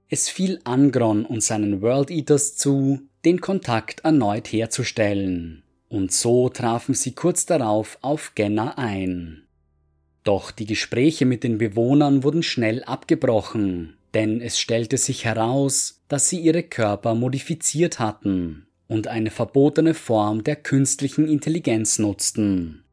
Es 0.10 0.30
fiel 0.30 0.60
Angron 0.64 1.26
und 1.26 1.44
seinen 1.44 1.82
World 1.82 2.10
Eaters 2.10 2.56
zu, 2.56 3.02
den 3.26 3.42
Kontakt 3.42 4.02
erneut 4.02 4.48
herzustellen, 4.48 5.64
und 5.90 6.12
so 6.12 6.50
trafen 6.50 6.94
sie 6.94 7.14
kurz 7.14 7.46
darauf 7.46 7.98
auf 8.02 8.34
Genna 8.36 8.78
ein. 8.78 9.44
Doch 10.24 10.52
die 10.52 10.66
Gespräche 10.66 11.26
mit 11.26 11.44
den 11.44 11.58
Bewohnern 11.58 12.24
wurden 12.24 12.44
schnell 12.44 12.84
abgebrochen, 12.84 13.96
denn 14.14 14.42
es 14.42 14.60
stellte 14.60 14.98
sich 14.98 15.26
heraus, 15.26 16.02
dass 16.08 16.30
sie 16.30 16.40
ihre 16.40 16.64
Körper 16.64 17.16
modifiziert 17.16 18.00
hatten 18.00 18.68
und 18.88 19.08
eine 19.08 19.32
verbotene 19.32 19.94
Form 19.94 20.44
der 20.44 20.56
künstlichen 20.58 21.28
Intelligenz 21.28 22.00
nutzten. 22.00 22.84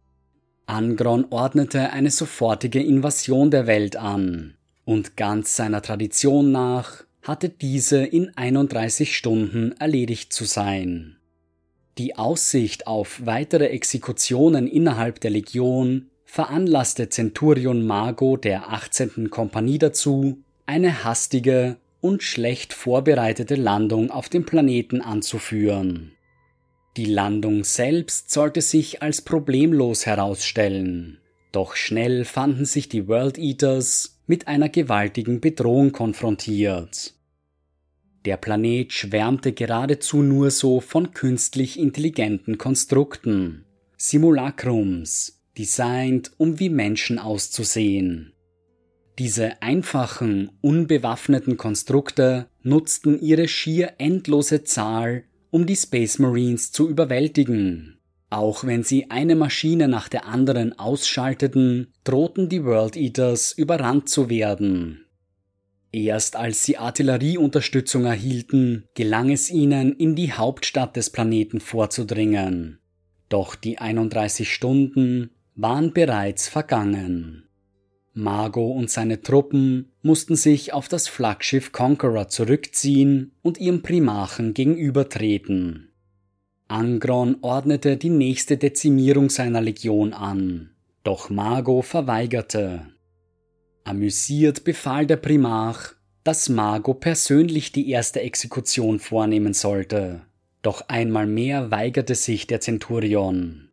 Angron 0.67 1.27
ordnete 1.31 1.91
eine 1.91 2.11
sofortige 2.11 2.83
Invasion 2.83 3.51
der 3.51 3.67
Welt 3.67 3.97
an, 3.97 4.55
und 4.85 5.17
ganz 5.17 5.57
seiner 5.57 5.83
Tradition 5.83 6.53
nach 6.53 7.05
hatte 7.23 7.49
diese 7.49 8.05
in 8.05 8.37
31 8.37 9.17
Stunden 9.17 9.73
erledigt 9.79 10.33
zu 10.33 10.45
sein. 10.45 11.17
Die 11.99 12.17
Aussicht 12.17 12.89
auf 12.89 13.25
weitere 13.25 13.69
Exekutionen 13.69 14.67
innerhalb 14.67 15.21
der 15.21 15.31
Legion 15.31 16.11
veranlasste 16.25 17.09
Centurion 17.09 17.87
Mago 17.87 18.37
der 18.37 18.73
18. 18.73 19.31
Kompanie 19.31 19.79
dazu, 19.79 20.39
eine 20.67 21.05
hastige 21.05 21.77
und 22.01 22.25
schlecht 22.25 22.73
vorbereitete 22.73 23.55
Landung 23.55 24.11
auf 24.11 24.29
dem 24.29 24.45
Planeten 24.45 25.01
anzuführen. 25.01 26.13
Die 26.97 27.05
Landung 27.07 27.63
selbst 27.63 28.31
sollte 28.33 28.61
sich 28.61 29.01
als 29.01 29.23
problemlos 29.23 30.05
herausstellen, 30.05 31.19
doch 31.53 31.77
schnell 31.77 32.25
fanden 32.25 32.65
sich 32.65 32.89
die 32.89 33.07
World 33.07 33.39
Eaters 33.39 34.19
mit 34.27 34.49
einer 34.49 34.69
gewaltigen 34.69 35.41
Bedrohung 35.41 35.93
konfrontiert. 35.93 37.15
Der 38.25 38.39
Planet 38.39 38.93
schwärmte 38.93 39.53
geradezu 39.53 40.23
nur 40.23 40.51
so 40.51 40.81
von 40.81 41.13
künstlich 41.13 41.79
intelligenten 41.79 42.57
Konstrukten, 42.57 43.65
Simulacrums, 43.99 45.43
designt, 45.59 46.33
um 46.39 46.59
wie 46.59 46.71
Menschen 46.71 47.19
auszusehen. 47.19 48.33
Diese 49.19 49.63
einfachen, 49.63 50.51
unbewaffneten 50.63 51.57
Konstrukte 51.57 52.47
nutzten 52.63 53.21
ihre 53.21 53.47
schier 53.47 53.93
endlose 53.99 54.65
Zahl, 54.65 55.25
um 55.51 55.67
die 55.67 55.77
Space 55.77 56.19
Marines 56.19 56.73
zu 56.73 56.89
überwältigen. 56.89 57.99
Auch 58.31 58.65
wenn 58.65 58.83
sie 58.83 59.11
eine 59.11 59.37
Maschine 59.37 59.87
nach 59.87 60.09
der 60.09 60.27
anderen 60.27 60.77
ausschalteten, 60.77 61.93
drohten 62.03 62.49
die 62.49 62.65
World 62.65 62.97
Eaters 62.97 63.53
überrannt 63.53 64.09
zu 64.09 64.29
werden. 64.29 65.04
Erst 65.95 66.35
als 66.35 66.65
sie 66.65 66.77
Artillerieunterstützung 66.77 68.05
erhielten, 68.05 68.89
gelang 68.95 69.31
es 69.31 69.49
ihnen, 69.49 69.93
in 69.93 70.17
die 70.17 70.33
Hauptstadt 70.33 70.97
des 70.97 71.09
Planeten 71.11 71.61
vorzudringen. 71.61 72.81
Doch 73.29 73.55
die 73.55 73.79
31 73.79 74.53
Stunden 74.53 75.31
waren 75.55 75.93
bereits 75.93 76.49
vergangen. 76.49 77.45
Margot 78.13 78.77
und 78.77 78.91
seine 78.91 79.21
Truppen 79.21 79.93
mussten 80.03 80.35
sich 80.35 80.73
auf 80.73 80.89
das 80.89 81.07
Flaggschiff 81.07 81.71
Conqueror 81.71 82.27
zurückziehen 82.27 83.31
und 83.43 83.59
ihrem 83.59 83.83
Primarchen 83.83 84.53
gegenübertreten. 84.53 85.93
Angron 86.67 87.37
ordnete 87.41 87.97
die 87.97 88.11
nächste 88.11 88.57
Dezimierung 88.57 89.31
seiner 89.31 89.61
Legion 89.61 90.13
an, 90.13 90.71
doch 91.05 91.31
Margot 91.31 91.85
verweigerte. 91.85 92.94
Amüsiert 93.85 94.65
befahl 94.65 95.07
der 95.07 95.17
Primarch, 95.17 95.95
dass 96.25 96.49
Margot 96.49 97.01
persönlich 97.01 97.71
die 97.71 97.91
erste 97.91 98.23
Exekution 98.23 98.99
vornehmen 98.99 99.53
sollte. 99.53 100.23
Doch 100.63 100.89
einmal 100.89 101.27
mehr 101.27 101.71
weigerte 101.71 102.15
sich 102.15 102.47
der 102.47 102.63
Zenturion. 102.63 103.69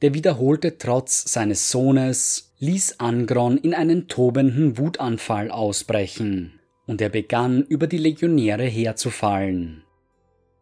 Der 0.00 0.14
wiederholte 0.14 0.78
Trotz 0.78 1.32
seines 1.32 1.70
Sohnes 1.72 2.52
ließ 2.60 3.00
Angron 3.00 3.58
in 3.58 3.74
einen 3.74 4.06
tobenden 4.06 4.78
Wutanfall 4.78 5.50
ausbrechen, 5.50 6.60
und 6.86 7.00
er 7.00 7.08
begann 7.08 7.62
über 7.62 7.88
die 7.88 7.98
Legionäre 7.98 8.64
herzufallen. 8.64 9.82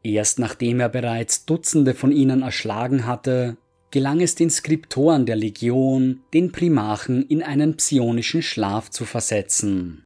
Erst 0.02 0.38
nachdem 0.38 0.80
er 0.80 0.88
bereits 0.88 1.44
Dutzende 1.44 1.92
von 1.92 2.12
ihnen 2.12 2.40
erschlagen 2.40 3.06
hatte, 3.06 3.58
gelang 3.94 4.20
es 4.20 4.34
den 4.34 4.50
Skriptoren 4.50 5.24
der 5.24 5.36
Legion, 5.36 6.18
den 6.32 6.50
Primarchen 6.50 7.24
in 7.28 7.44
einen 7.44 7.76
psionischen 7.76 8.42
Schlaf 8.42 8.90
zu 8.90 9.04
versetzen. 9.04 10.04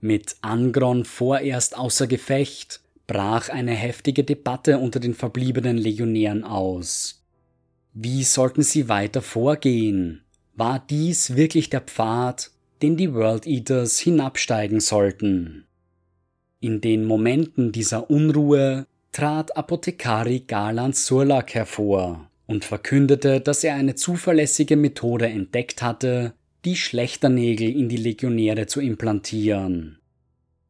Mit 0.00 0.34
Angron 0.40 1.04
vorerst 1.04 1.78
außer 1.78 2.08
Gefecht 2.08 2.80
brach 3.06 3.50
eine 3.50 3.70
heftige 3.70 4.24
Debatte 4.24 4.78
unter 4.78 4.98
den 4.98 5.14
verbliebenen 5.14 5.78
Legionären 5.78 6.42
aus. 6.42 7.22
Wie 7.92 8.24
sollten 8.24 8.64
sie 8.64 8.88
weiter 8.88 9.22
vorgehen? 9.22 10.24
War 10.56 10.84
dies 10.84 11.36
wirklich 11.36 11.70
der 11.70 11.82
Pfad, 11.82 12.50
den 12.82 12.96
die 12.96 13.14
World 13.14 13.46
Eaters 13.46 14.00
hinabsteigen 14.00 14.80
sollten? 14.80 15.66
In 16.58 16.80
den 16.80 17.04
Momenten 17.04 17.70
dieser 17.70 18.10
Unruhe 18.10 18.88
trat 19.12 19.56
Apothekari 19.56 20.40
Galan 20.40 20.92
Surlak 20.92 21.54
hervor 21.54 22.28
und 22.46 22.64
verkündete, 22.64 23.40
dass 23.40 23.64
er 23.64 23.74
eine 23.74 23.94
zuverlässige 23.94 24.76
Methode 24.76 25.26
entdeckt 25.26 25.82
hatte, 25.82 26.34
die 26.64 26.76
Schlechternägel 26.76 27.68
in 27.68 27.88
die 27.88 27.96
Legionäre 27.96 28.66
zu 28.66 28.80
implantieren. 28.80 29.98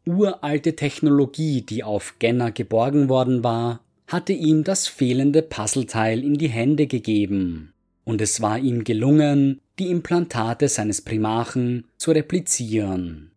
Uralte 0.07 0.77
Technologie, 0.77 1.63
die 1.63 1.83
auf 1.83 2.17
Genner 2.19 2.53
geborgen 2.53 3.09
worden 3.09 3.43
war, 3.43 3.81
hatte 4.07 4.33
ihm 4.33 4.65
das 4.65 4.87
fehlende 4.87 5.43
Puzzleteil 5.43 6.23
in 6.23 6.35
die 6.35 6.49
Hände 6.49 6.87
gegeben, 6.87 7.73
und 8.05 8.21
es 8.21 8.43
war 8.43 8.59
ihm 8.59 8.85
gelungen, 8.85 9.61
die 9.79 9.91
Implantate 9.91 10.69
seines 10.69 11.01
Primarchen 11.01 11.87
zu 11.97 12.11
replizieren. 12.11 13.31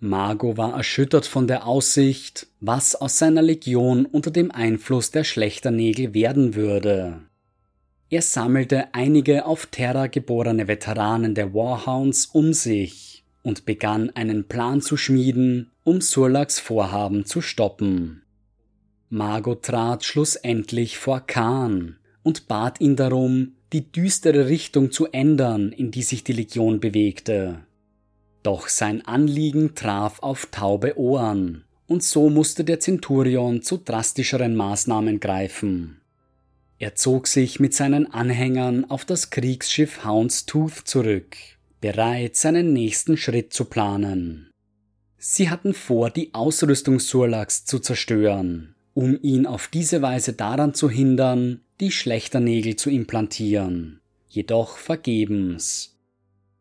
Mago 0.00 0.56
war 0.56 0.74
erschüttert 0.74 1.26
von 1.26 1.48
der 1.48 1.66
Aussicht, 1.66 2.46
was 2.60 2.94
aus 2.94 3.18
seiner 3.18 3.42
Legion 3.42 4.06
unter 4.06 4.30
dem 4.30 4.50
Einfluss 4.52 5.10
der 5.10 5.24
Schlechternägel 5.24 6.14
werden 6.14 6.54
würde. 6.54 7.22
Er 8.10 8.22
sammelte 8.22 8.94
einige 8.94 9.44
auf 9.44 9.66
Terra 9.66 10.06
geborene 10.06 10.66
Veteranen 10.66 11.34
der 11.34 11.52
Warhounds 11.52 12.26
um 12.26 12.54
sich 12.54 13.22
und 13.42 13.66
begann 13.66 14.10
einen 14.10 14.44
Plan 14.44 14.80
zu 14.80 14.96
schmieden, 14.96 15.70
um 15.84 16.00
Surlaks 16.00 16.58
Vorhaben 16.58 17.26
zu 17.26 17.42
stoppen. 17.42 18.22
Margot 19.10 19.62
trat 19.62 20.04
schlussendlich 20.04 20.96
vor 20.96 21.20
Khan 21.20 21.96
und 22.22 22.48
bat 22.48 22.80
ihn 22.80 22.96
darum, 22.96 23.52
die 23.72 23.92
düstere 23.92 24.48
Richtung 24.48 24.90
zu 24.90 25.06
ändern, 25.08 25.72
in 25.72 25.90
die 25.90 26.02
sich 26.02 26.24
die 26.24 26.32
Legion 26.32 26.80
bewegte. 26.80 27.60
Doch 28.42 28.68
sein 28.68 29.04
Anliegen 29.04 29.74
traf 29.74 30.20
auf 30.22 30.48
taube 30.50 30.98
Ohren, 30.98 31.64
und 31.86 32.02
so 32.02 32.30
musste 32.30 32.64
der 32.64 32.80
Zenturion 32.80 33.62
zu 33.62 33.76
drastischeren 33.76 34.54
Maßnahmen 34.56 35.20
greifen. 35.20 36.00
Er 36.80 36.94
zog 36.94 37.26
sich 37.26 37.58
mit 37.58 37.74
seinen 37.74 38.12
Anhängern 38.12 38.84
auf 38.88 39.04
das 39.04 39.30
Kriegsschiff 39.30 40.04
Houndstooth 40.04 40.82
zurück, 40.84 41.36
bereit, 41.80 42.36
seinen 42.36 42.72
nächsten 42.72 43.16
Schritt 43.16 43.52
zu 43.52 43.64
planen. 43.64 44.50
Sie 45.16 45.50
hatten 45.50 45.74
vor, 45.74 46.10
die 46.10 46.32
Ausrüstung 46.34 47.00
Surlaks 47.00 47.64
zu 47.64 47.80
zerstören, 47.80 48.76
um 48.94 49.18
ihn 49.20 49.46
auf 49.46 49.66
diese 49.66 50.02
Weise 50.02 50.34
daran 50.34 50.72
zu 50.72 50.88
hindern, 50.88 51.62
die 51.80 51.90
Schlechternägel 51.90 52.76
zu 52.76 52.90
implantieren, 52.90 54.00
jedoch 54.28 54.76
vergebens. 54.78 55.96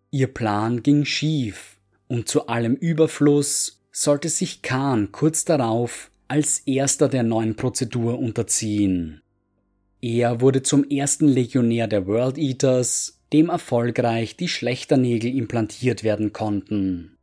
Ihr 0.09 0.27
Plan 0.27 0.81
ging 0.81 1.05
schief, 1.05 1.77
und 2.07 2.27
zu 2.27 2.47
allem 2.47 2.73
Überfluss 2.73 3.83
sollte 3.91 4.29
sich 4.29 4.63
Khan 4.63 5.11
kurz 5.11 5.45
darauf 5.45 6.09
als 6.27 6.59
erster 6.59 7.07
der 7.07 7.23
neuen 7.23 7.55
Prozedur 7.55 8.17
unterziehen. 8.17 9.21
Er 10.01 10.41
wurde 10.41 10.61
zum 10.61 10.83
ersten 10.89 11.27
Legionär 11.27 11.87
der 11.87 12.05
World 12.05 12.37
Eaters, 12.37 13.19
dem 13.33 13.49
erfolgreich 13.49 14.37
die 14.37 14.47
Schlechternägel 14.47 15.35
implantiert 15.35 16.03
werden 16.03 16.33
konnten. 16.33 17.17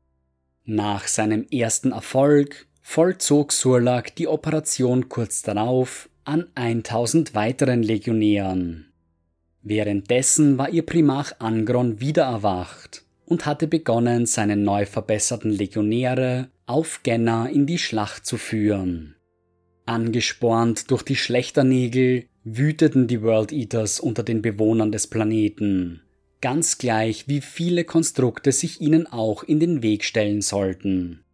Nach 0.64 1.06
seinem 1.06 1.46
ersten 1.50 1.92
Erfolg 1.92 2.66
vollzog 2.82 3.52
Surlak 3.52 4.16
die 4.16 4.28
Operation 4.28 5.08
kurz 5.08 5.42
darauf 5.42 6.08
an 6.24 6.46
1000 6.54 7.34
weiteren 7.34 7.82
Legionären. 7.82 8.92
Währenddessen 9.62 10.58
war 10.58 10.70
ihr 10.70 10.84
Primarch 10.84 11.32
Angron 11.38 12.00
wieder 12.00 12.24
erwacht 12.24 13.04
und 13.24 13.46
hatte 13.46 13.66
begonnen, 13.66 14.26
seine 14.26 14.56
neu 14.56 14.84
verbesserten 14.84 15.50
Legionäre 15.50 16.48
auf 16.66 17.02
Genna 17.02 17.46
in 17.46 17.66
die 17.66 17.78
Schlacht 17.78 18.26
zu 18.26 18.36
führen. 18.36 19.13
Angespornt 19.86 20.90
durch 20.90 21.02
die 21.02 21.16
Schlechternägel 21.16 22.24
wüteten 22.44 23.06
die 23.06 23.22
World 23.22 23.52
Eaters 23.52 24.00
unter 24.00 24.22
den 24.22 24.40
Bewohnern 24.40 24.92
des 24.92 25.06
Planeten, 25.06 26.00
ganz 26.40 26.78
gleich 26.78 27.28
wie 27.28 27.40
viele 27.40 27.84
Konstrukte 27.84 28.52
sich 28.52 28.80
ihnen 28.80 29.06
auch 29.06 29.42
in 29.42 29.60
den 29.60 29.82
Weg 29.82 30.04
stellen 30.04 30.40
sollten. 30.40 31.24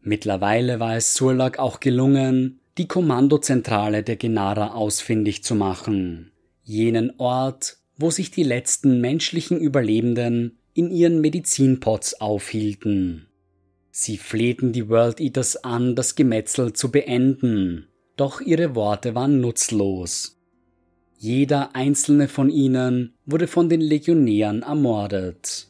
Mittlerweile 0.00 0.80
war 0.80 0.96
es 0.96 1.14
Surlag 1.14 1.58
auch 1.58 1.80
gelungen, 1.80 2.60
die 2.78 2.86
Kommandozentrale 2.86 4.02
der 4.02 4.16
Genara 4.16 4.74
ausfindig 4.74 5.42
zu 5.42 5.54
machen, 5.54 6.32
jenen 6.62 7.12
Ort, 7.18 7.78
wo 7.96 8.10
sich 8.10 8.30
die 8.30 8.42
letzten 8.42 9.00
menschlichen 9.00 9.58
Überlebenden 9.58 10.58
in 10.74 10.90
ihren 10.90 11.20
Medizinpots 11.20 12.20
aufhielten. 12.20 13.26
Sie 13.98 14.18
flehten 14.18 14.72
die 14.72 14.90
World 14.90 15.20
Eaters 15.20 15.56
an, 15.64 15.96
das 15.96 16.16
Gemetzel 16.16 16.74
zu 16.74 16.90
beenden, 16.90 17.86
doch 18.18 18.42
ihre 18.42 18.74
Worte 18.74 19.14
waren 19.14 19.40
nutzlos. 19.40 20.38
Jeder 21.16 21.74
einzelne 21.74 22.28
von 22.28 22.50
ihnen 22.50 23.14
wurde 23.24 23.46
von 23.46 23.70
den 23.70 23.80
Legionären 23.80 24.60
ermordet. 24.60 25.68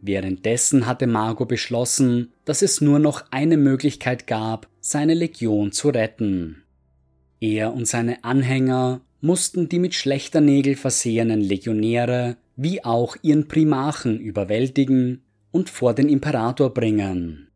Währenddessen 0.00 0.86
hatte 0.86 1.06
Margot 1.06 1.46
beschlossen, 1.46 2.32
dass 2.46 2.62
es 2.62 2.80
nur 2.80 2.98
noch 2.98 3.26
eine 3.30 3.58
Möglichkeit 3.58 4.26
gab, 4.26 4.66
seine 4.80 5.12
Legion 5.12 5.72
zu 5.72 5.90
retten. 5.90 6.62
Er 7.38 7.74
und 7.74 7.86
seine 7.86 8.24
Anhänger 8.24 9.02
mussten 9.20 9.68
die 9.68 9.78
mit 9.78 9.92
schlechter 9.92 10.40
Nägel 10.40 10.74
versehenen 10.74 11.42
Legionäre 11.42 12.38
wie 12.56 12.82
auch 12.82 13.14
ihren 13.20 13.46
Primarchen 13.46 14.18
überwältigen 14.18 15.20
und 15.52 15.70
vor 15.70 15.94
den 15.94 16.08
Imperator 16.08 16.72
bringen. 16.72 17.48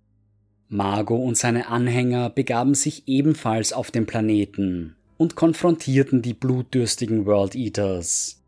Mago 0.68 1.16
und 1.16 1.36
seine 1.36 1.68
Anhänger 1.68 2.30
begaben 2.30 2.74
sich 2.74 3.06
ebenfalls 3.06 3.72
auf 3.72 3.90
den 3.90 4.06
Planeten 4.06 4.96
und 5.16 5.36
konfrontierten 5.36 6.22
die 6.22 6.34
blutdürstigen 6.34 7.26
World 7.26 7.54
Eaters. 7.54 8.42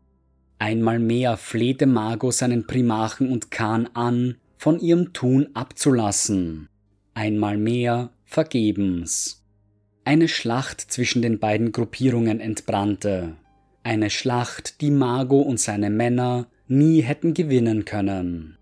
Einmal 0.59 0.99
mehr 0.99 1.37
flehte 1.37 1.85
Mago 1.85 2.31
seinen 2.31 2.65
Primarchen 2.65 3.31
und 3.31 3.51
Khan 3.51 3.87
an, 3.93 4.35
von 4.57 4.79
ihrem 4.79 5.13
Tun 5.13 5.49
abzulassen. 5.53 6.67
Einmal 7.13 7.57
mehr 7.57 8.09
vergebens. 8.25 9.43
Eine 10.03 10.27
Schlacht 10.27 10.81
zwischen 10.81 11.21
den 11.21 11.39
beiden 11.39 11.71
Gruppierungen 11.71 12.39
entbrannte. 12.39 13.35
Eine 13.83 14.09
Schlacht, 14.09 14.81
die 14.81 14.91
Mago 14.91 15.41
und 15.41 15.59
seine 15.59 15.89
Männer 15.89 16.47
nie 16.67 17.01
hätten 17.01 17.33
gewinnen 17.33 17.85
können. 17.85 18.56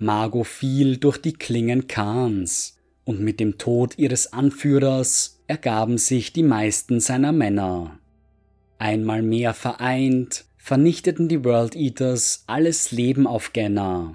Mago 0.00 0.44
fiel 0.44 0.96
durch 0.96 1.18
die 1.18 1.34
Klingen 1.34 1.86
Khans, 1.86 2.78
und 3.04 3.20
mit 3.20 3.38
dem 3.38 3.58
Tod 3.58 3.98
ihres 3.98 4.32
Anführers 4.32 5.42
ergaben 5.46 5.98
sich 5.98 6.32
die 6.32 6.42
meisten 6.42 7.00
seiner 7.00 7.32
Männer. 7.32 7.98
Einmal 8.78 9.20
mehr 9.20 9.52
vereint, 9.52 10.46
vernichteten 10.56 11.28
die 11.28 11.44
World 11.44 11.76
Eaters 11.76 12.44
alles 12.46 12.92
Leben 12.92 13.26
auf 13.26 13.52
Genna. 13.52 14.14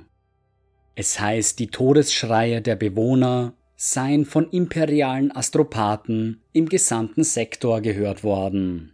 Es 0.96 1.20
heißt, 1.20 1.60
die 1.60 1.68
Todesschreie 1.68 2.62
der 2.62 2.76
Bewohner 2.76 3.54
seien 3.76 4.26
von 4.26 4.50
imperialen 4.50 5.36
Astropathen 5.36 6.42
im 6.52 6.68
gesamten 6.68 7.24
Sektor 7.24 7.82
gehört 7.82 8.24
worden. 8.24 8.94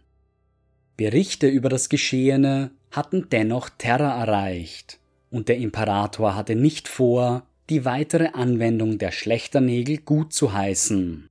Berichte 0.98 1.48
über 1.48 1.70
das 1.70 1.88
Geschehene 1.88 2.72
hatten 2.90 3.28
dennoch 3.30 3.70
Terra 3.70 4.20
erreicht, 4.20 4.98
und 5.32 5.48
der 5.48 5.56
Imperator 5.56 6.36
hatte 6.36 6.54
nicht 6.54 6.86
vor, 6.86 7.46
die 7.70 7.84
weitere 7.84 8.28
Anwendung 8.34 8.98
der 8.98 9.10
Schlechternägel 9.10 9.98
gut 9.98 10.32
zu 10.32 10.52
heißen. 10.52 11.28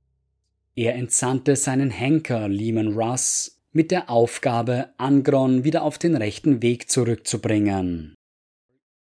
Er 0.74 0.96
entsandte 0.96 1.54
seinen 1.54 1.90
Henker 1.90 2.48
Lehman 2.48 2.94
Russ 2.94 3.60
mit 3.72 3.90
der 3.90 4.10
Aufgabe, 4.10 4.88
Angron 4.98 5.64
wieder 5.64 5.82
auf 5.82 5.98
den 5.98 6.16
rechten 6.16 6.62
Weg 6.62 6.90
zurückzubringen. 6.90 8.14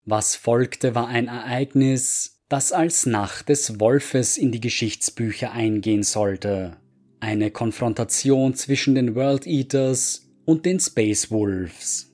Was 0.05 0.37
folgte, 0.37 0.95
war 0.95 1.09
ein 1.09 1.29
Ereignis, 1.29 2.43
das 2.49 2.73
als 2.73 3.07
Nacht 3.07 3.49
des 3.49 3.81
Wolfes 3.81 4.37
in 4.37 4.53
die 4.53 4.61
Geschichtsbücher 4.61 5.53
eingehen 5.53 6.03
sollte. 6.03 6.77
Eine 7.21 7.51
Konfrontation 7.51 8.55
zwischen 8.55 8.95
den 8.95 9.15
World 9.15 9.47
Eaters 9.47 10.29
und 10.45 10.67
den 10.67 10.81
Space 10.81 11.31
Wolves. 11.31 12.10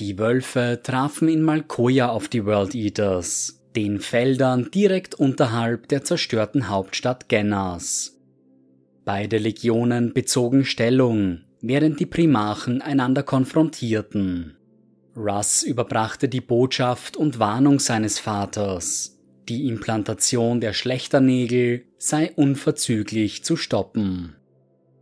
Die 0.00 0.18
Wölfe 0.18 0.80
trafen 0.82 1.28
in 1.28 1.42
Malkoya 1.42 2.08
auf 2.08 2.28
die 2.28 2.46
World 2.46 2.74
Eaters, 2.74 3.60
den 3.76 4.00
Feldern 4.00 4.70
direkt 4.70 5.14
unterhalb 5.14 5.88
der 5.88 6.04
zerstörten 6.04 6.70
Hauptstadt 6.70 7.28
Gennas. 7.28 8.18
Beide 9.04 9.36
Legionen 9.36 10.14
bezogen 10.14 10.64
Stellung, 10.64 11.42
während 11.60 12.00
die 12.00 12.06
Primarchen 12.06 12.80
einander 12.80 13.22
konfrontierten. 13.22 14.56
Russ 15.14 15.62
überbrachte 15.62 16.30
die 16.30 16.40
Botschaft 16.40 17.18
und 17.18 17.38
Warnung 17.38 17.78
seines 17.78 18.18
Vaters. 18.18 19.20
Die 19.50 19.68
Implantation 19.68 20.62
der 20.62 20.72
Schlechternägel 20.72 21.84
sei 21.98 22.32
unverzüglich 22.36 23.44
zu 23.44 23.54
stoppen. 23.56 24.34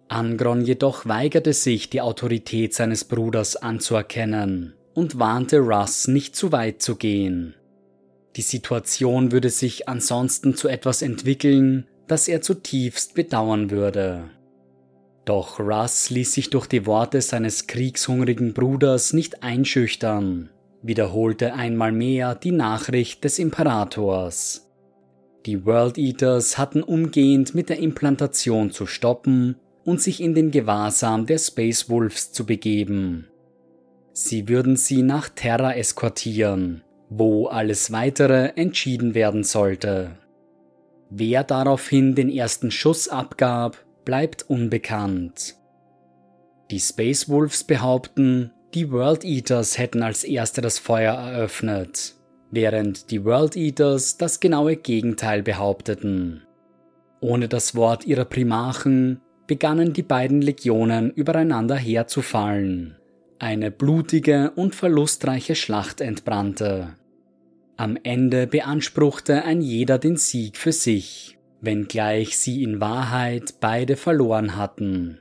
Angron 0.09 0.63
jedoch 0.63 1.07
weigerte 1.07 1.53
sich, 1.53 1.89
die 1.89 2.01
Autorität 2.01 2.75
seines 2.75 3.05
Bruders 3.05 3.55
anzuerkennen 3.55 4.75
und 4.99 5.21
warnte 5.21 5.61
Russ, 5.61 6.09
nicht 6.09 6.35
zu 6.35 6.51
weit 6.51 6.83
zu 6.83 6.97
gehen. 6.97 7.55
Die 8.35 8.43
Situation 8.43 9.31
würde 9.31 9.49
sich 9.49 9.89
ansonsten 9.89 10.57
zu 10.57 10.67
etwas 10.67 11.03
entwickeln, 11.03 11.87
das 12.09 12.27
er 12.27 12.43
zutiefst 12.43 13.15
bedauern 13.15 13.71
würde. 13.71 14.25
Doch 15.25 15.61
Russ 15.61 16.11
ließ 16.11 16.33
sich 16.33 16.51
durch 16.51 16.67
die 16.67 16.85
Worte 16.85 17.21
seines 17.21 17.69
kriegshungrigen 17.69 18.55
Bruders 18.55 19.13
nicht 19.13 19.45
einschüchtern, 19.45 20.51
wiederholte 20.83 21.55
einmal 21.55 21.93
mehr 21.93 22.35
die 22.35 22.51
Nachricht 22.51 23.23
des 23.23 23.39
Imperators. 23.39 24.69
Die 25.47 25.65
World 25.65 25.97
Eaters 25.97 26.59
hatten 26.59 26.83
umgehend 26.83 27.55
mit 27.55 27.69
der 27.69 27.79
Implantation 27.79 28.73
zu 28.73 28.85
stoppen 28.87 29.55
und 29.85 30.03
sich 30.03 30.21
in 30.21 30.35
den 30.35 30.51
Gewahrsam 30.51 31.25
der 31.25 31.39
Space 31.39 31.89
Wolves 31.89 32.33
zu 32.33 32.45
begeben. 32.45 33.28
Sie 34.21 34.49
würden 34.49 34.75
sie 34.75 35.03
nach 35.03 35.29
Terra 35.29 35.77
eskortieren, 35.77 36.83
wo 37.09 37.47
alles 37.47 37.93
weitere 37.93 38.49
entschieden 38.57 39.15
werden 39.15 39.45
sollte. 39.45 40.11
Wer 41.09 41.45
daraufhin 41.45 42.17
den 42.17 42.29
ersten 42.29 42.73
Schuss 42.73 43.07
abgab, 43.07 43.77
bleibt 44.05 44.43
unbekannt. 44.51 45.55
Die 46.73 46.81
Space 46.81 47.29
Wolves 47.29 47.63
behaupten, 47.63 48.51
die 48.75 48.91
World 48.91 49.25
Eaters 49.25 49.79
hätten 49.79 50.03
als 50.03 50.25
erste 50.25 50.63
das 50.63 50.81
Feuer 50.81 51.15
eröffnet, 51.15 52.17
während 52.51 53.13
die 53.13 53.25
World 53.25 53.55
Eaters 53.55 54.17
das 54.17 54.41
genaue 54.41 54.75
Gegenteil 54.75 55.45
behaupteten. 55.45 56.43
Ohne 57.21 57.47
das 57.47 57.77
Wort 57.77 58.05
ihrer 58.05 58.25
Primarchen 58.25 59.21
begannen 59.47 59.93
die 59.93 60.03
beiden 60.03 60.43
Legionen 60.43 61.13
übereinander 61.13 61.77
herzufallen. 61.77 62.98
Eine 63.41 63.71
blutige 63.71 64.51
und 64.57 64.75
verlustreiche 64.75 65.55
Schlacht 65.55 66.01
entbrannte. 66.01 66.97
Am 67.77 67.97
Ende 68.03 68.49
beanspruchte 68.49 69.45
ein 69.45 69.61
jeder 69.61 69.99
den 69.99 70.17
Sieg 70.17 70.57
für 70.57 70.73
sich, 70.73 71.39
wenngleich 71.61 72.37
sie 72.37 72.65
in 72.65 72.81
Wahrheit 72.81 73.55
beide 73.61 73.97
verloren 73.97 74.57
hatten. 74.57 75.21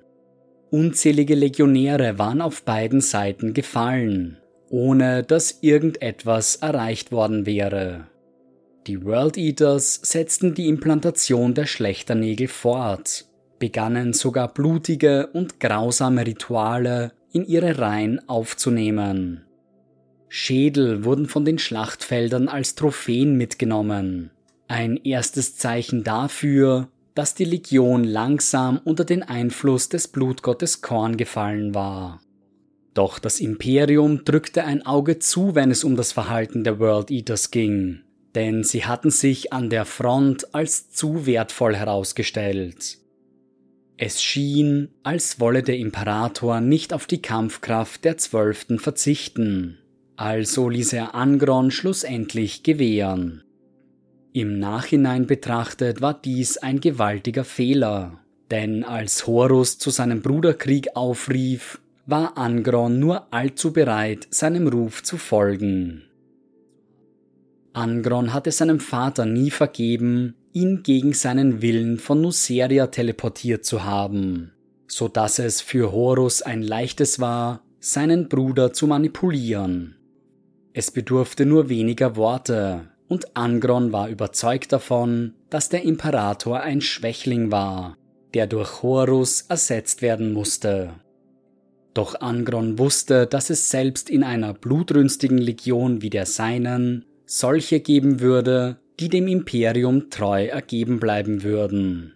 Unzählige 0.71 1.35
Legionäre 1.35 2.17
waren 2.17 2.41
auf 2.41 2.63
beiden 2.63 3.01
Seiten 3.01 3.53
gefallen, 3.53 4.37
ohne 4.69 5.21
dass 5.21 5.59
irgendetwas 5.61 6.55
erreicht 6.55 7.11
worden 7.11 7.45
wäre. 7.45 8.07
Die 8.87 9.03
World 9.05 9.37
Eaters 9.37 9.99
setzten 10.01 10.55
die 10.55 10.67
Implantation 10.67 11.53
der 11.53 11.67
Schlechternägel 11.67 12.47
fort, 12.47 13.25
begannen 13.59 14.13
sogar 14.13 14.51
blutige 14.51 15.27
und 15.27 15.59
grausame 15.59 16.25
Rituale 16.25 17.11
in 17.31 17.45
ihre 17.45 17.77
Reihen 17.77 18.27
aufzunehmen. 18.27 19.43
Schädel 20.29 21.05
wurden 21.05 21.27
von 21.27 21.45
den 21.45 21.57
Schlachtfeldern 21.57 22.47
als 22.47 22.75
Trophäen 22.75 23.37
mitgenommen. 23.37 24.31
Ein 24.67 24.97
erstes 24.97 25.55
Zeichen 25.57 26.03
dafür, 26.03 26.89
dass 27.15 27.33
die 27.33 27.45
Legion 27.45 28.03
langsam 28.03 28.79
unter 28.83 29.05
den 29.05 29.23
Einfluss 29.23 29.89
des 29.89 30.07
Blutgottes 30.07 30.81
Korn 30.81 31.17
gefallen 31.17 31.73
war. 31.73 32.21
Doch 32.93 33.19
das 33.19 33.39
Imperium 33.39 34.25
drückte 34.25 34.65
ein 34.65 34.85
Auge 34.85 35.19
zu, 35.19 35.55
wenn 35.55 35.71
es 35.71 35.83
um 35.83 35.95
das 35.95 36.11
Verhalten 36.11 36.63
der 36.63 36.79
World 36.79 37.09
Eaters 37.09 37.51
ging. 37.51 38.01
denn 38.37 38.63
sie 38.63 38.85
hatten 38.85 39.09
sich 39.09 39.51
an 39.51 39.71
der 39.71 39.83
Front 39.83 40.53
als 40.53 40.91
zu 40.91 41.25
wertvoll 41.25 41.75
herausgestellt. 41.75 42.99
Es 43.97 44.21
schien, 44.21 44.89
als 45.01 45.39
wolle 45.39 45.63
der 45.63 45.77
Imperator 45.77 46.61
nicht 46.61 46.93
auf 46.93 47.07
die 47.07 47.21
Kampfkraft 47.21 48.05
der 48.05 48.17
Zwölften 48.17 48.77
verzichten, 48.77 49.79
also 50.15 50.69
ließ 50.69 50.93
er 50.93 51.15
Angron 51.15 51.71
schlussendlich 51.71 52.61
gewähren. 52.61 53.43
Im 54.33 54.59
Nachhinein 54.59 55.25
betrachtet 55.25 55.99
war 55.99 56.13
dies 56.13 56.57
ein 56.57 56.79
gewaltiger 56.79 57.43
Fehler, 57.43 58.19
denn 58.51 58.83
als 58.83 59.25
Horus 59.25 59.79
zu 59.79 59.89
seinem 59.89 60.21
Bruderkrieg 60.21 60.95
aufrief, 60.95 61.79
war 62.05 62.37
Angron 62.37 62.99
nur 62.99 63.33
allzu 63.33 63.73
bereit, 63.73 64.27
seinem 64.29 64.67
Ruf 64.67 65.01
zu 65.01 65.17
folgen. 65.17 66.03
Angron 67.73 68.31
hatte 68.31 68.51
seinem 68.51 68.79
Vater 68.79 69.25
nie 69.25 69.49
vergeben, 69.49 70.35
ihn 70.57 70.81
gegen 70.81 71.13
seinen 71.13 71.61
Willen 71.61 71.99
von 71.99 72.21
Nuceria 72.21 72.87
teleportiert 72.87 73.63
zu 73.63 73.83
haben, 73.83 74.53
so 74.87 75.07
dass 75.07 75.37
es 75.37 75.61
für 75.61 75.91
Horus 75.91 76.41
ein 76.41 76.63
leichtes 76.63 77.19
war, 77.19 77.61
seinen 77.79 78.27
Bruder 78.27 78.73
zu 78.73 78.87
manipulieren. 78.87 79.95
Es 80.73 80.89
bedurfte 80.89 81.45
nur 81.45 81.69
weniger 81.69 82.15
Worte, 82.15 82.87
und 83.07 83.37
Angron 83.37 83.93
war 83.93 84.09
überzeugt 84.09 84.73
davon, 84.73 85.35
dass 85.49 85.69
der 85.69 85.83
Imperator 85.83 86.59
ein 86.61 86.81
Schwächling 86.81 87.51
war, 87.51 87.95
der 88.33 88.47
durch 88.47 88.81
Horus 88.81 89.41
ersetzt 89.41 90.01
werden 90.01 90.33
musste. 90.33 90.95
Doch 91.93 92.19
Angron 92.19 92.77
wusste, 92.77 93.27
dass 93.27 93.49
es 93.49 93.69
selbst 93.69 94.09
in 94.09 94.23
einer 94.23 94.53
blutrünstigen 94.53 95.37
Legion 95.37 96.01
wie 96.01 96.09
der 96.09 96.25
seinen 96.25 97.05
solche 97.25 97.79
geben 97.79 98.19
würde, 98.19 98.77
die 98.99 99.09
dem 99.09 99.27
Imperium 99.27 100.09
treu 100.09 100.45
ergeben 100.45 100.99
bleiben 100.99 101.43
würden. 101.43 102.15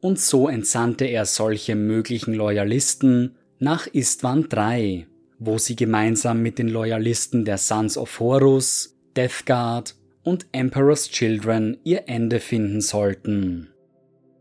Und 0.00 0.18
so 0.18 0.48
entsandte 0.48 1.04
er 1.04 1.26
solche 1.26 1.74
möglichen 1.74 2.32
Loyalisten 2.32 3.36
nach 3.58 3.86
Istvan 3.86 4.48
III, 4.50 5.06
wo 5.38 5.58
sie 5.58 5.76
gemeinsam 5.76 6.42
mit 6.42 6.58
den 6.58 6.68
Loyalisten 6.68 7.44
der 7.44 7.58
Sons 7.58 7.98
of 7.98 8.18
Horus, 8.18 8.96
Death 9.14 9.44
Guard 9.44 9.94
und 10.22 10.46
Emperor's 10.52 11.10
Children 11.10 11.76
ihr 11.84 12.04
Ende 12.08 12.40
finden 12.40 12.80
sollten. 12.80 13.68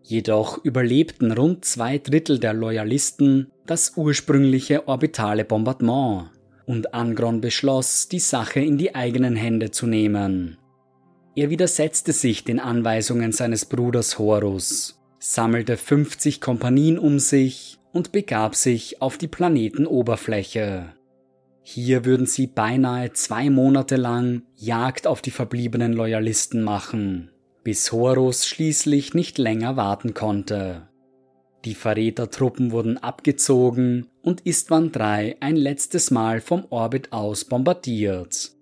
Jedoch 0.02 0.64
überlebten 0.64 1.32
rund 1.32 1.66
zwei 1.66 1.98
Drittel 1.98 2.40
der 2.40 2.54
Loyalisten 2.54 3.52
das 3.66 3.94
ursprüngliche 3.96 4.88
orbitale 4.88 5.46
Bombardement 5.46 6.30
und 6.66 6.94
Angron 6.94 7.42
beschloss, 7.42 8.08
die 8.08 8.20
Sache 8.20 8.60
in 8.60 8.78
die 8.78 8.96
eigenen 8.96 9.36
Hände 9.36 9.72
zu 9.72 9.88
nehmen. 9.88 10.59
Er 11.36 11.50
widersetzte 11.50 12.12
sich 12.12 12.44
den 12.44 12.60
Anweisungen 12.60 13.32
seines 13.32 13.66
Bruders 13.66 14.20
Horus, 14.20 15.00
sammelte 15.20 15.78
50 15.78 16.42
Kompanien 16.42 16.98
um 16.98 17.20
sich 17.20 17.80
und 17.92 18.12
begab 18.12 18.56
sich 18.56 19.02
auf 19.02 19.18
die 19.18 19.28
Planetenoberfläche. 19.28 20.94
Hier 21.62 22.04
würden 22.04 22.26
sie 22.26 22.48
beinahe 22.48 23.14
zwei 23.14 23.50
Monate 23.50 23.96
lang 23.96 24.44
Jagd 24.56 25.06
auf 25.06 25.22
die 25.22 25.32
verbliebenen 25.32 25.94
Loyalisten 25.94 26.64
machen, 26.64 27.32
bis 27.64 27.92
Horus 27.92 28.48
schließlich 28.48 29.14
nicht 29.14 29.38
länger 29.38 29.78
warten 29.78 30.14
konnte. 30.14 30.88
Die 31.66 31.76
Verrätertruppen 31.76 32.72
wurden 32.72 32.98
abgezogen 32.98 34.08
und 34.22 34.42
Istvan 34.42 34.92
III 34.96 35.36
ein 35.42 35.56
letztes 35.58 36.10
Mal 36.10 36.42
vom 36.42 36.66
Orbit 36.70 37.12
aus 37.12 37.46
bombardiert. 37.46 38.54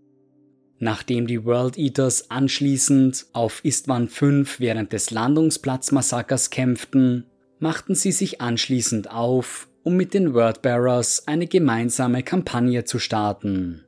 Nachdem 0.79 1.25
die 1.25 1.43
World 1.43 1.77
Eaters 1.77 2.29
anschließend 2.29 3.25
auf 3.33 3.63
Istvan 3.63 4.09
V 4.09 4.43
während 4.59 4.93
des 4.93 5.09
Landungsplatzmassakers 5.09 6.51
kämpften, 6.51 7.25
machten 7.59 7.95
sie 7.95 8.11
sich 8.11 8.41
anschließend 8.41 9.09
auf, 9.09 9.67
um 9.83 9.95
mit 9.95 10.13
den 10.13 10.33
Wordbearers 10.33 11.27
eine 11.27 11.47
gemeinsame 11.47 12.21
Kampagne 12.21 12.83
zu 12.83 12.99
starten, 12.99 13.85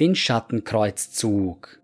den 0.00 0.16
Schattenkreuzzug. 0.16 1.78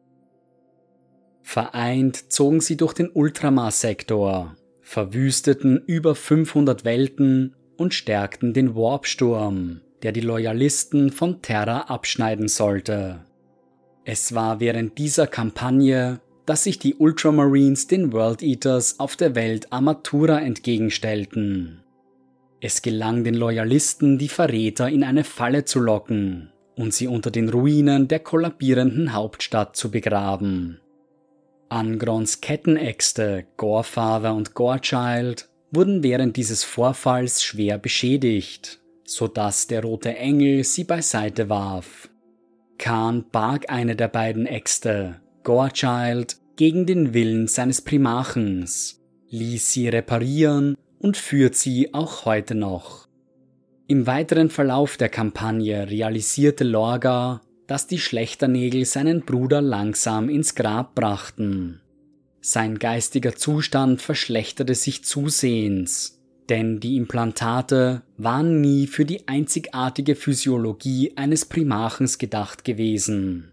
Vereint 1.42 2.32
zogen 2.32 2.60
sie 2.60 2.76
durch 2.76 2.94
den 2.94 3.10
Ultramar-Sektor, 3.10 4.56
verwüsteten 4.82 5.82
über 5.86 6.14
500 6.14 6.84
Welten 6.84 7.54
und 7.76 7.94
stärkten 7.94 8.52
den 8.54 8.74
Warpsturm, 8.74 9.82
der 10.02 10.12
die 10.12 10.20
Loyalisten 10.20 11.12
von 11.12 11.42
Terra 11.42 11.82
abschneiden 11.82 12.48
sollte. 12.48 13.24
Es 14.10 14.34
war 14.34 14.58
während 14.58 14.96
dieser 14.96 15.26
Kampagne, 15.26 16.20
dass 16.46 16.64
sich 16.64 16.78
die 16.78 16.94
Ultramarines 16.94 17.88
den 17.88 18.10
World 18.10 18.42
Eaters 18.42 19.00
auf 19.00 19.16
der 19.16 19.34
Welt 19.34 19.70
Amatura 19.70 20.40
entgegenstellten. 20.40 21.82
Es 22.58 22.80
gelang 22.80 23.22
den 23.22 23.34
Loyalisten, 23.34 24.16
die 24.16 24.30
Verräter 24.30 24.88
in 24.88 25.04
eine 25.04 25.24
Falle 25.24 25.66
zu 25.66 25.78
locken 25.78 26.50
und 26.74 26.94
sie 26.94 27.06
unter 27.06 27.30
den 27.30 27.50
Ruinen 27.50 28.08
der 28.08 28.20
kollabierenden 28.20 29.12
Hauptstadt 29.12 29.76
zu 29.76 29.90
begraben. 29.90 30.80
Angrons 31.68 32.40
Kettenäxte, 32.40 33.44
Gorefather 33.58 34.34
und 34.34 34.54
Gorechild 34.54 35.50
wurden 35.70 36.02
während 36.02 36.38
dieses 36.38 36.64
Vorfalls 36.64 37.42
schwer 37.42 37.76
beschädigt, 37.76 38.80
so 39.04 39.28
dass 39.28 39.66
der 39.66 39.82
rote 39.82 40.16
Engel 40.16 40.64
sie 40.64 40.84
beiseite 40.84 41.50
warf. 41.50 42.08
Khan 42.78 43.24
barg 43.30 43.70
eine 43.70 43.96
der 43.96 44.08
beiden 44.08 44.46
Äxte, 44.46 45.20
Gorechild, 45.42 46.36
gegen 46.56 46.86
den 46.86 47.14
Willen 47.14 47.46
seines 47.46 47.82
Primarchens, 47.82 49.00
ließ 49.30 49.72
sie 49.72 49.88
reparieren 49.88 50.76
und 50.98 51.16
führt 51.16 51.54
sie 51.54 51.94
auch 51.94 52.24
heute 52.24 52.54
noch. 52.54 53.06
Im 53.86 54.06
weiteren 54.06 54.50
Verlauf 54.50 54.96
der 54.96 55.08
Kampagne 55.08 55.88
realisierte 55.88 56.64
Lorga, 56.64 57.40
dass 57.66 57.86
die 57.86 57.98
Schlechternägel 57.98 58.84
seinen 58.84 59.22
Bruder 59.22 59.60
langsam 59.60 60.28
ins 60.28 60.54
Grab 60.54 60.94
brachten. 60.94 61.80
Sein 62.40 62.78
geistiger 62.78 63.34
Zustand 63.36 64.02
verschlechterte 64.02 64.74
sich 64.74 65.04
zusehends, 65.04 66.17
denn 66.48 66.80
die 66.80 66.96
Implantate 66.96 68.02
waren 68.16 68.60
nie 68.60 68.86
für 68.86 69.04
die 69.04 69.28
einzigartige 69.28 70.16
Physiologie 70.16 71.12
eines 71.16 71.44
Primarchens 71.44 72.18
gedacht 72.18 72.64
gewesen. 72.64 73.52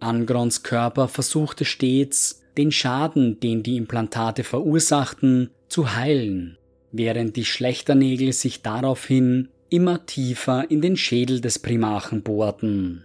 Angrons 0.00 0.62
Körper 0.62 1.08
versuchte 1.08 1.64
stets, 1.64 2.42
den 2.56 2.70
Schaden, 2.70 3.40
den 3.40 3.62
die 3.62 3.76
Implantate 3.76 4.44
verursachten, 4.44 5.50
zu 5.68 5.94
heilen, 5.94 6.58
während 6.92 7.36
die 7.36 7.44
Schlechternägel 7.44 8.32
sich 8.32 8.62
daraufhin 8.62 9.48
immer 9.70 10.06
tiefer 10.06 10.70
in 10.70 10.80
den 10.80 10.96
Schädel 10.96 11.40
des 11.40 11.58
Primarchen 11.58 12.22
bohrten. 12.22 13.04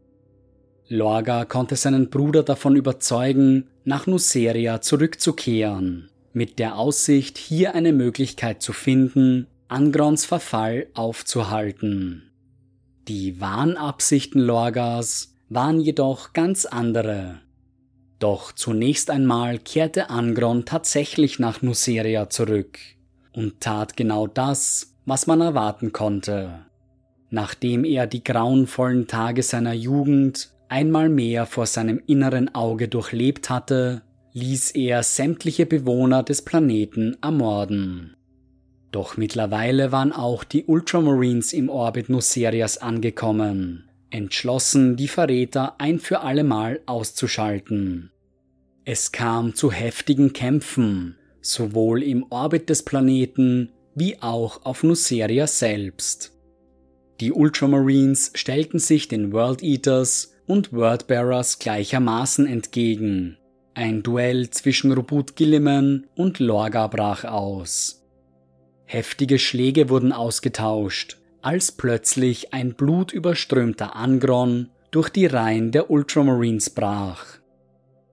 Lorga 0.88 1.46
konnte 1.46 1.76
seinen 1.76 2.10
Bruder 2.10 2.44
davon 2.44 2.76
überzeugen, 2.76 3.68
nach 3.86 4.06
Nuceria 4.06 4.82
zurückzukehren, 4.82 6.10
mit 6.34 6.60
der 6.60 6.78
Aussicht, 6.78 7.38
hier 7.38 7.76
eine 7.76 7.94
Möglichkeit 7.94 8.62
zu 8.62 8.74
finden, 8.74 9.48
Angrons 9.68 10.26
Verfall 10.26 10.88
aufzuhalten. 10.94 12.32
Die 13.08 13.40
wahren 13.40 13.78
Absichten 13.78 14.40
Lorgas 14.40 15.36
waren 15.50 15.80
jedoch 15.80 16.34
ganz 16.34 16.66
andere. 16.66 17.40
Doch 18.20 18.52
zunächst 18.52 19.10
einmal 19.10 19.60
kehrte 19.60 20.10
Angron 20.10 20.66
tatsächlich 20.66 21.40
nach 21.40 21.62
Nuceria 21.62 22.30
zurück 22.30 22.80
und 23.34 23.60
tat 23.60 23.98
genau 23.98 24.28
das, 24.28 24.96
was 25.06 25.28
man 25.28 25.42
erwarten 25.42 25.92
konnte. 25.92 26.66
Nachdem 27.30 27.84
er 27.84 28.08
die 28.08 28.24
grauenvollen 28.24 29.08
Tage 29.08 29.44
seiner 29.44 29.74
Jugend 29.74 30.54
einmal 30.70 31.10
mehr 31.10 31.46
vor 31.46 31.66
seinem 31.66 32.02
inneren 32.08 32.54
Auge 32.56 32.88
durchlebt 32.88 33.50
hatte, 33.50 34.04
ließ 34.34 34.72
er 34.72 35.04
sämtliche 35.04 35.66
Bewohner 35.66 36.24
des 36.24 36.42
Planeten 36.42 37.18
ermorden. 37.22 38.16
Doch 38.92 39.18
mittlerweile 39.18 39.92
waren 39.92 40.12
auch 40.12 40.44
die 40.44 40.66
Ultramarines 40.66 41.54
im 41.54 41.70
Orbit 41.70 42.10
Nucerias 42.10 42.78
angekommen, 42.80 43.90
entschlossen, 44.10 44.96
die 44.96 45.08
Verräter 45.08 45.80
ein 45.80 46.00
für 46.00 46.22
allemal 46.22 46.82
auszuschalten. 46.86 48.12
Es 48.86 49.12
kam 49.12 49.56
zu 49.56 49.72
heftigen 49.72 50.34
Kämpfen, 50.34 51.18
sowohl 51.42 52.04
im 52.04 52.26
Orbit 52.30 52.70
des 52.70 52.84
Planeten 52.84 53.72
wie 53.96 54.22
auch 54.22 54.66
auf 54.66 54.84
Nuceria 54.84 55.48
selbst. 55.48 56.34
Die 57.20 57.32
Ultramarines 57.32 58.32
stellten 58.34 58.80
sich 58.80 59.08
den 59.08 59.32
World 59.32 59.62
Eaters 59.62 60.34
und 60.46 60.74
Wordbearers 60.74 61.60
gleichermaßen 61.60 62.46
entgegen. 62.48 63.38
Ein 63.76 64.04
Duell 64.04 64.52
zwischen 64.52 64.92
Robut 64.92 65.36
Gilliman 65.36 66.06
und 66.16 66.38
Lorga 66.38 66.86
brach 66.88 67.24
aus. 67.24 68.04
Heftige 68.86 69.40
Schläge 69.40 69.90
wurden 69.90 70.12
ausgetauscht, 70.12 71.18
als 71.42 71.72
plötzlich 71.72 72.54
ein 72.54 72.76
blutüberströmter 72.76 73.96
Angron 73.96 74.70
durch 74.92 75.10
die 75.10 75.26
Reihen 75.26 75.72
der 75.72 75.90
Ultramarines 75.90 76.70
brach. 76.70 77.26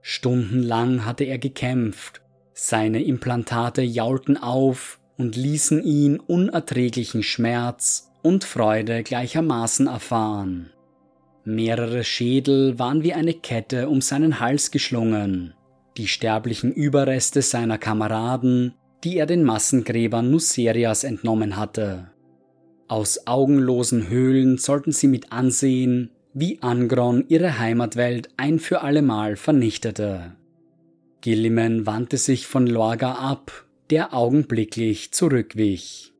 Stundenlang 0.01 1.05
hatte 1.05 1.25
er 1.25 1.37
gekämpft, 1.37 2.21
seine 2.53 3.03
Implantate 3.03 3.83
jaulten 3.83 4.37
auf 4.37 4.99
und 5.17 5.35
ließen 5.35 5.83
ihn 5.83 6.19
unerträglichen 6.19 7.21
Schmerz 7.21 8.11
und 8.23 8.43
Freude 8.43 9.03
gleichermaßen 9.03 9.85
erfahren. 9.85 10.71
Mehrere 11.43 12.03
Schädel 12.03 12.77
waren 12.77 13.03
wie 13.03 13.13
eine 13.13 13.33
Kette 13.33 13.89
um 13.89 14.01
seinen 14.01 14.39
Hals 14.39 14.69
geschlungen, 14.69 15.53
die 15.97 16.07
sterblichen 16.07 16.71
Überreste 16.71 17.41
seiner 17.41 17.77
Kameraden, 17.77 18.75
die 19.03 19.17
er 19.17 19.25
den 19.25 19.43
Massengräbern 19.43 20.29
Nucerias 20.29 21.03
entnommen 21.03 21.57
hatte. 21.57 22.11
Aus 22.87 23.25
augenlosen 23.25 24.09
Höhlen 24.09 24.57
sollten 24.57 24.91
sie 24.91 25.07
mit 25.07 25.31
ansehen, 25.31 26.11
wie 26.33 26.61
Angron 26.61 27.25
ihre 27.27 27.57
Heimatwelt 27.57 28.29
ein 28.37 28.59
für 28.59 28.81
allemal 28.81 29.35
vernichtete. 29.35 30.35
Gilliman 31.21 31.85
wandte 31.85 32.17
sich 32.17 32.47
von 32.47 32.67
Lorga 32.67 33.13
ab, 33.13 33.65
der 33.89 34.13
augenblicklich 34.13 35.11
zurückwich. 35.11 36.10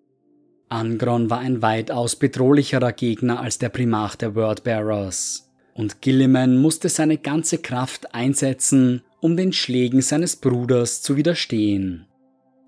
Angron 0.72 1.30
war 1.30 1.40
ein 1.40 1.62
weitaus 1.62 2.16
bedrohlicherer 2.16 2.94
Gegner 2.94 3.42
als 3.42 3.58
der 3.58 3.68
Primarch 3.68 4.16
der 4.16 4.36
Wordbearers, 4.36 5.52
und 5.74 6.02
Gilliman 6.02 6.58
musste 6.58 6.88
seine 6.88 7.18
ganze 7.18 7.58
Kraft 7.58 8.16
einsetzen, 8.16 9.04
um 9.20 9.36
den 9.36 9.52
Schlägen 9.52 10.02
seines 10.02 10.38
Bruders 10.38 11.02
zu 11.02 11.18
widerstehen. 11.18 12.06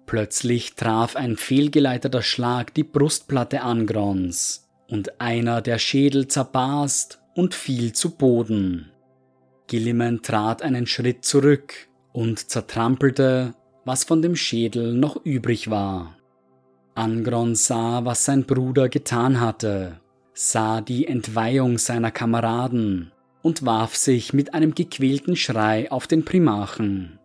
Plötzlich 0.06 0.76
traf 0.76 1.16
ein 1.16 1.38
fehlgeleiteter 1.38 2.22
Schlag 2.22 2.74
die 2.74 2.84
Brustplatte 2.84 3.62
Angrons, 3.62 4.68
und 4.89 5.22
einer 5.22 5.62
der 5.62 5.80
Schädel 5.80 6.28
zerbarst 6.28 7.22
und 7.36 7.56
fiel 7.56 7.93
zu 7.93 8.18
Boden. 8.18 8.91
Gilliman 9.68 10.22
trat 10.22 10.62
einen 10.62 10.88
Schritt 10.88 11.24
zurück 11.24 11.74
und 12.12 12.49
zertrampelte, 12.49 13.56
was 13.86 14.04
von 14.04 14.22
dem 14.22 14.36
Schädel 14.36 14.93
noch 14.93 15.24
übrig 15.24 15.70
war. 15.70 16.18
Angron 16.96 17.56
sah, 17.56 18.06
was 18.06 18.26
sein 18.26 18.44
Bruder 18.44 18.88
getan 18.88 19.39
hatte, 19.39 20.00
sah 20.34 20.82
die 20.82 21.08
Entweihung 21.08 21.78
seiner 21.78 22.12
Kameraden 22.12 23.12
und 23.41 23.66
warf 23.66 23.96
sich 23.96 24.34
mit 24.34 24.54
einem 24.54 24.76
gequälten 24.76 25.36
Schrei 25.36 25.91
auf 25.91 26.08
den 26.08 26.24
Primarchen. 26.24 27.20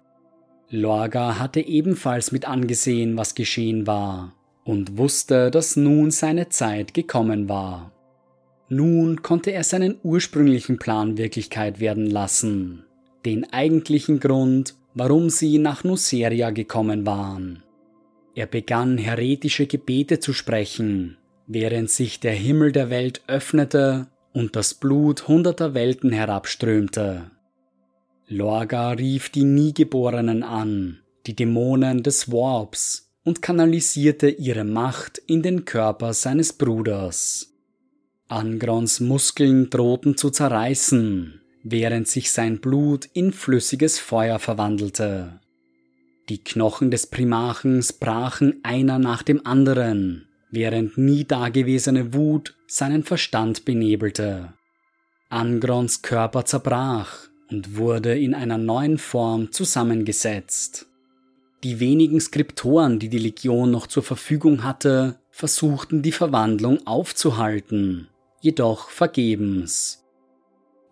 Lorga 0.71 1.39
hatte 1.39 1.61
ebenfalls 1.61 2.33
mit 2.33 2.47
angesehen, 2.47 3.17
was 3.17 3.35
geschehen 3.35 3.87
war, 3.87 4.35
und 4.65 4.99
wusste, 4.99 5.51
dass 5.51 5.77
nun 5.77 6.11
seine 6.11 6.49
Zeit 6.49 6.93
gekommen 6.93 7.49
war. 7.49 7.93
Nun 8.69 9.23
konnte 9.23 9.53
er 9.53 9.65
seinen 9.65 9.97
ursprünglichen 10.03 10.79
Plan 10.79 11.17
Wirklichkeit 11.17 11.81
werden 11.81 12.07
lassen, 12.07 12.85
den 13.25 13.51
eigentlichen 13.51 14.21
Grund, 14.21 14.75
warum 14.95 15.31
sie 15.31 15.59
nach 15.59 15.85
Nuceria 15.85 16.51
gekommen 16.51 17.07
waren. 17.07 17.63
Er 18.39 18.47
begann 18.47 18.99
heretische 18.99 19.67
Gebete 19.67 20.21
zu 20.21 20.33
sprechen, 20.33 21.17
während 21.49 21.91
sich 21.91 22.21
der 22.21 22.35
Himmel 22.35 22.71
der 22.71 22.89
Welt 22.89 23.21
öffnete 23.27 24.07
und 24.33 24.55
das 24.55 24.75
Blut 24.75 25.27
hunderter 25.27 25.75
Welten 25.75 26.13
herabströmte. 26.13 27.33
Lorga 28.29 28.93
rief 28.93 29.29
die 29.31 29.43
Niegeborenen 29.43 30.45
an, 30.45 31.01
die 31.27 31.35
Dämonen 31.35 32.05
des 32.05 32.31
Warps, 32.31 33.11
und 33.25 33.43
kanalisierte 33.43 34.29
ihre 34.29 34.63
Macht 34.63 35.19
in 35.27 35.43
den 35.43 35.65
Körper 35.65 36.15
seines 36.15 36.53
Bruders. 36.53 37.53
Angrons 38.29 39.01
Muskeln 39.01 39.69
drohten 39.69 40.17
zu 40.17 40.31
zerreißen, 40.31 41.41
während 41.65 42.07
sich 42.07 42.31
sein 42.31 42.61
Blut 42.61 43.05
in 43.15 43.33
flüssiges 43.33 43.99
Feuer 43.99 44.39
verwandelte. 44.39 45.41
Die 46.29 46.45
Knochen 46.45 46.91
des 46.91 47.07
Primarchens 47.07 47.95
brachen 47.95 48.61
einer 48.63 48.99
nach 48.99 49.23
dem 49.23 49.47
anderen, 49.47 50.29
während 50.51 50.99
nie 50.99 51.25
dagewesene 51.25 52.13
Wut 52.13 52.55
seinen 52.67 53.03
Verstand 53.03 53.65
benebelte. 53.65 54.53
Angrons 55.31 56.03
Körper 56.03 56.45
zerbrach 56.45 57.29
und 57.51 57.77
wurde 57.77 58.19
in 58.19 58.35
einer 58.35 58.59
neuen 58.59 58.99
Form 58.99 59.53
zusammengesetzt. 59.53 60.87
Die 61.65 61.81
wenigen 61.81 62.21
Skriptoren, 62.21 62.99
die 62.99 63.09
die 63.09 63.19
Legion 63.19 63.71
noch 63.71 63.87
zur 63.87 64.03
Verfügung 64.03 64.65
hatte, 64.65 65.19
versuchten 65.31 66.03
die 66.03 66.13
Verwandlung 66.13 66.87
aufzuhalten, 66.87 68.09
jedoch 68.43 68.91
vergebens. 68.91 70.05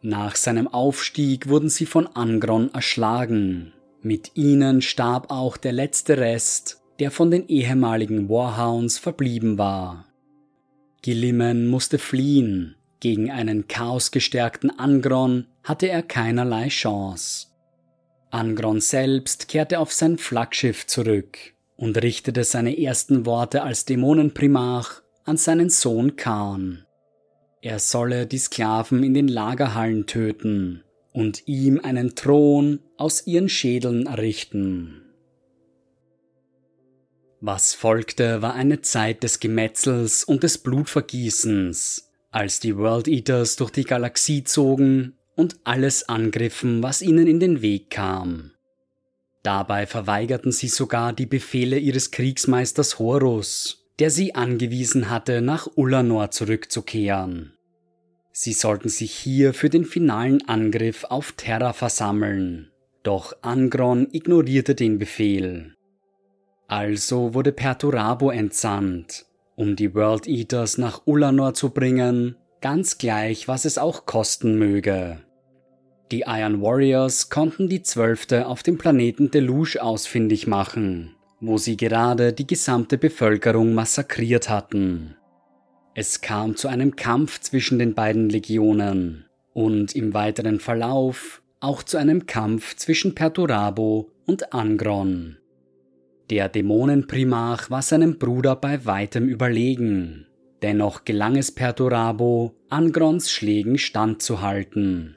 Nach 0.01 0.35
seinem 0.35 0.67
Aufstieg 0.67 1.49
wurden 1.49 1.69
sie 1.69 1.87
von 1.87 2.07
Angron 2.07 2.73
erschlagen, 2.73 3.73
mit 4.03 4.33
ihnen 4.35 4.83
starb 4.83 5.31
auch 5.31 5.57
der 5.57 5.73
letzte 5.73 6.19
Rest, 6.19 6.81
der 6.99 7.11
von 7.11 7.31
den 7.31 7.49
ehemaligen 7.49 8.29
Warhounds 8.29 8.99
verblieben 8.99 9.59
war. 9.59 10.07
Gilliman 11.03 11.67
musste 11.67 11.99
fliehen, 11.99 12.77
gegen 13.01 13.31
einen 13.31 13.69
chaosgestärkten 13.69 14.79
Angron 14.79 15.47
hatte 15.63 15.89
er 15.89 16.03
keinerlei 16.03 16.69
Chance. 16.69 17.49
Angron 18.31 18.81
selbst 18.81 19.49
kehrte 19.49 19.79
auf 19.79 19.93
sein 19.93 20.19
Flaggschiff 20.19 20.87
zurück 20.87 21.39
und 21.77 22.03
richtete 22.03 22.45
seine 22.45 22.79
ersten 22.79 23.27
Worte 23.27 23.63
als 23.63 23.85
Dämonenprimarch 23.85 25.03
an 25.25 25.37
seinen 25.37 25.71
Sohn 25.71 26.17
Khan. 26.17 26.87
Er 27.61 27.79
solle 27.79 28.27
die 28.27 28.39
Sklaven 28.39 29.03
in 29.03 29.15
den 29.15 29.29
Lagerhallen 29.29 30.07
töten 30.07 30.83
und 31.17 31.45
ihm 31.47 31.81
einen 31.83 32.15
Thron 32.15 32.81
aus 32.99 33.27
ihren 33.27 33.49
Schädeln 33.49 34.05
errichten. 34.05 35.01
Was 37.41 37.73
folgte, 37.73 38.43
war 38.43 38.53
eine 38.53 38.83
Zeit 38.83 39.23
des 39.23 39.41
Gemetzels 39.41 40.25
und 40.25 40.43
des 40.43 40.59
Blutvergießens, 40.59 42.11
als 42.31 42.61
die 42.61 42.77
World 42.77 43.09
Eaters 43.09 43.57
durch 43.57 43.71
die 43.71 43.85
Galaxie 43.85 44.45
zogen 44.45 45.15
und 45.37 45.57
alles 45.65 46.07
angriffen, 46.07 46.83
was 46.83 47.01
ihnen 47.01 47.27
in 47.27 47.41
den 47.41 47.63
Weg 47.63 47.89
kam. 47.89 48.53
Dabei 49.43 49.87
verweigerten 49.87 50.53
sie 50.53 50.69
sogar 50.69 51.15
die 51.15 51.25
Befehle 51.25 51.79
ihres 51.79 52.11
Kriegsmeisters 52.11 52.99
Horus, 52.99 53.87
der 54.01 54.11
sie 54.11 54.35
angewiesen 54.35 55.09
hatte, 55.09 55.41
nach 55.41 55.67
Ulanor 55.77 56.31
zurückzukehren. 56.31 57.56
Sie 58.39 58.53
sollten 58.53 58.91
sich 58.91 59.13
hier 59.13 59.55
für 59.55 59.71
den 59.71 59.87
finalen 59.87 60.47
Angriff 60.47 61.05
auf 61.05 61.33
Terra 61.33 61.73
versammeln, 61.73 62.71
doch 63.03 63.33
Angron 63.41 64.09
ignorierte 64.13 64.75
den 64.75 64.99
Befehl. 64.99 65.75
Also 66.69 67.33
wurde 67.33 67.53
Perturabo 67.53 68.29
entsandt, 68.29 69.25
um 69.55 69.75
die 69.75 69.95
World 69.95 70.27
Eaters 70.27 70.77
nach 70.77 71.07
Ulanor 71.07 71.55
zu 71.55 71.71
bringen, 71.71 72.37
ganz 72.61 72.99
gleich, 72.99 73.49
was 73.49 73.65
es 73.65 73.79
auch 73.79 74.05
kosten 74.05 74.59
möge. 74.59 75.23
Die 76.13 76.25
Iron 76.27 76.61
Warriors 76.61 77.31
konnten 77.31 77.71
die 77.71 77.83
Zwölfte 77.83 78.49
auf 78.49 78.63
dem 78.63 78.77
Planeten 78.77 79.31
Deluge 79.31 79.83
ausfindig 79.83 80.47
machen, 80.47 81.17
wo 81.41 81.57
sie 81.57 81.79
gerade 81.79 82.35
die 82.35 82.47
gesamte 82.47 82.99
Bevölkerung 82.99 83.73
massakriert 83.73 84.51
hatten. 84.51 85.17
Es 85.99 86.21
kam 86.21 86.57
zu 86.57 86.69
einem 86.69 86.95
Kampf 86.95 87.41
zwischen 87.41 87.79
den 87.79 87.95
beiden 87.95 88.29
Legionen 88.29 89.25
und 89.55 89.97
im 89.97 90.13
weiteren 90.13 90.61
Verlauf 90.61 91.41
auch 91.59 91.83
zu 91.83 91.97
einem 91.97 92.27
Kampf 92.27 92.77
zwischen 92.77 93.15
Perturabo 93.15 94.11
und 94.27 94.53
Angron. 94.53 95.39
Der 96.29 96.51
Dämonenprimarch 96.51 97.71
war 97.71 97.81
seinem 97.81 98.19
Bruder 98.19 98.57
bei 98.57 98.85
weitem 98.85 99.27
überlegen, 99.27 100.27
dennoch 100.61 101.07
gelang 101.07 101.35
es 101.35 101.51
Perturabo, 101.51 102.55
Angrons 102.69 103.31
Schlägen 103.31 103.79
standzuhalten. 103.79 105.17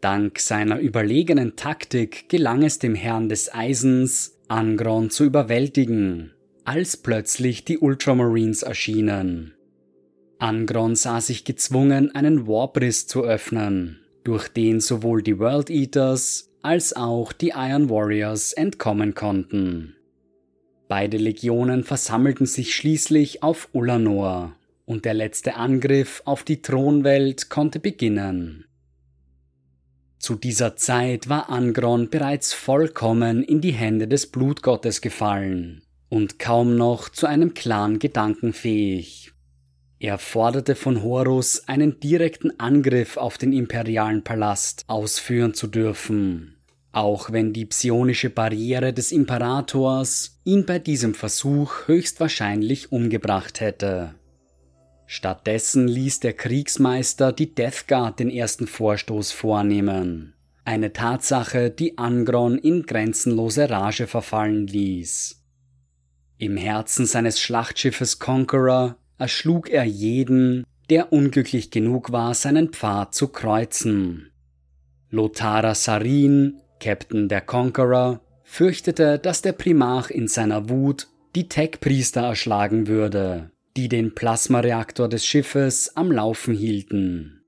Dank 0.00 0.40
seiner 0.40 0.80
überlegenen 0.80 1.54
Taktik 1.54 2.28
gelang 2.28 2.64
es 2.64 2.80
dem 2.80 2.96
Herrn 2.96 3.28
des 3.28 3.54
Eisens, 3.54 4.36
Angron 4.48 5.10
zu 5.10 5.22
überwältigen, 5.22 6.32
als 6.64 6.96
plötzlich 6.96 7.64
die 7.64 7.78
Ultramarines 7.78 8.64
erschienen. 8.64 9.55
Angron 10.38 10.96
sah 10.96 11.20
sich 11.20 11.44
gezwungen, 11.44 12.14
einen 12.14 12.46
Warbriss 12.46 13.06
zu 13.06 13.24
öffnen, 13.24 14.00
durch 14.24 14.48
den 14.48 14.80
sowohl 14.80 15.22
die 15.22 15.38
World 15.38 15.70
Eaters 15.70 16.50
als 16.62 16.94
auch 16.94 17.32
die 17.32 17.52
Iron 17.54 17.88
Warriors 17.88 18.52
entkommen 18.52 19.14
konnten. 19.14 19.94
Beide 20.88 21.16
Legionen 21.16 21.84
versammelten 21.84 22.46
sich 22.46 22.74
schließlich 22.74 23.42
auf 23.42 23.68
Ulanor, 23.72 24.54
und 24.84 25.04
der 25.04 25.14
letzte 25.14 25.56
Angriff 25.56 26.22
auf 26.26 26.44
die 26.44 26.62
Thronwelt 26.62 27.48
konnte 27.48 27.80
beginnen. 27.80 28.66
Zu 30.18 30.34
dieser 30.34 30.76
Zeit 30.76 31.28
war 31.28 31.50
Angron 31.50 32.10
bereits 32.10 32.52
vollkommen 32.52 33.42
in 33.42 33.60
die 33.60 33.72
Hände 33.72 34.08
des 34.08 34.26
Blutgottes 34.26 35.00
gefallen 35.00 35.82
und 36.08 36.38
kaum 36.38 36.76
noch 36.76 37.08
zu 37.08 37.26
einem 37.26 37.54
klaren 37.54 37.98
Gedanken 37.98 38.52
fähig. 38.52 39.25
Er 39.98 40.18
forderte 40.18 40.74
von 40.74 41.02
Horus, 41.02 41.68
einen 41.68 42.00
direkten 42.00 42.60
Angriff 42.60 43.16
auf 43.16 43.38
den 43.38 43.52
imperialen 43.52 44.22
Palast 44.22 44.84
ausführen 44.86 45.54
zu 45.54 45.66
dürfen. 45.66 46.56
auch 46.96 47.30
wenn 47.30 47.52
die 47.52 47.66
psionische 47.66 48.30
Barriere 48.30 48.94
des 48.94 49.12
Imperators 49.12 50.40
ihn 50.44 50.64
bei 50.64 50.78
diesem 50.78 51.12
Versuch 51.12 51.88
höchstwahrscheinlich 51.88 52.90
umgebracht 52.90 53.60
hätte. 53.60 54.14
Stattdessen 55.04 55.88
ließ 55.88 56.20
der 56.20 56.32
Kriegsmeister 56.32 57.32
die 57.32 57.54
Death 57.54 57.86
Guard 57.86 58.18
den 58.18 58.30
ersten 58.30 58.66
Vorstoß 58.66 59.30
vornehmen, 59.30 60.32
eine 60.64 60.94
Tatsache, 60.94 61.70
die 61.70 61.98
Angron 61.98 62.56
in 62.56 62.86
grenzenlose 62.86 63.68
Rage 63.68 64.06
verfallen 64.06 64.66
ließ. 64.66 65.44
Im 66.38 66.56
Herzen 66.56 67.04
seines 67.04 67.38
Schlachtschiffes 67.38 68.18
Conqueror 68.18 68.96
erschlug 69.18 69.68
er 69.70 69.84
jeden, 69.84 70.64
der 70.90 71.12
unglücklich 71.12 71.70
genug 71.70 72.12
war, 72.12 72.34
seinen 72.34 72.70
Pfad 72.70 73.14
zu 73.14 73.28
kreuzen. 73.28 74.30
Lothara 75.10 75.74
Sarin 75.74 76.60
Captain 76.80 77.28
der 77.28 77.40
Conqueror, 77.40 78.20
fürchtete, 78.44 79.18
dass 79.18 79.42
der 79.42 79.52
Primarch 79.52 80.10
in 80.10 80.28
seiner 80.28 80.68
Wut 80.68 81.08
die 81.34 81.48
Tech-Priester 81.48 82.22
erschlagen 82.22 82.86
würde, 82.86 83.50
die 83.76 83.88
den 83.88 84.14
Plasmareaktor 84.14 85.08
des 85.08 85.26
Schiffes 85.26 85.96
am 85.96 86.10
Laufen 86.12 86.54
hielten. 86.54 87.42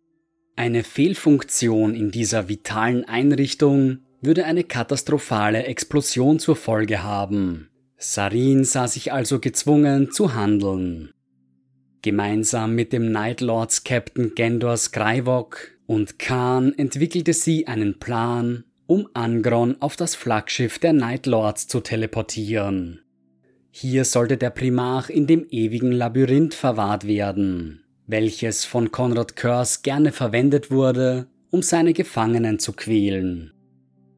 Eine 0.56 0.82
Fehlfunktion 0.82 1.94
in 1.94 2.10
dieser 2.10 2.48
vitalen 2.48 3.04
Einrichtung 3.04 4.00
würde 4.20 4.44
eine 4.44 4.64
katastrophale 4.64 5.64
Explosion 5.64 6.40
zur 6.40 6.56
Folge 6.56 7.02
haben. 7.04 7.70
Sarin 7.96 8.64
sah 8.64 8.88
sich 8.88 9.12
also 9.12 9.38
gezwungen 9.38 10.10
zu 10.10 10.34
handeln. 10.34 11.10
Gemeinsam 12.02 12.74
mit 12.74 12.92
dem 12.92 13.10
Night 13.10 13.40
Lords 13.40 13.82
Captain 13.82 14.34
Gendor 14.36 14.76
Skrywok 14.76 15.72
und 15.86 16.18
Khan 16.18 16.72
entwickelte 16.76 17.32
sie 17.32 17.66
einen 17.66 17.98
Plan, 17.98 18.64
um 18.86 19.08
Angron 19.14 19.76
auf 19.80 19.96
das 19.96 20.14
Flaggschiff 20.14 20.78
der 20.78 20.92
Night 20.92 21.26
Lords 21.26 21.66
zu 21.66 21.80
teleportieren. 21.80 23.00
Hier 23.70 24.04
sollte 24.04 24.36
der 24.36 24.50
Primarch 24.50 25.10
in 25.10 25.26
dem 25.26 25.46
ewigen 25.50 25.90
Labyrinth 25.90 26.54
verwahrt 26.54 27.06
werden, 27.06 27.84
welches 28.06 28.64
von 28.64 28.92
Konrad 28.92 29.34
Curse 29.34 29.80
gerne 29.82 30.12
verwendet 30.12 30.70
wurde, 30.70 31.26
um 31.50 31.62
seine 31.62 31.94
Gefangenen 31.94 32.60
zu 32.60 32.72
quälen. 32.72 33.52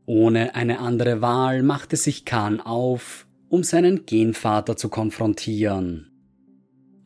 Ohne 0.04 0.54
eine 0.54 0.80
andere 0.80 1.22
Wahl 1.22 1.62
machte 1.62 1.96
sich 1.96 2.24
Khan 2.24 2.60
auf, 2.60 3.26
um 3.48 3.62
seinen 3.62 4.06
Genvater 4.06 4.76
zu 4.76 4.88
konfrontieren. 4.88 6.09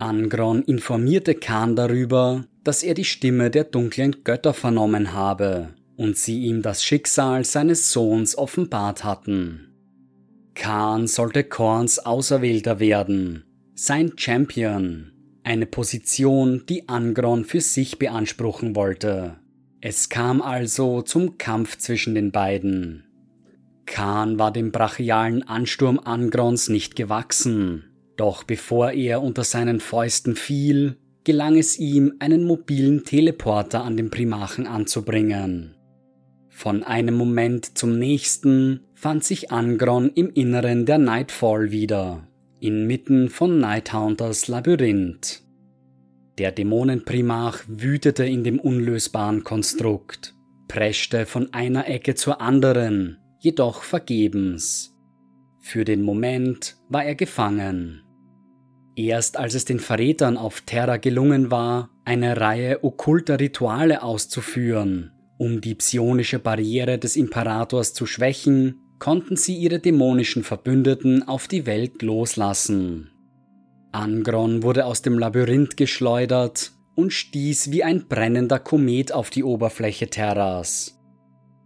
Angron 0.05 0.62
informierte 0.62 1.34
Khan 1.34 1.76
darüber, 1.76 2.44
dass 2.62 2.82
er 2.82 2.92
die 2.92 3.07
Stimme 3.07 3.50
der 3.50 3.64
dunklen 3.64 4.22
Götter 4.22 4.52
vernommen 4.52 5.14
habe 5.14 5.70
und 5.96 6.18
sie 6.18 6.42
ihm 6.42 6.61
das 6.61 6.84
Schicksal 6.84 7.46
seines 7.46 7.90
Sohns 7.90 8.36
offenbart 8.36 9.02
hatten. 9.02 9.72
Khan 10.55 11.07
sollte 11.07 11.42
Korns 11.42 12.05
Auserwählter 12.05 12.80
werden, 12.80 13.44
sein 13.74 14.12
Champion, 14.16 15.11
eine 15.42 15.64
Position, 15.64 16.64
die 16.68 16.86
Angron 16.86 17.46
für 17.46 17.62
sich 17.62 17.98
beanspruchen 17.98 18.76
wollte. 18.76 19.36
Es 19.80 20.11
kam 20.11 20.42
also 20.42 21.00
zum 21.00 21.38
Kampf 21.38 21.78
zwischen 21.78 22.14
den 22.14 22.30
beiden. 22.30 23.05
Khan 23.86 24.38
war 24.38 24.52
dem 24.52 24.70
brachialen 24.70 25.42
Ansturm 25.48 25.98
Angrons 25.98 26.68
nicht 26.68 26.94
gewachsen, 26.94 27.84
doch 28.16 28.44
bevor 28.44 28.92
er 28.92 29.22
unter 29.22 29.44
seinen 29.44 29.80
Fäusten 29.80 30.36
fiel, 30.36 30.96
gelang 31.24 31.56
es 31.56 31.78
ihm, 31.78 32.14
einen 32.18 32.44
mobilen 32.44 33.04
Teleporter 33.04 33.82
an 33.82 33.96
den 33.96 34.10
Primachen 34.10 34.66
anzubringen. 34.66 35.74
Von 36.50 36.84
einem 36.84 37.16
Moment 37.16 37.76
zum 37.76 37.98
nächsten 37.98 38.84
fand 38.94 39.24
sich 39.24 39.50
Angron 39.50 40.10
im 40.14 40.30
Inneren 40.30 40.86
der 40.86 40.98
Nightfall 40.98 41.72
wieder, 41.72 42.28
inmitten 42.60 43.28
von 43.28 43.58
Nighthunters 43.58 44.46
Labyrinth. 44.46 45.42
Der 46.38 46.52
Dämonenprimarch 46.52 47.64
wütete 47.66 48.24
in 48.24 48.44
dem 48.44 48.60
unlösbaren 48.60 49.42
Konstrukt, 49.42 50.34
preschte 50.68 51.26
von 51.26 51.52
einer 51.52 51.88
Ecke 51.88 52.14
zur 52.14 52.40
anderen, 52.40 53.18
jedoch 53.40 53.82
vergebens. 53.82 54.94
Für 55.60 55.84
den 55.84 56.02
Moment 56.02 56.76
war 56.88 57.04
er 57.04 57.14
gefangen. 57.14 58.03
Erst 58.97 59.36
als 59.36 59.55
es 59.55 59.64
den 59.64 59.80
Verrätern 59.80 60.36
auf 60.36 60.61
Terra 60.61 60.99
gelungen 60.99 61.51
war, 61.51 61.90
eine 62.05 62.40
Reihe 62.40 62.84
okkulter 62.84 63.40
Rituale 63.40 64.03
auszuführen, 64.03 65.12
um 65.36 65.61
die 65.61 65.74
psionische 65.74 66.38
Barriere 66.38 66.99
des 66.99 67.16
Imperators 67.16 67.92
zu 67.92 68.07
schwächen, 68.07 68.80
konnten 68.99 69.36
sie 69.36 69.57
ihre 69.57 69.80
dämonischen 69.80 70.45
Verbündeten 70.45 71.26
auf 71.26 71.49
die 71.49 71.66
Welt 71.66 72.03
loslassen. 72.03 73.11
Angron 73.90 74.62
wurde 74.62 74.86
aus 74.86 75.03
dem 75.03 75.18
Labyrinth 75.18 75.76
geschleudert 75.76 76.72
und 76.95 77.12
stieß 77.12 77.72
wie 77.72 77.82
ein 77.82 78.07
brennender 78.09 78.59
Komet 78.59 79.12
auf 79.12 79.30
die 79.30 79.45
Oberfläche 79.45 80.09
Terras. 80.09 81.01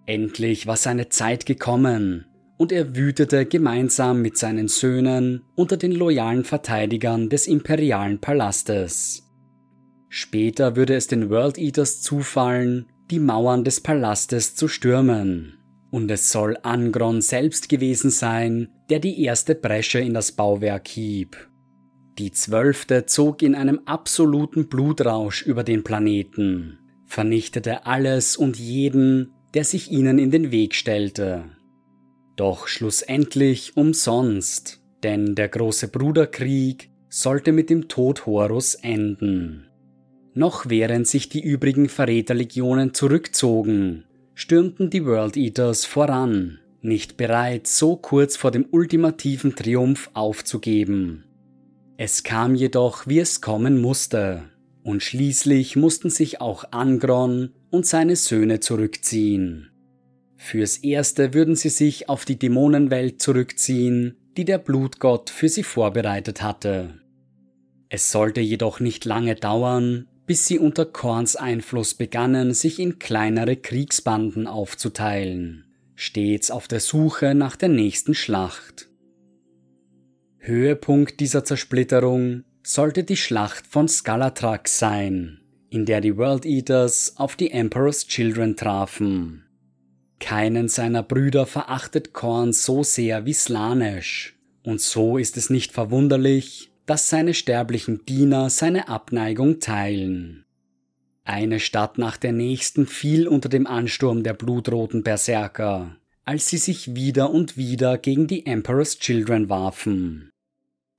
Endlich 0.07 0.67
war 0.67 0.77
seine 0.77 1.11
Zeit 1.11 1.45
gekommen, 1.45 2.27
und 2.59 2.73
er 2.73 2.95
wütete 2.95 3.47
gemeinsam 3.47 4.21
mit 4.21 4.37
seinen 4.37 4.69
Söhnen 4.69 5.45
unter 5.55 5.79
den 5.79 5.93
loyalen 5.93 6.45
Verteidigern 6.45 7.31
des 7.31 7.47
imperialen 7.47 8.19
Palastes. 8.19 9.23
Später 10.11 10.77
würde 10.77 10.95
es 10.95 11.07
den 11.07 11.31
World 11.31 11.57
Eaters 11.57 12.03
zufallen, 12.03 12.87
die 13.11 13.21
Mauern 13.21 13.65
des 13.65 13.81
Palastes 13.81 14.55
zu 14.55 14.69
stürmen. 14.69 15.55
Und 15.91 16.11
es 16.11 16.31
soll 16.31 16.59
Angron 16.63 17.23
selbst 17.23 17.69
gewesen 17.69 18.11
sein, 18.11 18.69
der 18.91 18.99
die 18.99 19.23
erste 19.23 19.55
Bresche 19.55 20.01
in 20.01 20.13
das 20.13 20.33
Bauwerk 20.33 20.89
hieb. 20.89 21.49
Die 22.19 22.33
zwölfte 22.33 23.07
zog 23.07 23.43
in 23.43 23.55
einem 23.55 23.81
absoluten 23.87 24.69
Blutrausch 24.69 25.43
über 25.43 25.63
den 25.63 25.85
Planeten, 25.85 26.81
vernichtete 27.07 27.87
alles 27.87 28.37
und 28.37 28.59
jeden, 28.59 29.33
der 29.55 29.65
sich 29.65 29.91
ihnen 29.91 30.19
in 30.19 30.31
den 30.31 30.51
Weg 30.51 30.75
stellte. 30.75 31.45
Doch 32.39 32.69
schlussendlich 32.69 33.77
umsonst, 33.77 34.81
denn 35.03 35.35
der 35.35 35.49
große 35.49 35.89
Bruderkrieg 35.89 36.89
sollte 37.09 37.51
mit 37.51 37.69
dem 37.69 37.89
Tod 37.89 38.27
Horus 38.27 38.77
enden. 38.77 39.67
Noch 40.35 40.69
während 40.69 41.09
sich 41.09 41.29
die 41.29 41.43
übrigen 41.43 41.89
Verräterlegionen 41.89 42.95
zurückzogen, 42.95 44.05
stürmten 44.35 44.89
die 44.89 45.05
World 45.05 45.37
Eaters 45.37 45.85
voran, 45.85 46.61
nicht 46.81 47.17
bereit, 47.17 47.67
so 47.67 47.97
kurz 47.97 48.37
vor 48.37 48.53
dem 48.53 48.67
ultimativen 48.71 49.57
Triumph 49.57 50.09
aufzugeben. 50.15 51.25
Es 51.97 52.23
kam 52.23 52.55
jedoch, 52.55 53.09
wie 53.09 53.19
es 53.19 53.41
kommen 53.41 53.81
musste, 53.81 54.45
und 54.85 55.03
schließlich 55.03 55.75
mussten 55.75 56.09
sich 56.09 56.41
auch 56.41 56.67
Angron 56.71 57.51
und 57.71 57.85
seine 57.85 58.15
Söhne 58.15 58.61
zurückziehen. 58.61 59.71
Fürs 60.39 60.79
Erste 60.79 61.35
würden 61.35 61.57
sie 61.57 61.69
sich 61.69 62.09
auf 62.09 62.25
die 62.25 62.39
Dämonenwelt 62.39 63.21
zurückziehen, 63.21 64.17
die 64.37 64.45
der 64.45 64.59
Blutgott 64.59 65.31
für 65.31 65.49
sie 65.49 65.65
vorbereitet 65.65 66.43
hatte. 66.43 67.01
Es 67.89 68.13
sollte 68.13 68.41
jedoch 68.41 68.81
nicht 68.81 69.05
lange 69.05 69.35
dauern, 69.35 70.07
bis 70.27 70.47
sie 70.47 70.59
unter 70.59 70.87
Korns 70.87 71.37
Einfluss 71.37 71.95
begannen, 71.95 72.55
sich 72.55 72.79
in 72.79 72.99
kleinere 72.99 73.57
Kriegsbanden 73.57 74.47
aufzuteilen, 74.47 75.67
stets 75.97 76.51
auf 76.51 76.69
der 76.69 76.81
Suche 76.81 77.35
nach 77.35 77.57
der 77.57 77.71
nächsten 77.71 78.15
Schlacht. 78.15 78.89
Höhepunkt 80.39 81.19
dieser 81.19 81.45
Zersplitterung 81.45 82.45
sollte 82.63 83.03
die 83.03 83.17
Schlacht 83.17 83.67
von 83.67 83.89
Skalatrax 83.89 84.79
sein, 84.79 85.41
in 85.69 85.85
der 85.85 86.01
die 86.01 86.17
World 86.17 86.47
Eaters 86.47 87.15
auf 87.17 87.35
die 87.35 87.51
Emperor's 87.51 88.07
Children 88.07 88.55
trafen. 88.57 89.48
Keinen 90.21 90.69
seiner 90.69 91.03
Brüder 91.03 91.47
verachtet 91.47 92.13
Korn 92.13 92.53
so 92.53 92.83
sehr 92.83 93.25
wie 93.25 93.33
Slanesh, 93.33 94.37
und 94.63 94.81
so 94.81 95.17
ist 95.19 95.37
es 95.37 95.51
nicht 95.51 95.73
verwunderlich, 95.73 96.71
dass 96.87 97.11
seine 97.11 97.35
sterblichen 97.35 98.05
Diener 98.07 98.51
seine 98.51 98.89
Abneigung 98.89 99.61
teilen. 99.61 100.45
Eine 101.25 101.61
Stadt 101.61 101.99
nach 101.99 102.17
der 102.17 102.33
nächsten 102.33 102.87
fiel 102.87 103.29
unter 103.29 103.51
dem 103.51 103.67
Ansturm 103.67 104.23
der 104.23 104.33
blutroten 104.33 105.03
Berserker, 105.03 105.97
als 106.25 106.49
sie 106.49 106.57
sich 106.57 106.95
wieder 106.95 107.31
und 107.31 107.57
wieder 107.57 107.99
gegen 107.99 108.27
die 108.27 108.47
Emperor's 108.47 108.99
Children 108.99 109.49
warfen. 109.49 110.31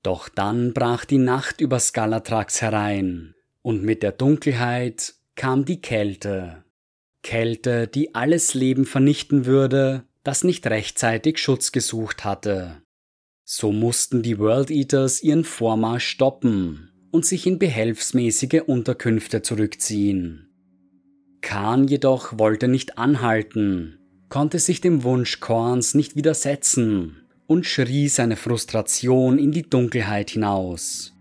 Doch 0.02 0.28
dann 0.28 0.72
brach 0.72 1.04
die 1.04 1.18
Nacht 1.18 1.60
über 1.60 1.78
Skalatrax 1.78 2.62
herein, 2.62 3.34
und 3.62 3.82
mit 3.82 4.02
der 4.02 4.12
Dunkelheit 4.12 5.14
kam 5.34 5.64
die 5.64 5.80
Kälte. 5.80 6.64
Kälte, 7.22 7.86
die 7.86 8.14
alles 8.14 8.54
Leben 8.54 8.84
vernichten 8.84 9.46
würde, 9.46 10.04
das 10.24 10.44
nicht 10.44 10.66
rechtzeitig 10.66 11.38
Schutz 11.38 11.72
gesucht 11.72 12.24
hatte. 12.24 12.82
So 13.44 13.72
mussten 13.72 14.22
die 14.22 14.38
World 14.38 14.70
Eaters 14.70 15.22
ihren 15.22 15.44
Vormarsch 15.44 16.06
stoppen 16.06 16.90
und 17.10 17.26
sich 17.26 17.46
in 17.46 17.58
behelfsmäßige 17.58 18.62
Unterkünfte 18.66 19.42
zurückziehen. 19.42 20.48
Khan 21.40 21.88
jedoch 21.88 22.38
wollte 22.38 22.68
nicht 22.68 22.98
anhalten, 22.98 23.98
konnte 24.28 24.58
sich 24.58 24.80
dem 24.80 25.02
Wunsch 25.02 25.40
Korns 25.40 25.94
nicht 25.94 26.14
widersetzen 26.14 27.16
und 27.46 27.66
schrie 27.66 28.08
seine 28.08 28.36
Frustration 28.36 29.38
in 29.38 29.50
die 29.50 29.68
Dunkelheit 29.68 30.30
hinaus. 30.30 31.12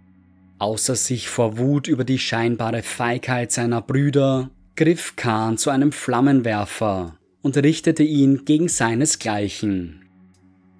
Außer 0.60 0.96
sich 0.96 1.30
vor 1.30 1.58
Wut 1.58 1.88
über 1.88 2.04
die 2.04 2.20
scheinbare 2.20 2.84
Feigheit 2.84 3.52
seiner 3.52 3.82
Brüder, 3.82 4.52
griff 4.80 5.18
Khan 5.18 5.58
zu 5.58 5.72
einem 5.72 5.92
Flammenwerfer 5.92 7.18
und 7.42 7.58
richtete 7.58 8.04
ihn 8.04 8.46
gegen 8.46 8.70
seinesgleichen. 8.70 10.06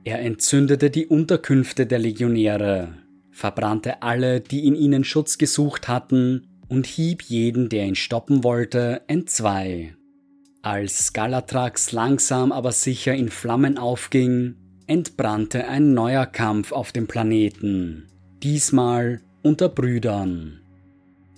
Er 0.06 0.22
entzündete 0.22 0.90
die 0.90 1.06
Unterkünfte 1.06 1.86
der 1.86 2.00
Legionäre, 2.00 2.94
verbrannte 3.30 4.02
alle, 4.02 4.40
die 4.40 4.66
in 4.66 4.76
ihnen 4.76 5.04
Schutz 5.04 5.38
gesucht 5.38 5.90
hatten, 5.90 6.48
und 6.70 6.88
hieb 6.88 7.24
jeden, 7.24 7.68
der 7.68 7.88
ihn 7.88 7.96
stoppen 7.96 8.46
wollte, 8.46 9.02
entzwei. 9.08 9.96
Als 10.62 11.12
Galatrax 11.12 11.92
langsam 11.92 12.54
aber 12.54 12.72
sicher 12.72 13.14
in 13.14 13.28
Flammen 13.28 13.78
aufging, 13.78 14.56
entbrannte 14.88 15.68
ein 15.68 15.94
neuer 15.94 16.26
Kampf 16.26 16.72
auf 16.72 16.94
dem 16.94 17.06
Planeten, 17.06 18.08
diesmal 18.42 19.20
unter 19.44 19.68
Brüdern. 19.68 20.62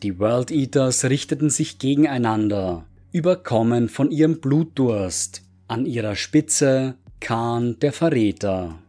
Die 0.03 0.17
World 0.17 0.49
Eaters 0.49 1.05
richteten 1.05 1.51
sich 1.51 1.77
gegeneinander, 1.77 2.85
überkommen 3.11 3.87
von 3.87 4.09
ihrem 4.09 4.41
Blutdurst, 4.41 5.43
an 5.67 5.85
ihrer 5.85 6.15
Spitze 6.15 6.95
Khan 7.19 7.77
der 7.81 7.93
Verräter. 7.93 8.79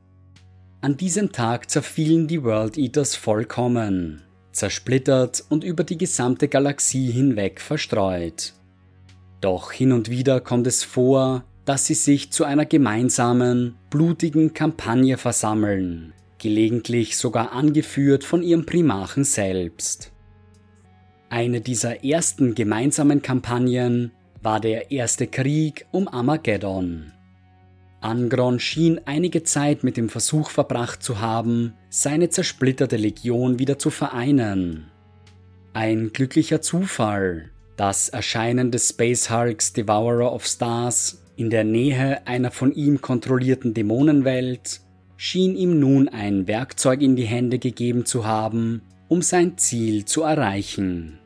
An 0.81 0.97
diesem 0.97 1.31
Tag 1.31 1.69
zerfielen 1.69 2.29
die 2.29 2.43
World 2.43 2.79
Eaters 2.79 3.15
vollkommen, 3.15 4.23
zersplittert 4.53 5.45
und 5.51 5.65
über 5.65 5.85
die 5.85 5.99
gesamte 5.99 6.49
Galaxie 6.49 7.11
hinweg 7.11 7.61
verstreut. 7.61 8.55
Doch 9.43 9.71
hin 9.71 9.93
und 9.93 10.09
wieder 10.09 10.41
kommt 10.41 10.67
es 10.67 10.83
vor, 10.83 11.45
dass 11.67 11.85
sie 11.85 11.95
sich 11.95 12.33
zu 12.33 12.45
einer 12.45 12.65
gemeinsamen, 12.65 13.75
blutigen 13.91 14.55
Kampagne 14.55 15.19
versammeln, 15.19 16.15
gelegentlich 16.39 17.19
sogar 17.19 17.53
angeführt 17.53 18.25
von 18.25 18.43
ihrem 18.43 18.65
Primarchen 18.65 19.25
selbst. 19.25 20.12
Eine 21.33 21.63
dieser 21.63 22.05
ersten 22.05 22.55
gemeinsamen 22.55 23.23
Kampagnen 23.23 24.11
war 24.43 24.61
der 24.61 24.91
erste 24.91 25.27
Krieg 25.27 25.87
um 25.91 26.07
Armageddon. 26.07 27.11
Angron 28.03 28.61
schien 28.61 29.01
einige 29.07 29.43
Zeit 29.43 29.83
mit 29.83 29.97
dem 29.97 30.11
Versuch 30.11 30.51
verbracht 30.51 31.03
zu 31.03 31.23
haben, 31.23 31.73
seine 31.89 32.29
zersplitterte 32.29 32.99
Legion 32.99 33.59
wieder 33.59 33.79
zu 33.79 33.89
vereinen. 33.89 34.89
Ein 35.73 36.13
glücklicher 36.13 36.61
Zufall, 36.61 37.49
das 37.79 38.11
Erscheinen 38.11 38.71
des 38.71 38.91
Space 38.91 39.31
Hulks 39.31 39.73
Devourer 39.73 40.35
of 40.35 40.45
Stars 40.45 41.25
in 41.37 41.49
der 41.49 41.65
Nähe 41.65 42.27
einer 42.27 42.51
von 42.51 42.75
ihm 42.75 43.01
kontrollierten 43.01 43.73
Dämonenwelt 43.73 44.83
schien 45.17 45.57
ihm 45.57 45.81
nun 45.81 46.11
ein 46.11 46.47
Werkzeug 46.47 47.01
in 47.01 47.17
die 47.17 47.25
Hände 47.25 47.59
gegeben 47.59 48.05
zu 48.05 48.27
haben, 48.27 48.83
um 49.09 49.23
sein 49.23 49.57
Ziel 49.57 50.05
zu 50.05 50.25
erreichen. 50.25 51.21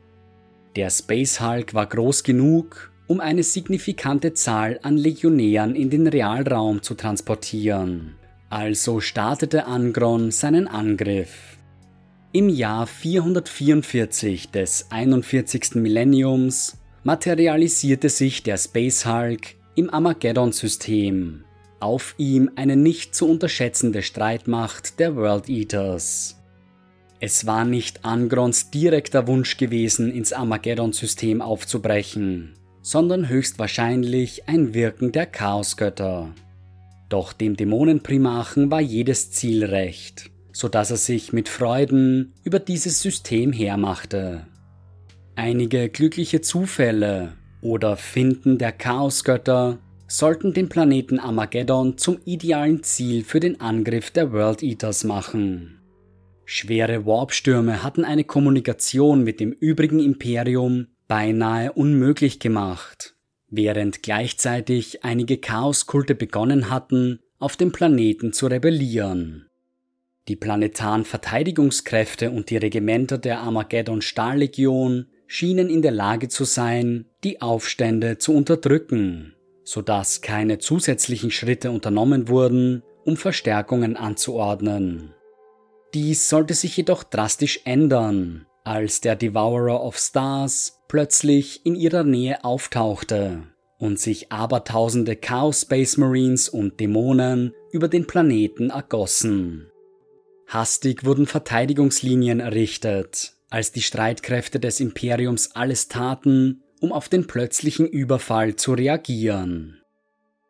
Der 0.77 0.91
Space 0.91 1.41
Hulk 1.41 1.73
war 1.73 1.87
groß 1.87 2.23
genug, 2.23 2.93
um 3.07 3.21
eine 3.21 3.43
signifikante 3.43 4.35
Zahl 4.35 4.79
an 4.83 4.99
Legionären 4.99 5.75
in 5.75 5.89
den 5.89 6.07
Realraum 6.07 6.83
zu 6.83 6.95
transportieren. 6.95 8.17
Also 8.51 9.01
startete 9.01 9.65
Angron 9.65 10.31
seinen 10.31 10.69
Angriff. 10.69 11.57
Im 12.33 12.51
Jahr 12.51 12.87
444 12.87 14.51
des 14.51 14.89
41. 14.91 15.77
Millenniums 15.77 16.77
materialisierte 17.05 18.11
sich 18.11 18.43
der 18.43 18.59
Space 18.59 19.07
Hulk 19.07 19.55
im 19.77 19.89
Armageddon-System. 19.89 21.45
Auf 21.81 22.15
ihm 22.19 22.51
eine 22.55 22.77
nicht 22.77 23.15
zu 23.15 23.27
unterschätzende 23.27 24.03
Streitmacht 24.03 25.01
der 25.01 25.17
World 25.17 25.49
Eaters. 25.49 26.37
Es 27.21 27.47
war 27.47 27.65
nicht 27.65 28.05
Angrons 28.05 28.71
direkter 28.71 29.27
Wunsch 29.27 29.57
gewesen, 29.57 30.13
ins 30.13 30.33
Armageddon-System 30.33 31.41
aufzubrechen, 31.41 32.55
sondern 32.83 33.29
höchstwahrscheinlich 33.29 34.49
ein 34.49 34.75
Wirken 34.75 35.13
der 35.13 35.27
Chaosgötter. 35.27 36.35
Doch 37.09 37.33
dem 37.33 37.57
Dämonenprimachen 37.57 38.71
war 38.71 38.81
jedes 38.81 39.31
Ziel 39.31 39.65
recht 39.65 40.31
so 40.57 40.69
dass 40.69 40.91
er 40.91 40.97
sich 40.97 41.35
mit 41.35 41.51
Freuden 41.51 42.33
über 42.43 42.59
dieses 42.59 43.03
System 43.03 43.53
hermachte. 43.53 44.47
Einige 45.35 45.91
glückliche 45.91 46.41
Zufälle 46.41 47.35
oder 47.61 47.99
Finden 47.99 48.57
der 48.57 48.73
Chaosgötter 48.73 49.79
sollten 50.09 50.55
den 50.55 50.71
Planeten 50.71 51.21
Armageddon 51.21 51.99
zum 51.99 52.21
idealen 52.25 52.83
Ziel 52.83 53.23
für 53.23 53.39
den 53.39 53.61
Angriff 53.61 54.11
der 54.11 54.33
World 54.33 54.63
Eaters 54.63 55.05
machen. 55.05 55.76
Schwere 56.49 57.05
Warpstürme 57.05 57.83
hatten 57.83 58.05
eine 58.05 58.23
Kommunikation 58.23 59.25
mit 59.25 59.41
dem 59.41 59.51
übrigen 59.51 59.99
Imperium 59.99 60.87
beinahe 61.09 61.73
unmöglich 61.73 62.39
gemacht, 62.39 63.17
während 63.49 64.05
gleichzeitig 64.05 65.03
einige 65.03 65.39
Chaoskulte 65.39 66.15
begonnen 66.15 66.71
hatten, 66.71 67.19
auf 67.41 67.57
dem 67.57 67.73
Planeten 67.73 68.33
zu 68.33 68.47
rebellieren. 68.47 69.49
Die 70.29 70.37
planetaren 70.37 71.05
Verteidigungskräfte 71.05 72.31
und 72.31 72.49
die 72.49 72.59
Regimenter 72.59 73.19
der 73.19 73.41
Armageddon 73.41 74.01
Stahllegion 74.01 75.07
schienen 75.27 75.69
in 75.69 75.83
der 75.83 75.91
Lage 75.91 76.29
zu 76.29 76.45
sein, 76.45 77.07
die 77.25 77.43
Aufstände 77.43 78.19
zu 78.19 78.33
unterdrücken, 78.33 79.35
sodass 79.65 80.21
keine 80.21 80.59
zusätzlichen 80.59 81.33
Schritte 81.33 81.73
unternommen 81.73 82.29
wurden, 82.29 82.85
um 83.05 83.17
Verstärkungen 83.17 83.97
anzuordnen. 83.97 85.16
Dies 85.95 86.29
sollte 86.29 86.55
sich 86.55 86.77
jedoch 86.77 87.05
drastisch 87.05 87.61
ändern, 87.65 88.47
als 88.65 89.01
der 89.01 89.17
Devourer 89.17 89.83
of 89.83 89.97
Stars 89.99 90.81
plötzlich 90.89 91.65
in 91.65 91.75
ihrer 91.75 92.05
Nähe 92.05 92.45
auftauchte 92.45 93.45
und 93.79 94.01
sich 94.01 94.33
abertausende 94.33 95.17
Chaos 95.17 95.63
Space 95.63 95.97
Marines 95.97 96.49
und 96.49 96.81
Dämonen 96.81 97.53
über 97.73 97.89
den 97.89 98.07
Planeten 98.07 98.71
ergossen. 98.71 99.71
Hastig 100.47 101.05
wurden 101.05 101.27
Verteidigungslinien 101.27 102.41
errichtet, 102.41 103.35
als 103.51 103.73
die 103.73 103.83
Streitkräfte 103.83 104.61
des 104.61 104.81
Imperiums 104.81 105.53
alles 105.55 105.89
taten, 105.89 106.63
um 106.81 106.93
auf 106.93 107.09
den 107.09 107.27
plötzlichen 107.27 107.87
Überfall 107.87 108.57
zu 108.57 108.75
reagieren. 108.75 109.83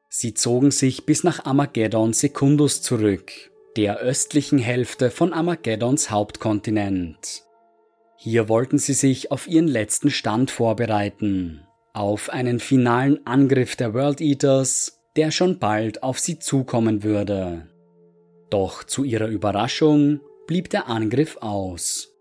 Sie 0.09 0.35
zogen 0.35 0.71
sich 0.71 1.05
bis 1.07 1.25
nach 1.25 1.45
Armageddon 1.45 2.13
Secundus 2.13 2.83
zurück, 2.83 3.33
der 3.77 3.99
östlichen 3.99 4.59
Hälfte 4.59 5.11
von 5.11 5.35
Armageddons 5.35 6.11
Hauptkontinent. 6.11 7.43
Hier 8.17 8.49
wollten 8.49 8.79
sie 8.79 8.95
sich 8.95 9.31
auf 9.31 9.47
ihren 9.47 9.69
letzten 9.69 10.11
Stand 10.11 10.51
vorbereiten, 10.51 11.61
auf 11.93 12.31
einen 12.31 12.59
finalen 12.59 13.27
Angriff 13.27 13.77
der 13.77 13.93
World 13.93 14.23
Eaters, 14.23 15.03
der 15.17 15.31
schon 15.31 15.59
bald 15.59 16.03
auf 16.03 16.19
sie 16.19 16.39
zukommen 16.39 17.03
würde. 17.03 17.69
Doch 18.49 18.83
zu 18.85 19.05
ihrer 19.05 19.29
Überraschung 19.29 20.21
blieb 20.47 20.71
der 20.71 20.89
Angriff 20.89 21.37
aus. 21.41 22.15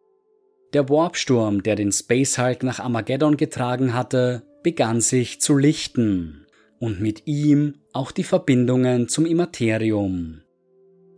Der 0.73 0.89
Warpsturm, 0.89 1.63
der 1.63 1.75
den 1.75 1.93
Space 1.93 2.37
Hulk 2.37 2.63
nach 2.63 2.79
Armageddon 2.79 3.37
getragen 3.37 3.93
hatte, 3.93 4.43
begann 4.61 4.99
sich 4.99 5.39
zu 5.39 5.55
lichten 5.55 6.47
und 6.79 6.99
mit 6.99 7.27
ihm 7.27 7.75
auch 7.93 8.11
die 8.11 8.23
Verbindungen 8.23 9.07
zum 9.07 9.25
Immaterium. 9.25 10.41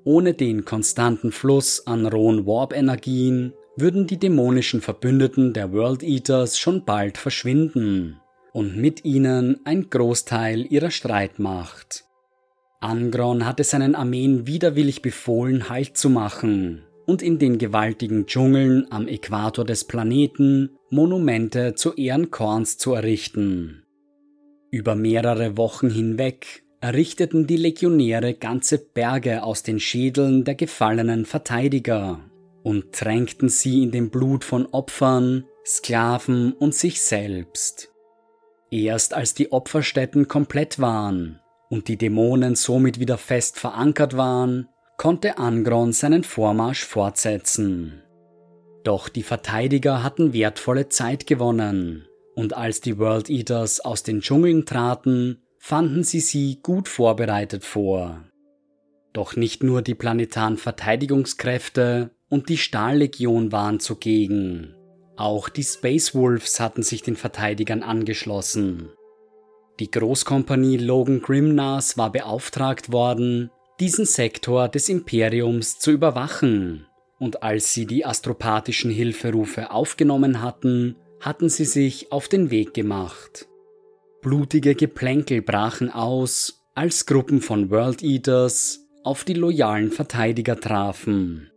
Ohne 0.08 0.34
den 0.34 0.64
konstanten 0.64 1.34
Fluss 1.34 1.86
an 1.86 2.06
rohen 2.06 2.46
Warp-Energien 2.46 3.52
würden 3.76 4.08
die 4.08 4.18
dämonischen 4.18 4.80
Verbündeten 4.80 5.52
der 5.52 5.74
World 5.74 6.02
Eaters 6.02 6.58
schon 6.58 6.86
bald 6.86 7.18
verschwinden 7.18 8.18
und 8.54 8.78
mit 8.78 9.04
ihnen 9.04 9.60
ein 9.66 9.90
Großteil 9.90 10.66
ihrer 10.72 10.92
Streitmacht. 10.92 12.06
Angron 12.80 13.46
hatte 13.46 13.66
seinen 13.66 13.96
Armeen 13.96 14.48
widerwillig 14.48 15.02
befohlen, 15.02 15.68
Halt 15.68 15.98
zu 15.98 16.10
machen 16.10 16.84
und 17.06 17.22
in 17.22 17.38
den 17.38 17.58
gewaltigen 17.58 18.28
Dschungeln 18.28 18.88
am 18.90 19.10
Äquator 19.10 19.66
des 19.66 19.84
Planeten 19.84 20.78
Monumente 20.90 21.76
zu 21.76 21.96
Ehren 21.96 22.32
Korns 22.32 22.78
zu 22.78 22.94
errichten. 22.94 23.84
Über 24.72 24.96
mehrere 24.96 25.58
Wochen 25.58 25.90
hinweg 25.90 26.64
errichteten 26.80 27.48
die 27.48 27.58
Legionäre 27.58 28.34
ganze 28.34 28.78
Berge 28.78 29.44
aus 29.44 29.64
den 29.64 29.80
Schädeln 29.80 30.44
der 30.44 30.56
gefallenen 30.56 31.26
Verteidiger 31.26 32.20
und 32.64 32.94
tränkten 32.94 33.50
sie 33.50 33.84
in 33.84 33.92
dem 33.92 34.10
Blut 34.10 34.44
von 34.44 34.66
Opfern, 34.68 35.46
Sklaven 35.66 36.54
und 36.54 36.76
sich 36.76 37.02
selbst. 37.02 37.90
Erst 38.70 39.14
als 39.14 39.34
die 39.34 39.52
Opferstätten 39.52 40.28
komplett 40.28 40.80
waren 40.80 41.40
und 41.70 41.88
die 41.88 41.98
Dämonen 41.98 42.56
somit 42.56 43.00
wieder 43.00 43.18
fest 43.18 43.58
verankert 43.60 44.16
waren, 44.18 44.68
konnte 44.98 45.38
Angron 45.38 45.94
seinen 45.94 46.24
Vormarsch 46.24 46.84
fortsetzen. 46.84 48.02
Doch 48.84 49.10
die 49.10 49.24
Verteidiger 49.24 50.04
hatten 50.04 50.34
wertvolle 50.34 50.90
Zeit 50.90 51.28
gewonnen, 51.28 52.08
und 52.36 52.56
als 52.56 52.82
die 52.82 52.98
World 52.98 53.30
Eaters 53.30 53.80
aus 53.80 54.04
den 54.04 54.22
Dschungeln 54.22 54.66
traten, 54.66 55.42
fanden 55.60 56.04
sie 56.04 56.20
sie 56.20 56.60
gut 56.62 56.88
vorbereitet 56.88 57.64
vor. 57.66 58.24
Doch 59.14 59.36
nicht 59.36 59.64
nur 59.64 59.82
die 59.82 59.96
planetaren 59.96 60.58
Verteidigungskräfte 60.58 62.12
und 62.30 62.50
die 62.50 62.58
Stahllegion 62.58 63.52
waren 63.52 63.80
zugegen. 63.80 64.76
Auch 65.16 65.50
die 65.50 65.64
Space 65.64 66.14
Wolves 66.14 66.60
hatten 66.60 66.84
sich 66.84 67.02
den 67.02 67.16
Verteidigern 67.16 67.82
angeschlossen. 67.82 68.90
Die 69.80 69.90
Großkompanie 69.90 70.78
Logan 70.78 71.22
Grimnas 71.22 71.98
war 71.98 72.12
beauftragt 72.12 72.92
worden, 72.92 73.50
diesen 73.80 74.06
Sektor 74.06 74.70
des 74.70 74.90
Imperiums 74.90 75.80
zu 75.80 75.92
überwachen, 75.92 76.88
und 77.20 77.44
als 77.44 77.74
sie 77.74 77.86
die 77.86 78.06
astropathischen 78.06 78.92
Hilferufe 78.92 79.72
aufgenommen 79.72 80.42
hatten, 80.42 80.96
hatten 81.20 81.50
sie 81.50 81.66
sich 81.66 82.12
auf 82.12 82.28
den 82.28 82.52
Weg 82.52 82.74
gemacht. 82.74 83.48
Blutige 84.22 84.76
Geplänkel 84.76 85.42
brachen 85.42 85.92
aus, 85.92 86.66
als 86.74 87.06
Gruppen 87.06 87.42
von 87.42 87.70
World 87.70 88.04
Eaters 88.04 88.88
auf 89.04 89.24
die 89.24 89.34
loyalen 89.34 89.92
Verteidiger 89.92 90.60
trafen. 90.60 91.52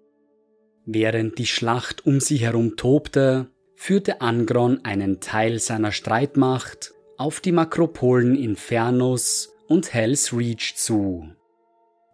Während 0.87 1.39
die 1.39 1.47
Schlacht 1.47 2.07
um 2.07 2.21
sie 2.21 2.37
herum 2.37 2.77
tobte, 2.77 3.49
führte 3.77 4.21
Angron 4.21 4.85
einen 4.85 5.21
Teil 5.21 5.59
seiner 5.59 5.93
Streitmacht 5.93 6.93
auf 7.17 7.41
die 7.41 7.53
Makropolen 7.53 8.37
Infernus 8.37 9.53
und 9.69 9.93
Hell's 9.95 10.33
Reach 10.33 10.75
zu. 10.77 11.29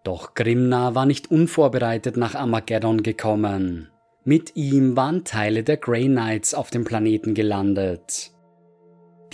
Doch 0.05 0.35
Grimna 0.35 0.95
war 0.95 1.07
nicht 1.07 1.31
unvorbereitet 1.31 2.17
nach 2.17 2.35
Armageddon 2.35 3.03
gekommen. 3.03 3.91
Mit 4.25 4.57
ihm 4.57 4.97
waren 4.97 5.25
Teile 5.25 5.65
der 5.65 5.77
Grey 5.77 6.07
Knights 6.07 6.55
auf 6.55 6.71
dem 6.71 6.85
Planeten 6.85 7.35
gelandet. 7.35 8.33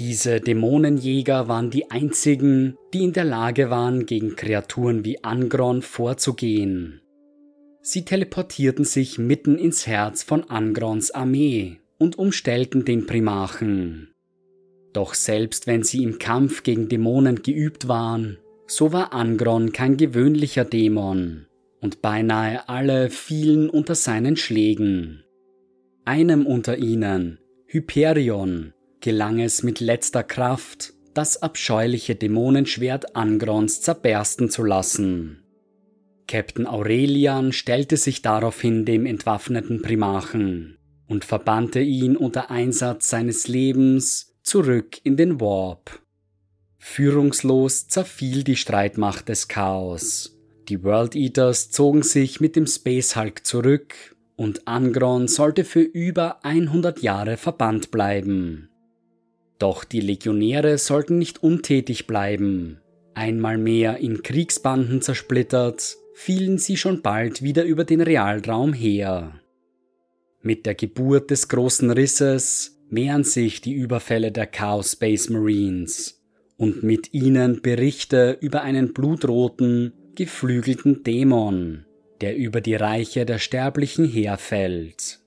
Diese 0.05 0.41
Dämonenjäger 0.41 1.47
waren 1.47 1.71
die 1.71 1.93
einzigen, 1.93 2.77
die 2.93 3.05
in 3.05 3.13
der 3.13 3.23
Lage 3.23 3.71
waren, 3.71 4.05
gegen 4.05 4.35
Kreaturen 4.35 5.05
wie 5.05 5.23
Angron 5.23 5.81
vorzugehen. 5.81 7.01
Sie 7.83 8.05
teleportierten 8.05 8.85
sich 8.85 9.19
mitten 9.19 9.59
ins 9.59 9.87
Herz 9.87 10.25
von 10.25 10.51
Angrons 10.51 11.13
Armee 11.13 11.79
und 11.99 12.19
umstellten 12.19 12.85
den 12.85 13.07
Primarchen. 13.07 14.11
Doch 14.93 15.15
selbst 15.15 15.69
wenn 15.69 15.85
sie 15.85 16.03
im 16.03 16.19
Kampf 16.19 16.65
gegen 16.65 16.89
Dämonen 16.89 17.41
geübt 17.41 17.87
waren, 17.87 18.39
so 18.67 18.93
war 18.93 19.13
Angron 19.13 19.73
kein 19.73 19.97
gewöhnlicher 19.97 20.65
Dämon, 20.65 21.47
und 21.81 22.03
beinahe 22.03 22.69
alle 22.69 23.09
fielen 23.09 23.71
unter 23.71 23.95
seinen 23.95 24.37
Schlägen. 24.37 25.23
Einem 26.05 26.45
unter 26.45 26.77
ihnen, 26.77 27.39
Hyperion, 27.67 28.73
gelang 29.03 29.41
es 29.41 29.63
mit 29.63 29.81
letzter 29.81 30.23
Kraft, 30.23 30.95
das 31.13 31.43
abscheuliche 31.43 32.15
Dämonenschwert 32.15 33.15
Angrons 33.15 33.83
zerbersten 33.83 34.49
zu 34.49 34.65
lassen. 34.65 35.43
Captain 36.27 36.67
Aurelian 36.67 37.53
stellte 37.53 37.99
sich 37.99 38.23
daraufhin 38.23 38.87
dem 38.87 39.05
entwaffneten 39.05 39.83
Primarchen 39.83 40.79
und 41.07 41.27
verbannte 41.27 41.81
ihn 41.81 42.17
unter 42.17 42.51
Einsatz 42.51 43.11
seines 43.11 43.49
Lebens 43.49 44.35
zurück 44.43 44.99
in 45.05 45.19
den 45.19 45.41
Warp. 45.41 46.01
Führungslos 46.79 47.89
zerfiel 47.89 48.45
die 48.45 48.57
Streitmacht 48.57 49.29
des 49.29 49.49
Chaos. 49.49 50.39
Die 50.69 50.83
World 50.83 51.15
Eaters 51.15 51.71
zogen 51.71 52.03
sich 52.03 52.41
mit 52.41 52.57
dem 52.57 52.67
Space 52.67 53.15
Hulk 53.15 53.45
zurück 53.45 53.95
und 54.37 54.67
Angron 54.67 55.29
sollte 55.29 55.65
für 55.65 55.83
über 55.83 56.45
100 56.45 57.03
Jahre 57.03 57.37
verbannt 57.37 57.91
bleiben. 57.91 58.72
Doch 59.63 59.85
die 59.85 60.01
Legionäre 60.01 60.77
sollten 60.77 61.19
nicht 61.19 61.45
untätig 61.45 62.09
bleiben. 62.09 62.81
Einmal 63.15 63.59
mehr 63.59 63.99
in 63.99 64.25
Kriegsbanden 64.25 65.03
zersplittert, 65.03 65.99
fielen 66.15 66.59
sie 66.59 66.77
schon 66.77 67.01
bald 67.01 67.43
wieder 67.43 67.63
über 67.63 67.85
den 67.85 68.01
Realraum 68.01 68.73
her. 68.73 69.41
Mit 70.41 70.67
der 70.67 70.75
Geburt 70.75 71.31
des 71.31 71.47
großen 71.47 71.93
Risses 71.93 72.77
mehren 72.91 73.23
sich 73.23 73.61
die 73.61 73.75
Überfälle 73.75 74.33
der 74.33 74.49
Chaos 74.49 74.95
Space 74.95 75.31
Marines 75.31 76.21
und 76.57 76.83
mit 76.83 77.15
ihnen 77.15 77.63
Berichte 77.63 78.37
über 78.41 78.63
einen 78.63 78.93
blutroten, 78.93 79.93
geflügelten 80.17 81.05
Dämon, 81.05 81.87
der 82.21 82.37
über 82.37 82.61
die 82.61 82.75
Reiche 82.75 83.25
der 83.25 83.39
Sterblichen 83.39 84.09
herfällt. 84.09 85.22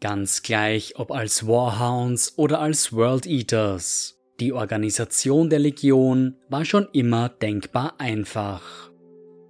Ganz 0.00 0.42
gleich 0.42 0.98
ob 0.98 1.12
als 1.12 1.46
Warhounds 1.46 2.38
oder 2.38 2.60
als 2.60 2.94
World 2.94 3.26
Eaters. 3.26 4.18
Die 4.40 4.54
Organisation 4.54 5.50
der 5.50 5.58
Legion 5.58 6.36
war 6.48 6.64
schon 6.64 6.88
immer 6.94 7.28
denkbar 7.28 7.96
einfach. 7.98 8.90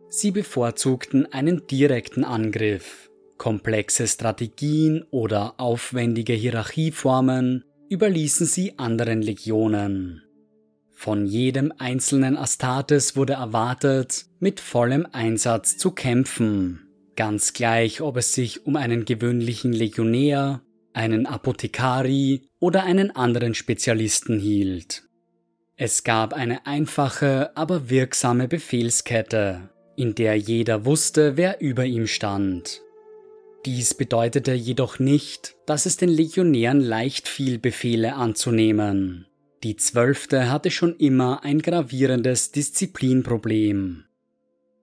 Sie 0.09 0.33
bevorzugten 0.33 1.33
einen 1.33 1.69
direkten 1.69 2.25
Angriff. 2.25 3.09
Komplexe 3.39 4.09
Strategien 4.09 5.05
oder 5.13 5.55
aufwendige 5.59 6.33
Hierarchieformen 6.33 7.65
überließen 7.89 8.45
sie 8.45 8.77
anderen 8.77 9.23
Legionen. 9.23 10.25
Von 10.91 11.27
jedem 11.27 11.73
einzelnen 11.79 12.37
Astartes 12.37 13.15
wurde 13.15 13.35
erwartet, 13.35 14.27
mit 14.41 14.59
vollem 14.59 15.07
Einsatz 15.13 15.79
zu 15.79 15.93
kämpfen 15.93 16.90
ganz 17.21 17.53
gleich, 17.53 18.01
ob 18.01 18.17
es 18.17 18.33
sich 18.33 18.65
um 18.65 18.77
einen 18.77 19.05
gewöhnlichen 19.05 19.75
Legionär, 19.75 20.63
einen 20.95 21.27
Apothekari 21.27 22.49
oder 22.61 22.85
einen 22.85 23.11
anderen 23.11 23.53
Spezialisten 23.53 24.39
hielt. 24.39 25.03
Es 25.77 26.03
gab 26.03 26.33
eine 26.33 26.67
einfache, 26.67 27.55
aber 27.59 27.91
wirksame 27.91 28.49
Befehlskette, 28.49 29.69
in 29.97 30.15
der 30.15 30.37
jeder 30.37 30.87
wusste, 30.87 31.37
wer 31.37 31.61
über 31.61 31.85
ihm 31.85 32.07
stand. 32.07 32.81
Dies 33.67 33.93
bedeutete 33.93 34.55
jedoch 34.55 34.99
nicht, 34.99 35.57
dass 35.67 35.85
es 35.85 35.99
den 35.99 36.09
Legionären 36.09 36.81
leicht 36.81 37.29
fiel, 37.29 37.59
Befehle 37.59 38.15
anzunehmen. 38.15 39.27
Die 39.63 39.77
Zwölfte 39.77 40.51
hatte 40.51 40.71
schon 40.71 40.97
immer 40.97 41.45
ein 41.45 41.61
gravierendes 41.61 42.51
Disziplinproblem. 42.53 44.05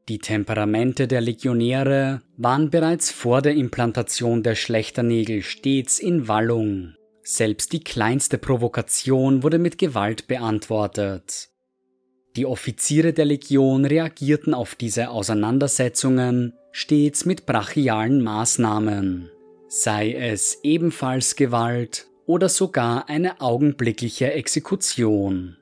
Die 0.10 0.20
Temperamente 0.20 1.06
der 1.06 1.20
Legionäre 1.20 2.22
waren 2.38 2.70
bereits 2.70 3.12
vor 3.12 3.42
der 3.42 3.56
Implantation 3.56 4.42
der 4.42 4.56
Schlechternägel 4.56 5.42
stets 5.42 6.00
in 6.00 6.30
Wallung. 6.30 6.96
Selbst 7.24 7.74
die 7.74 7.84
kleinste 7.84 8.38
Provokation 8.38 9.44
wurde 9.44 9.60
mit 9.60 9.78
Gewalt 9.78 10.28
beantwortet. 10.28 11.50
Die 12.38 12.46
Offiziere 12.46 13.12
der 13.12 13.26
Legion 13.26 13.84
reagierten 13.84 14.54
auf 14.54 14.76
diese 14.76 15.10
Auseinandersetzungen 15.10 16.54
stets 16.72 17.26
mit 17.26 17.46
brachialen 17.46 18.22
Maßnahmen, 18.22 19.30
sei 19.68 20.14
es 20.14 20.60
ebenfalls 20.64 21.36
Gewalt 21.36 22.08
oder 22.26 22.48
sogar 22.48 23.10
eine 23.10 23.42
augenblickliche 23.42 24.32
Exekution. 24.32 25.58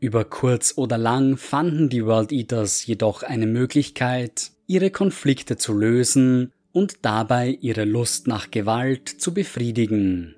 Über 0.00 0.24
kurz 0.24 0.72
oder 0.76 0.96
lang 0.96 1.36
fanden 1.36 1.90
die 1.90 2.06
World 2.06 2.32
Eaters 2.32 2.86
jedoch 2.86 3.22
eine 3.22 3.46
Möglichkeit, 3.46 4.50
ihre 4.66 4.90
Konflikte 4.90 5.58
zu 5.58 5.74
lösen 5.74 6.52
und 6.72 7.04
dabei 7.04 7.58
ihre 7.60 7.84
Lust 7.84 8.26
nach 8.26 8.50
Gewalt 8.50 9.08
zu 9.08 9.34
befriedigen. 9.34 10.36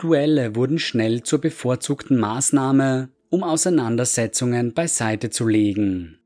Duelle 0.00 0.56
wurden 0.56 0.80
schnell 0.80 1.22
zur 1.22 1.40
bevorzugten 1.40 2.18
Maßnahme, 2.18 3.10
um 3.28 3.44
Auseinandersetzungen 3.44 4.74
beiseite 4.74 5.30
zu 5.30 5.46
legen. 5.46 6.18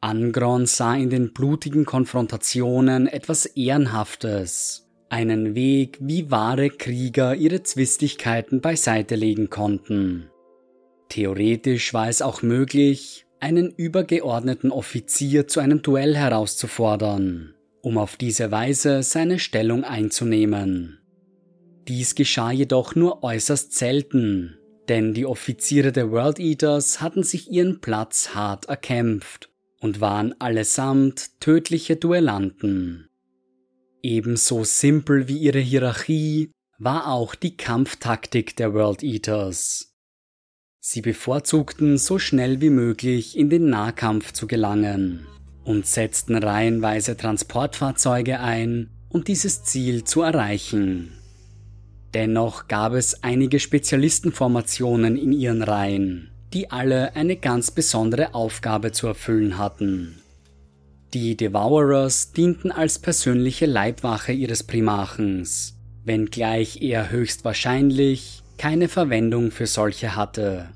Angron 0.00 0.64
sah 0.64 0.94
in 0.94 1.10
den 1.10 1.34
blutigen 1.34 1.84
Konfrontationen 1.84 3.08
etwas 3.08 3.44
Ehrenhaftes, 3.44 4.88
einen 5.10 5.54
Weg, 5.54 5.98
wie 6.00 6.30
wahre 6.30 6.70
Krieger 6.70 7.34
ihre 7.34 7.62
Zwistigkeiten 7.62 8.62
beiseite 8.62 9.16
legen 9.16 9.50
konnten. 9.50 10.29
Theoretisch 11.10 11.92
war 11.92 12.08
es 12.08 12.22
auch 12.22 12.42
möglich, 12.42 13.26
einen 13.40 13.70
übergeordneten 13.70 14.70
Offizier 14.70 15.48
zu 15.48 15.58
einem 15.58 15.82
Duell 15.82 16.16
herauszufordern, 16.16 17.54
um 17.82 17.98
auf 17.98 18.16
diese 18.16 18.52
Weise 18.52 19.02
seine 19.02 19.40
Stellung 19.40 19.82
einzunehmen. 19.82 21.00
Dies 21.88 22.14
geschah 22.14 22.52
jedoch 22.52 22.94
nur 22.94 23.24
äußerst 23.24 23.76
selten, 23.76 24.56
denn 24.88 25.12
die 25.12 25.26
Offiziere 25.26 25.90
der 25.90 26.12
World 26.12 26.38
Eaters 26.38 27.00
hatten 27.00 27.24
sich 27.24 27.50
ihren 27.50 27.80
Platz 27.80 28.34
hart 28.34 28.66
erkämpft 28.66 29.50
und 29.80 30.00
waren 30.00 30.40
allesamt 30.40 31.40
tödliche 31.40 31.96
Duellanten. 31.96 33.08
Ebenso 34.02 34.62
simpel 34.62 35.26
wie 35.26 35.38
ihre 35.38 35.58
Hierarchie 35.58 36.52
war 36.78 37.08
auch 37.08 37.34
die 37.34 37.56
Kampftaktik 37.56 38.54
der 38.56 38.72
World 38.74 39.02
Eaters. 39.02 39.89
Sie 40.82 41.02
bevorzugten 41.02 41.98
so 41.98 42.18
schnell 42.18 42.62
wie 42.62 42.70
möglich 42.70 43.36
in 43.36 43.50
den 43.50 43.68
Nahkampf 43.68 44.32
zu 44.32 44.46
gelangen 44.46 45.26
und 45.62 45.86
setzten 45.86 46.36
reihenweise 46.36 47.18
Transportfahrzeuge 47.18 48.40
ein, 48.40 48.88
um 49.10 49.22
dieses 49.22 49.62
Ziel 49.62 50.04
zu 50.04 50.22
erreichen. 50.22 51.12
Dennoch 52.14 52.66
gab 52.66 52.94
es 52.94 53.22
einige 53.22 53.60
Spezialistenformationen 53.60 55.18
in 55.18 55.32
ihren 55.32 55.62
Reihen, 55.62 56.30
die 56.54 56.70
alle 56.70 57.14
eine 57.14 57.36
ganz 57.36 57.70
besondere 57.70 58.34
Aufgabe 58.34 58.90
zu 58.90 59.06
erfüllen 59.06 59.58
hatten. 59.58 60.18
Die 61.12 61.36
Devourers 61.36 62.32
dienten 62.32 62.72
als 62.72 62.98
persönliche 62.98 63.66
Leibwache 63.66 64.32
ihres 64.32 64.62
Primarchens, 64.62 65.76
wenngleich 66.04 66.80
er 66.80 67.10
höchstwahrscheinlich 67.10 68.42
keine 68.60 68.88
Verwendung 68.88 69.52
für 69.52 69.66
solche 69.66 70.16
hatte. 70.16 70.68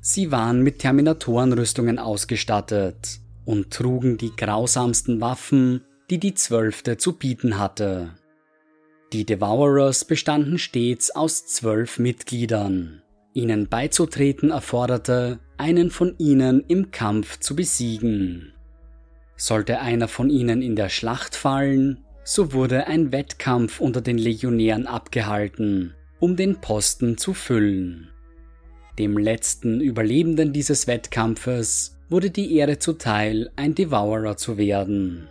Sie 0.00 0.32
waren 0.32 0.62
mit 0.62 0.78
Terminatorenrüstungen 0.78 1.98
ausgestattet 1.98 3.20
und 3.44 3.70
trugen 3.70 4.16
die 4.16 4.34
grausamsten 4.34 5.20
Waffen, 5.20 5.82
die 6.08 6.18
die 6.18 6.32
Zwölfte 6.32 6.96
zu 6.96 7.18
bieten 7.18 7.58
hatte. 7.58 8.14
Die 9.12 9.26
Devourers 9.26 10.06
bestanden 10.06 10.56
stets 10.56 11.10
aus 11.10 11.44
zwölf 11.44 11.98
Mitgliedern. 11.98 13.02
Ihnen 13.34 13.68
beizutreten 13.68 14.50
erforderte, 14.50 15.40
einen 15.58 15.90
von 15.90 16.14
ihnen 16.16 16.64
im 16.68 16.90
Kampf 16.90 17.38
zu 17.38 17.54
besiegen. 17.54 18.54
Sollte 19.36 19.80
einer 19.80 20.08
von 20.08 20.30
ihnen 20.30 20.62
in 20.62 20.74
der 20.74 20.88
Schlacht 20.88 21.36
fallen, 21.36 22.02
so 22.24 22.54
wurde 22.54 22.86
ein 22.86 23.12
Wettkampf 23.12 23.78
unter 23.78 24.00
den 24.00 24.16
Legionären 24.16 24.86
abgehalten, 24.86 25.92
um 26.20 26.36
den 26.36 26.60
Posten 26.60 27.18
zu 27.18 27.34
füllen. 27.34 28.08
Dem 28.98 29.18
letzten 29.18 29.80
Überlebenden 29.80 30.52
dieses 30.52 30.86
Wettkampfes 30.86 31.96
wurde 32.08 32.30
die 32.30 32.54
Ehre 32.54 32.78
zuteil, 32.78 33.50
ein 33.56 33.74
Devourer 33.74 34.36
zu 34.36 34.56
werden. 34.56 35.28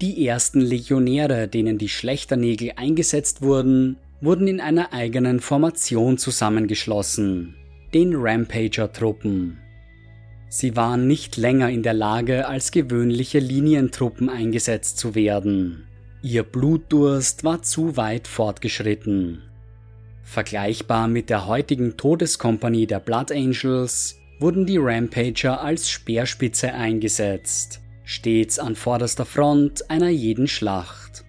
Die 0.00 0.26
ersten 0.26 0.60
Legionäre, 0.60 1.48
denen 1.48 1.78
die 1.78 1.88
Schlechternägel 1.88 2.72
eingesetzt 2.76 3.42
wurden, 3.42 3.96
wurden 4.20 4.48
in 4.48 4.60
einer 4.60 4.92
eigenen 4.92 5.40
Formation 5.40 6.18
zusammengeschlossen, 6.18 7.54
den 7.94 8.14
Rampager-Truppen. 8.14 9.58
Sie 10.48 10.74
waren 10.76 11.06
nicht 11.06 11.36
länger 11.36 11.70
in 11.70 11.82
der 11.82 11.94
Lage, 11.94 12.48
als 12.48 12.72
gewöhnliche 12.72 13.38
Linientruppen 13.38 14.28
eingesetzt 14.28 14.98
zu 14.98 15.14
werden. 15.14 15.84
Ihr 16.22 16.42
Blutdurst 16.42 17.44
war 17.44 17.62
zu 17.62 17.96
weit 17.96 18.26
fortgeschritten. 18.26 19.42
Vergleichbar 20.30 21.08
mit 21.08 21.28
der 21.28 21.48
heutigen 21.48 21.96
Todeskompanie 21.96 22.86
der 22.86 23.00
Blood 23.00 23.32
Angels 23.32 24.16
wurden 24.38 24.64
die 24.64 24.78
Rampager 24.78 25.60
als 25.60 25.90
Speerspitze 25.90 26.72
eingesetzt, 26.72 27.80
stets 28.04 28.60
an 28.60 28.76
vorderster 28.76 29.24
Front 29.24 29.90
einer 29.90 30.08
jeden 30.08 30.46
Schlacht. 30.46 31.24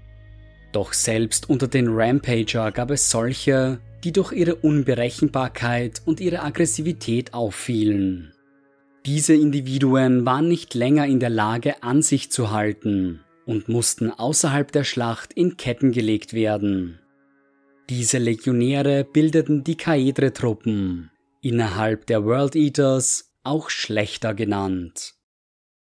Doch 0.71 0.93
selbst 0.93 1.49
unter 1.49 1.67
den 1.67 1.87
Rampager 1.89 2.71
gab 2.71 2.91
es 2.91 3.09
solche, 3.09 3.79
die 4.03 4.11
durch 4.11 4.33
ihre 4.33 4.53
Unberechenbarkeit 4.53 6.03
und 6.05 6.19
ihre 6.19 6.43
Aggressivität 6.43 7.33
auffielen. 7.33 8.33
Diese 9.07 9.33
Individuen 9.33 10.27
waren 10.27 10.47
nicht 10.47 10.75
länger 10.75 11.07
in 11.07 11.19
der 11.19 11.31
Lage, 11.31 11.81
an 11.81 12.03
sich 12.03 12.31
zu 12.31 12.51
halten 12.51 13.21
und 13.47 13.67
mussten 13.67 14.11
außerhalb 14.11 14.71
der 14.71 14.83
Schlacht 14.83 15.33
in 15.33 15.57
Ketten 15.57 15.91
gelegt 15.91 16.33
werden. 16.33 17.00
Diese 17.91 18.19
Legionäre 18.19 19.03
bildeten 19.03 19.65
die 19.65 19.75
Kaedre-Truppen, 19.75 21.11
innerhalb 21.41 22.05
der 22.05 22.23
World 22.23 22.55
Eaters 22.55 23.33
auch 23.43 23.69
schlechter 23.69 24.33
genannt. 24.33 25.15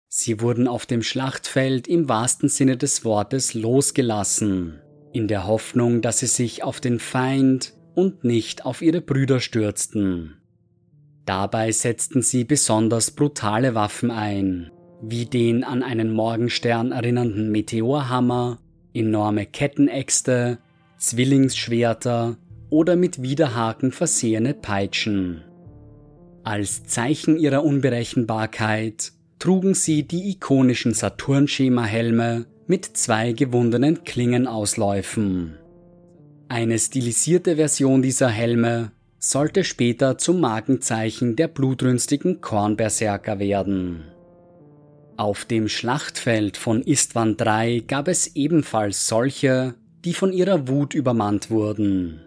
Sie 0.08 0.39
wurden 0.39 0.68
auf 0.68 0.86
dem 0.86 1.02
Schlachtfeld 1.02 1.88
im 1.88 2.08
wahrsten 2.08 2.50
Sinne 2.50 2.78
des 2.78 3.04
Wortes 3.04 3.56
losgelassen, 3.56 4.80
in 5.12 5.28
der 5.28 5.48
Hoffnung, 5.48 6.04
dass 6.04 6.20
sie 6.20 6.28
sich 6.28 6.62
auf 6.64 6.80
den 6.80 7.00
Feind 7.00 7.74
und 7.95 8.24
nicht 8.24 8.64
auf 8.64 8.84
ihre 8.84 9.02
Brüder 9.02 9.39
stürzten. 9.39 10.38
Dabei 11.26 11.72
setzten 11.72 12.22
sie 12.22 12.43
besonders 12.43 13.10
brutale 13.10 13.74
Waffen 13.74 14.12
ein, 14.12 14.70
wie 15.02 15.26
den 15.26 15.64
an 15.64 15.82
einen 15.82 16.14
Morgenstern 16.14 16.91
erinnernden 16.91 17.52
Meteorhammer, 17.52 18.60
enorme 18.93 19.48
Kettenäxte, 19.48 20.60
Zwillingsschwerter 20.98 22.38
oder 22.70 22.95
mit 22.95 23.22
Widerhaken 23.22 23.91
versehene 23.91 24.54
Peitschen. 24.54 25.43
Als 26.43 26.84
Zeichen 26.86 27.38
ihrer 27.38 27.64
Unberechenbarkeit 27.64 29.12
trugen 29.39 29.74
sie 29.74 30.04
die 30.04 30.30
ikonischen 30.32 30.93
Saturn-Schema-Helme 30.93 32.45
mit 32.68 32.86
zwei 32.86 33.34
gewundenen 33.34 34.04
Klingenausläufen. 34.04 35.58
Eine 36.50 36.80
stilisierte 36.80 37.58
Version 37.58 38.02
dieser 38.02 38.30
Helme 38.30 38.91
sollte 39.20 39.64
später 39.64 40.18
zum 40.18 40.39
Markenzeichen 40.39 41.36
der 41.36 41.48
blutrünstigen 41.48 42.41
Kornberserker 42.41 43.39
werden. 43.39 44.04
Auf 45.18 45.45
dem 45.45 45.68
Schlachtfeld 45.68 46.58
von 46.58 46.82
Istvan 46.82 47.36
III 47.39 47.82
gab 47.82 48.08
es 48.08 48.36
ebenfalls 48.36 49.08
solche, 49.08 49.74
die 50.06 50.14
von 50.14 50.32
ihrer 50.32 50.68
Wut 50.68 50.93
übermannt 50.93 51.50
wurden. 51.50 52.22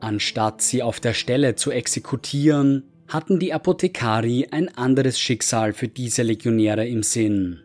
Anstatt 0.00 0.62
sie 0.62 0.82
auf 0.82 1.00
der 1.00 1.14
Stelle 1.14 1.56
zu 1.56 1.70
exekutieren, 1.70 2.84
hatten 3.06 3.38
die 3.38 3.52
Apothekari 3.52 4.48
ein 4.50 4.68
anderes 4.76 5.18
Schicksal 5.18 5.72
für 5.72 5.88
diese 5.88 6.22
Legionäre 6.22 6.86
im 6.86 7.02
Sinn. 7.02 7.60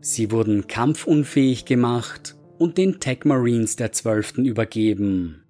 Sie 0.00 0.30
wurden 0.30 0.66
kampfunfähig 0.66 1.64
gemacht 1.64 2.34
und 2.58 2.76
den 2.76 3.00
Tech 3.00 3.20
Marines 3.24 3.76
der 3.76 3.92
Zwölften 3.92 4.44
übergeben. 4.44 5.42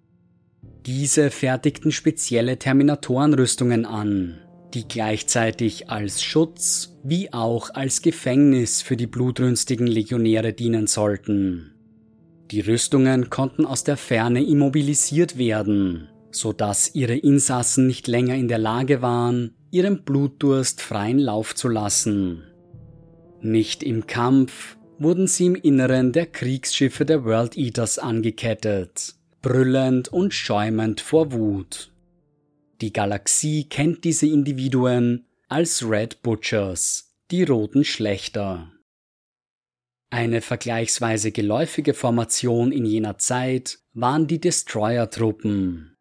Diese 0.87 1.30
fertigten 1.30 1.91
spezielle 1.91 2.59
Terminatorenrüstungen 2.59 3.87
an, 3.87 4.39
die 4.74 4.87
gleichzeitig 4.87 5.91
als 5.91 6.22
Schutz 6.22 6.99
wie 7.03 7.32
auch 7.32 7.70
als 7.70 8.03
Gefängnis 8.03 8.82
für 8.82 8.97
die 8.97 9.07
blutrünstigen 9.07 9.87
Legionäre 9.87 10.53
dienen 10.53 10.87
sollten. 10.87 11.73
Die 12.51 12.61
Rüstungen 12.61 13.30
konnten 13.30 13.64
aus 13.64 13.84
der 13.84 13.97
Ferne 13.97 14.45
immobilisiert 14.45 15.38
werden, 15.38 16.09
so 16.30 16.53
dass 16.53 16.95
ihre 16.95 17.16
Insassen 17.16 17.86
nicht 17.86 18.07
länger 18.07 18.34
in 18.34 18.49
der 18.49 18.59
Lage 18.59 19.03
waren, 19.03 19.55
ihrem 19.70 20.05
Blutdurst 20.05 20.82
freien 20.82 21.18
Lauf 21.18 21.55
zu 21.55 21.68
lassen. 21.68 22.45
Nicht 23.40 23.82
im 23.82 24.07
Kampf 24.07 24.76
wurden 24.99 25.26
sie 25.26 25.47
im 25.47 25.55
Inneren 25.55 26.12
der 26.12 26.26
Kriegsschiffe 26.26 27.05
der 27.05 27.24
World 27.24 27.57
Eaters 27.57 27.99
angekettet, 27.99 29.14
brüllend 29.42 30.09
und 30.09 30.32
schäumend 30.32 31.01
vor 31.01 31.32
Wut. 31.32 31.92
Die 32.81 32.93
Galaxie 32.93 33.64
kennt 33.64 34.05
diese 34.05 34.27
Individuen 34.27 35.27
als 35.48 35.89
Red 35.89 36.23
Butchers, 36.23 37.14
die 37.31 37.44
roten 37.44 37.85
Schlechter. 37.85 38.73
Eine 40.15 40.43
vergleichsweise 40.43 41.32
geläufige 41.32 41.93
Formation 41.93 42.70
in 42.70 42.85
jener 42.85 43.19
Zeit 43.19 43.81
waren 43.95 44.28
die 44.28 44.41
Destroyer-Truppen. 44.41 45.97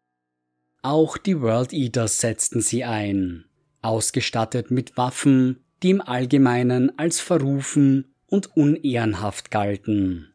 Auch 0.82 1.16
die 1.16 1.40
World 1.40 1.72
Eaters 1.72 2.20
setzten 2.20 2.60
sie 2.60 2.84
ein, 2.84 3.46
ausgestattet 3.82 4.70
mit 4.70 4.96
Waffen, 4.96 5.64
die 5.82 5.90
im 5.90 6.00
Allgemeinen 6.00 6.96
als 6.96 7.18
verrufen 7.18 8.14
und 8.28 8.56
unehrenhaft 8.56 9.50
galten. 9.50 10.32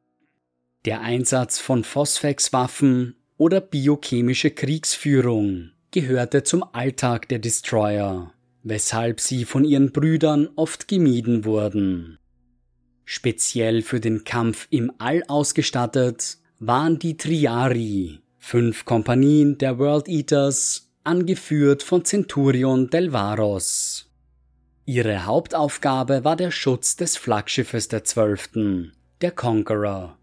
Der 0.84 1.00
Einsatz 1.00 1.60
von 1.60 1.86
Phosphex-Waffen 1.86 3.16
oder 3.38 3.62
biochemische 3.62 4.52
Kriegsführung 4.52 5.72
gehörte 5.92 6.44
zum 6.44 6.66
Alltag 6.74 7.30
der 7.30 7.40
Destroyer, 7.40 8.34
weshalb 8.62 9.22
sie 9.22 9.46
von 9.46 9.64
ihren 9.64 9.94
Brüdern 9.94 10.50
oft 10.58 10.90
gemieden 10.90 11.46
wurden. 11.46 12.19
Speziell 13.12 13.82
für 13.82 14.00
den 14.00 14.24
Kampf 14.24 14.68
im 14.70 14.92
All 15.00 15.24
ausgestattet 15.28 16.38
waren 16.60 17.00
die 17.00 17.18
Triari, 17.18 18.20
fünf 18.38 18.86
Kompanien 18.86 19.58
der 19.58 19.80
World 19.80 20.08
Eaters, 20.08 20.92
angeführt 21.04 21.82
von 21.82 22.06
Centurion 22.06 22.92
Delvaros. 22.92 24.12
Ihre 24.86 25.26
Hauptaufgabe 25.26 26.24
war 26.24 26.36
der 26.36 26.52
Schutz 26.52 26.98
des 26.98 27.18
Flaggschiffes 27.18 27.88
der 27.88 28.04
Zwölften, 28.04 28.94
der 29.22 29.32
Conqueror. 29.32 30.16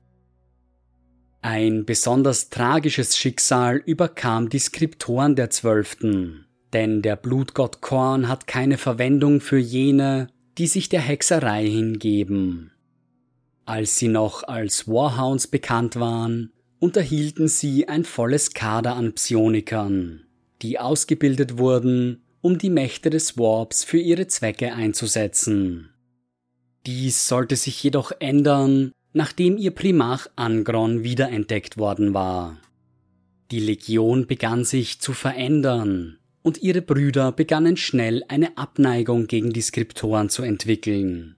Ein 1.42 1.86
besonders 1.86 2.50
tragisches 2.50 3.18
Schicksal 3.18 3.82
überkam 3.84 4.48
die 4.48 4.60
Skriptoren 4.60 5.34
der 5.34 5.50
Zwölften, 5.50 6.46
denn 6.72 7.02
der 7.02 7.16
Blutgott 7.16 7.80
Korn 7.80 8.28
hat 8.28 8.46
keine 8.46 8.78
Verwendung 8.78 9.40
für 9.40 9.58
jene, 9.58 10.28
die 10.56 10.68
sich 10.68 10.88
der 10.88 11.00
Hexerei 11.00 11.66
hingeben. 11.66 12.70
Als 13.66 13.98
sie 13.98 14.06
noch 14.06 14.44
als 14.44 14.86
Warhounds 14.86 15.48
bekannt 15.48 15.96
waren, 15.96 16.52
unterhielten 16.78 17.48
sie 17.48 17.88
ein 17.88 18.04
volles 18.04 18.54
Kader 18.54 18.94
an 18.94 19.12
Psionikern, 19.14 20.22
die 20.62 20.78
ausgebildet 20.78 21.58
wurden, 21.58 22.22
um 22.40 22.58
die 22.58 22.70
Mächte 22.70 23.10
des 23.10 23.36
Warps 23.36 23.82
für 23.82 23.98
ihre 23.98 24.28
Zwecke 24.28 24.72
einzusetzen. 24.72 25.90
Dies 26.86 27.26
sollte 27.26 27.56
sich 27.56 27.82
jedoch 27.82 28.12
ändern, 28.20 28.92
nachdem 29.12 29.56
ihr 29.56 29.72
Primarch 29.72 30.28
Angron 30.36 31.02
wiederentdeckt 31.02 31.76
worden 31.76 32.14
war. 32.14 32.58
Die 33.50 33.60
Legion 33.60 34.28
begann 34.28 34.64
sich 34.64 35.00
zu 35.00 35.12
verändern 35.12 36.18
und 36.42 36.62
ihre 36.62 36.82
Brüder 36.82 37.32
begannen 37.32 37.76
schnell 37.76 38.22
eine 38.28 38.56
Abneigung 38.56 39.26
gegen 39.26 39.52
die 39.52 39.62
Skriptoren 39.62 40.28
zu 40.28 40.42
entwickeln. 40.42 41.35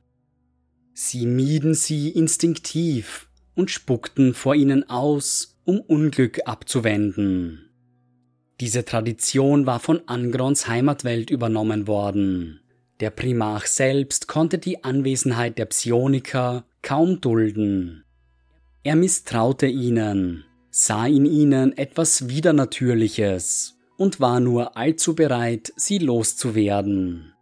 Sie 1.00 1.26
mieden 1.26 1.74
sie 1.74 2.08
instinktiv 2.08 3.28
und 3.54 3.70
spuckten 3.70 4.34
vor 4.34 4.56
ihnen 4.56 4.90
aus, 4.90 5.56
um 5.64 5.80
Unglück 5.80 6.40
abzuwenden. 6.44 7.70
Diese 8.58 8.84
Tradition 8.84 9.64
war 9.64 9.78
von 9.78 10.00
Angrons 10.08 10.66
Heimatwelt 10.66 11.30
übernommen 11.30 11.86
worden. 11.86 12.58
Der 12.98 13.10
Primarch 13.10 13.68
selbst 13.68 14.26
konnte 14.26 14.58
die 14.58 14.82
Anwesenheit 14.82 15.56
der 15.56 15.66
Psioniker 15.66 16.64
kaum 16.82 17.20
dulden. 17.20 18.02
Er 18.82 18.96
misstraute 18.96 19.68
ihnen, 19.68 20.46
sah 20.72 21.06
in 21.06 21.26
ihnen 21.26 21.78
etwas 21.78 22.28
Widernatürliches 22.28 23.76
und 23.96 24.18
war 24.18 24.40
nur 24.40 24.76
allzu 24.76 25.14
bereit, 25.14 25.72
sie 25.76 25.98
loszuwerden. 25.98 27.34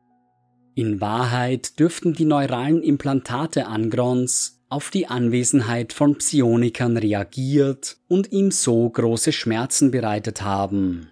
In 0.79 1.01
Wahrheit 1.01 1.81
dürften 1.81 2.13
die 2.13 2.27
neuralen 2.27 2.83
Implantate 2.83 3.67
Angrons 3.67 4.61
auf 4.69 4.91
die 4.91 5.07
Anwesenheit 5.07 5.95
von 5.95 6.17
Psionikern 6.19 6.99
reagiert 6.99 7.97
und 8.09 8.31
ihm 8.31 8.51
so 8.51 8.87
große 8.91 9.33
Schmerzen 9.33 9.91
bereitet 9.91 10.43
haben. 10.43 11.09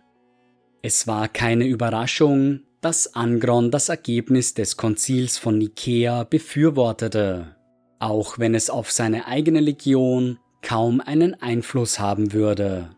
Es 0.82 1.06
war 1.06 1.28
keine 1.28 1.66
Überraschung, 1.66 2.60
dass 2.82 3.14
Angron 3.14 3.70
das 3.70 3.88
Ergebnis 3.88 4.52
des 4.52 4.76
Konzils 4.76 5.38
von 5.38 5.56
Nikea 5.56 6.24
befürwortete, 6.24 7.56
auch 7.98 8.38
wenn 8.38 8.54
es 8.54 8.68
auf 8.68 8.92
seine 8.92 9.26
eigene 9.26 9.60
Legion 9.60 10.38
kaum 10.60 11.00
einen 11.00 11.40
Einfluss 11.40 11.98
haben 11.98 12.34
würde. 12.34 12.90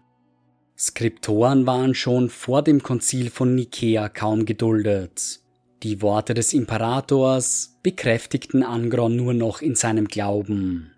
Skriptoren 0.76 1.64
waren 1.64 1.94
schon 1.94 2.28
vor 2.28 2.62
dem 2.62 2.82
Konzil 2.82 3.30
von 3.30 3.54
Nikea 3.54 4.08
kaum 4.08 4.46
geduldet. 4.46 5.45
Die 5.82 6.00
Worte 6.00 6.34
des 6.34 6.52
Imperators 6.52 7.78
bekräftigten 7.82 8.62
Angron 8.62 9.14
nur 9.14 9.34
noch 9.34 9.60
in 9.60 9.74
seinem 9.74 10.08
Glauben. 10.08 10.92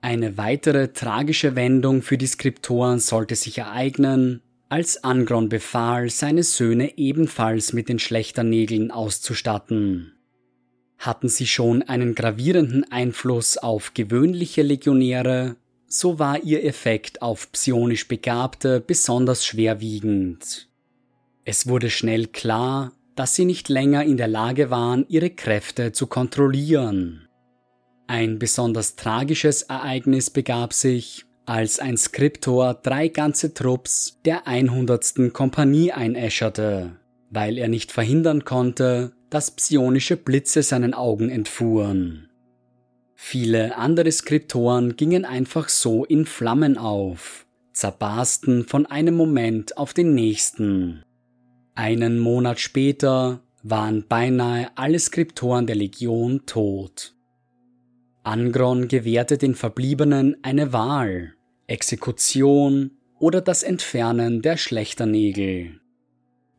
Eine 0.00 0.36
weitere 0.36 0.88
tragische 0.88 1.54
Wendung 1.54 2.02
für 2.02 2.18
die 2.18 2.26
Skriptoren 2.26 2.98
sollte 2.98 3.36
sich 3.36 3.58
ereignen, 3.58 4.42
als 4.68 5.04
Angron 5.04 5.48
befahl, 5.48 6.10
seine 6.10 6.42
Söhne 6.42 6.98
ebenfalls 6.98 7.72
mit 7.72 7.88
den 7.88 7.98
Schlechternägeln 7.98 8.90
auszustatten. 8.90 10.12
Hatten 10.98 11.28
sie 11.28 11.46
schon 11.46 11.82
einen 11.82 12.14
gravierenden 12.14 12.90
Einfluss 12.90 13.56
auf 13.56 13.94
gewöhnliche 13.94 14.62
Legionäre, 14.62 15.56
so 15.86 16.18
war 16.18 16.42
ihr 16.42 16.64
Effekt 16.64 17.22
auf 17.22 17.52
psionisch 17.52 18.08
Begabte 18.08 18.80
besonders 18.80 19.46
schwerwiegend. 19.46 20.68
Es 21.44 21.68
wurde 21.68 21.90
schnell 21.90 22.26
klar, 22.26 22.92
dass 23.14 23.34
sie 23.34 23.44
nicht 23.44 23.68
länger 23.68 24.04
in 24.04 24.16
der 24.16 24.28
Lage 24.28 24.70
waren, 24.70 25.04
ihre 25.08 25.30
Kräfte 25.30 25.92
zu 25.92 26.06
kontrollieren. 26.06 27.28
Ein 28.06 28.38
besonders 28.38 28.96
tragisches 28.96 29.62
Ereignis 29.62 30.30
begab 30.30 30.72
sich, 30.72 31.24
als 31.46 31.78
ein 31.78 31.96
Skriptor 31.96 32.74
drei 32.74 33.08
ganze 33.08 33.54
Trupps 33.54 34.20
der 34.24 34.46
100. 34.46 35.32
Kompanie 35.32 35.92
einäscherte, 35.92 36.96
weil 37.30 37.58
er 37.58 37.68
nicht 37.68 37.92
verhindern 37.92 38.44
konnte, 38.44 39.12
dass 39.30 39.50
psionische 39.50 40.16
Blitze 40.16 40.62
seinen 40.62 40.94
Augen 40.94 41.28
entfuhren. 41.28 42.30
Viele 43.14 43.76
andere 43.76 44.12
Skriptoren 44.12 44.96
gingen 44.96 45.24
einfach 45.24 45.68
so 45.68 46.04
in 46.04 46.26
Flammen 46.26 46.78
auf, 46.78 47.46
zerbarsten 47.72 48.64
von 48.64 48.86
einem 48.86 49.14
Moment 49.14 49.78
auf 49.78 49.94
den 49.94 50.14
nächsten. 50.14 51.02
Einen 51.76 52.20
Monat 52.20 52.60
später 52.60 53.40
waren 53.64 54.04
beinahe 54.08 54.70
alle 54.76 54.98
Skriptoren 54.98 55.66
der 55.66 55.74
Legion 55.74 56.46
tot. 56.46 57.14
Angron 58.22 58.86
gewährte 58.86 59.38
den 59.38 59.56
Verbliebenen 59.56 60.36
eine 60.42 60.72
Wahl, 60.72 61.34
Exekution 61.66 62.92
oder 63.18 63.40
das 63.40 63.64
Entfernen 63.64 64.40
der 64.40 64.56
Schlechternägel. 64.56 65.80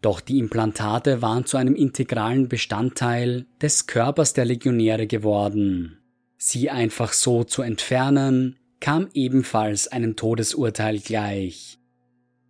Doch 0.02 0.20
die 0.20 0.38
Implantate 0.38 1.22
waren 1.22 1.46
zu 1.46 1.58
einem 1.58 1.76
integralen 1.76 2.50
Bestandteil 2.50 3.46
des 3.62 3.88
Körpers 3.88 4.34
der 4.34 4.46
Legionäre 4.46 5.08
geworden. 5.08 5.98
Sie 6.38 6.70
einfach 6.70 7.14
so 7.14 7.44
zu 7.44 7.62
entfernen, 7.62 8.58
kam 8.82 9.08
ebenfalls 9.14 9.88
einem 9.88 10.16
Todesurteil 10.16 11.00
gleich. 11.00 11.80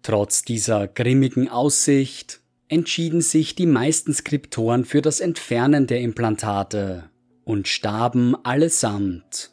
Trotz 0.01 0.43
dieser 0.43 0.87
grimmigen 0.87 1.47
Aussicht 1.47 2.41
entschieden 2.67 3.21
sich 3.21 3.55
die 3.55 3.65
meisten 3.65 4.13
Skriptoren 4.13 4.85
für 4.85 5.01
das 5.01 5.19
Entfernen 5.19 5.87
der 5.87 6.01
Implantate 6.01 7.09
und 7.43 7.67
starben 7.67 8.35
allesamt. 8.43 9.51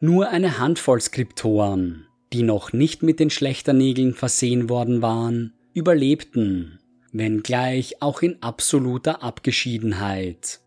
Nur 0.00 0.28
eine 0.28 0.58
Handvoll 0.58 1.00
Skriptoren, 1.00 2.06
die 2.32 2.42
noch 2.42 2.72
nicht 2.72 3.02
mit 3.02 3.20
den 3.20 3.30
Schlechternägeln 3.30 4.14
versehen 4.14 4.68
worden 4.68 5.02
waren, 5.02 5.52
überlebten, 5.74 6.78
wenngleich 7.12 8.00
auch 8.00 8.22
in 8.22 8.42
absoluter 8.42 9.22
Abgeschiedenheit. 9.22 10.60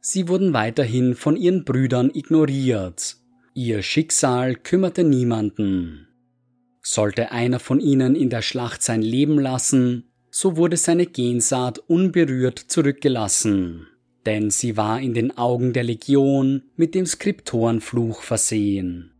Sie 0.00 0.28
wurden 0.28 0.52
weiterhin 0.52 1.14
von 1.14 1.36
ihren 1.36 1.64
Brüdern 1.64 2.10
ignoriert. 2.12 3.16
Ihr 3.54 3.82
Schicksal 3.82 4.56
kümmerte 4.56 5.04
niemanden. 5.04 6.08
Sollte 6.82 7.30
einer 7.30 7.60
von 7.60 7.78
ihnen 7.80 8.16
in 8.16 8.28
der 8.28 8.42
Schlacht 8.42 8.82
sein 8.82 9.02
Leben 9.02 9.38
lassen, 9.38 10.11
so 10.32 10.56
wurde 10.56 10.76
seine 10.76 11.06
Gensaat 11.06 11.78
unberührt 11.78 12.58
zurückgelassen 12.58 13.86
denn 14.26 14.50
sie 14.50 14.76
war 14.76 15.00
in 15.00 15.14
den 15.14 15.36
Augen 15.36 15.72
der 15.72 15.84
Legion 15.84 16.62
mit 16.76 16.94
dem 16.94 17.06
Skriptorenfluch 17.06 18.22
versehen. 18.22 19.10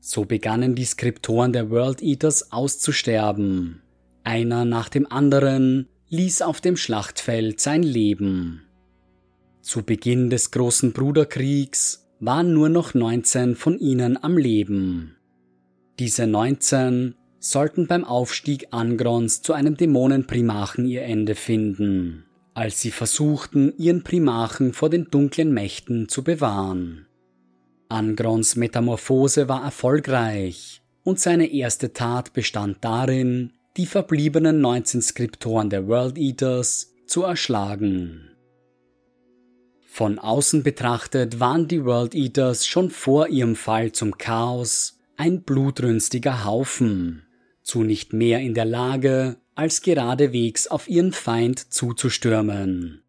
So 0.00 0.24
begannen 0.24 0.74
die 0.74 0.84
Skriptoren 0.84 1.52
der 1.52 1.70
World 1.70 2.02
Eaters 2.02 2.52
auszusterben. 2.52 3.82
Einer 4.22 4.64
nach 4.64 4.88
dem 4.88 5.10
anderen 5.10 5.88
ließ 6.10 6.42
auf 6.42 6.60
dem 6.60 6.76
Schlachtfeld 6.76 7.60
sein 7.60 7.82
Leben. 7.82 8.62
Zu 9.62 9.82
Beginn 9.82 10.30
des 10.30 10.50
großen 10.50 10.92
Bruderkriegs 10.92 12.06
waren 12.20 12.52
nur 12.52 12.68
noch 12.68 12.94
19 12.94 13.56
von 13.56 13.78
ihnen 13.78 14.22
am 14.22 14.36
Leben. 14.36 15.16
Diese 15.98 16.26
19 16.26 17.14
sollten 17.50 17.86
beim 17.86 18.04
Aufstieg 18.04 18.68
Angrons 18.70 19.42
zu 19.42 19.52
einem 19.52 19.76
Dämonenprimachen 19.76 20.86
ihr 20.86 21.02
Ende 21.02 21.34
finden 21.34 22.24
als 22.54 22.80
sie 22.80 22.92
versuchten, 22.92 23.74
ihren 23.76 24.04
Primarchen 24.04 24.72
vor 24.72 24.88
den 24.88 25.10
dunklen 25.10 25.52
Mächten 25.52 26.08
zu 26.08 26.22
bewahren. 26.22 27.06
Angrons 27.88 28.56
Metamorphose 28.56 29.48
war 29.48 29.64
erfolgreich 29.64 30.80
und 31.02 31.20
seine 31.20 31.52
erste 31.52 31.92
Tat 31.92 32.32
bestand 32.32 32.78
darin, 32.80 33.52
die 33.76 33.86
verbliebenen 33.86 34.60
19 34.60 35.02
Skriptoren 35.02 35.68
der 35.68 35.88
World 35.88 36.16
Eaters 36.16 36.94
zu 37.06 37.24
erschlagen. 37.24 38.30
Von 39.86 40.18
außen 40.18 40.62
betrachtet 40.62 41.40
waren 41.40 41.68
die 41.68 41.84
World 41.84 42.14
Eaters 42.14 42.66
schon 42.66 42.90
vor 42.90 43.28
ihrem 43.28 43.56
Fall 43.56 43.92
zum 43.92 44.16
Chaos 44.16 45.00
ein 45.16 45.42
blutrünstiger 45.42 46.44
Haufen, 46.44 47.24
zu 47.64 47.82
nicht 47.82 48.12
mehr 48.12 48.40
in 48.40 48.54
der 48.54 48.66
Lage, 48.66 49.36
als 49.56 49.82
geradewegs 49.82 50.68
auf 50.68 50.88
ihren 50.88 51.12
Feind 51.12 51.72
zuzustürmen. 51.72 53.02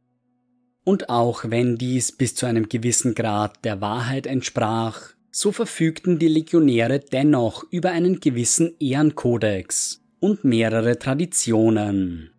Und 0.84 1.10
auch 1.10 1.46
wenn 1.48 1.78
dies 1.78 2.12
bis 2.12 2.36
zu 2.36 2.46
einem 2.46 2.70
gewissen 2.70 3.16
Grad 3.16 3.64
der 3.66 3.82
Wahrheit 3.82 4.28
entsprach, 4.28 5.14
so 5.32 5.52
verfügten 5.52 6.18
die 6.18 6.28
Legionäre 6.28 7.00
dennoch 7.00 7.66
über 7.70 7.92
einen 7.92 8.20
gewissen 8.20 8.76
Ehrenkodex 8.80 10.02
und 10.20 10.46
mehrere 10.46 10.98
Traditionen. 10.98 12.32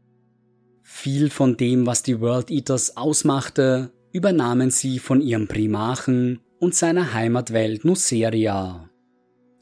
Viel 0.82 1.28
von 1.28 1.56
dem, 1.56 1.86
was 1.86 2.02
die 2.02 2.20
World 2.20 2.51
Eaters 2.51 2.97
ausmachte, 2.97 3.93
übernahmen 4.12 4.70
sie 4.70 4.98
von 4.98 5.20
ihrem 5.20 5.47
Primachen 5.47 6.40
und 6.59 6.74
seiner 6.74 7.12
Heimatwelt 7.12 7.84
Nuceria. 7.84 8.88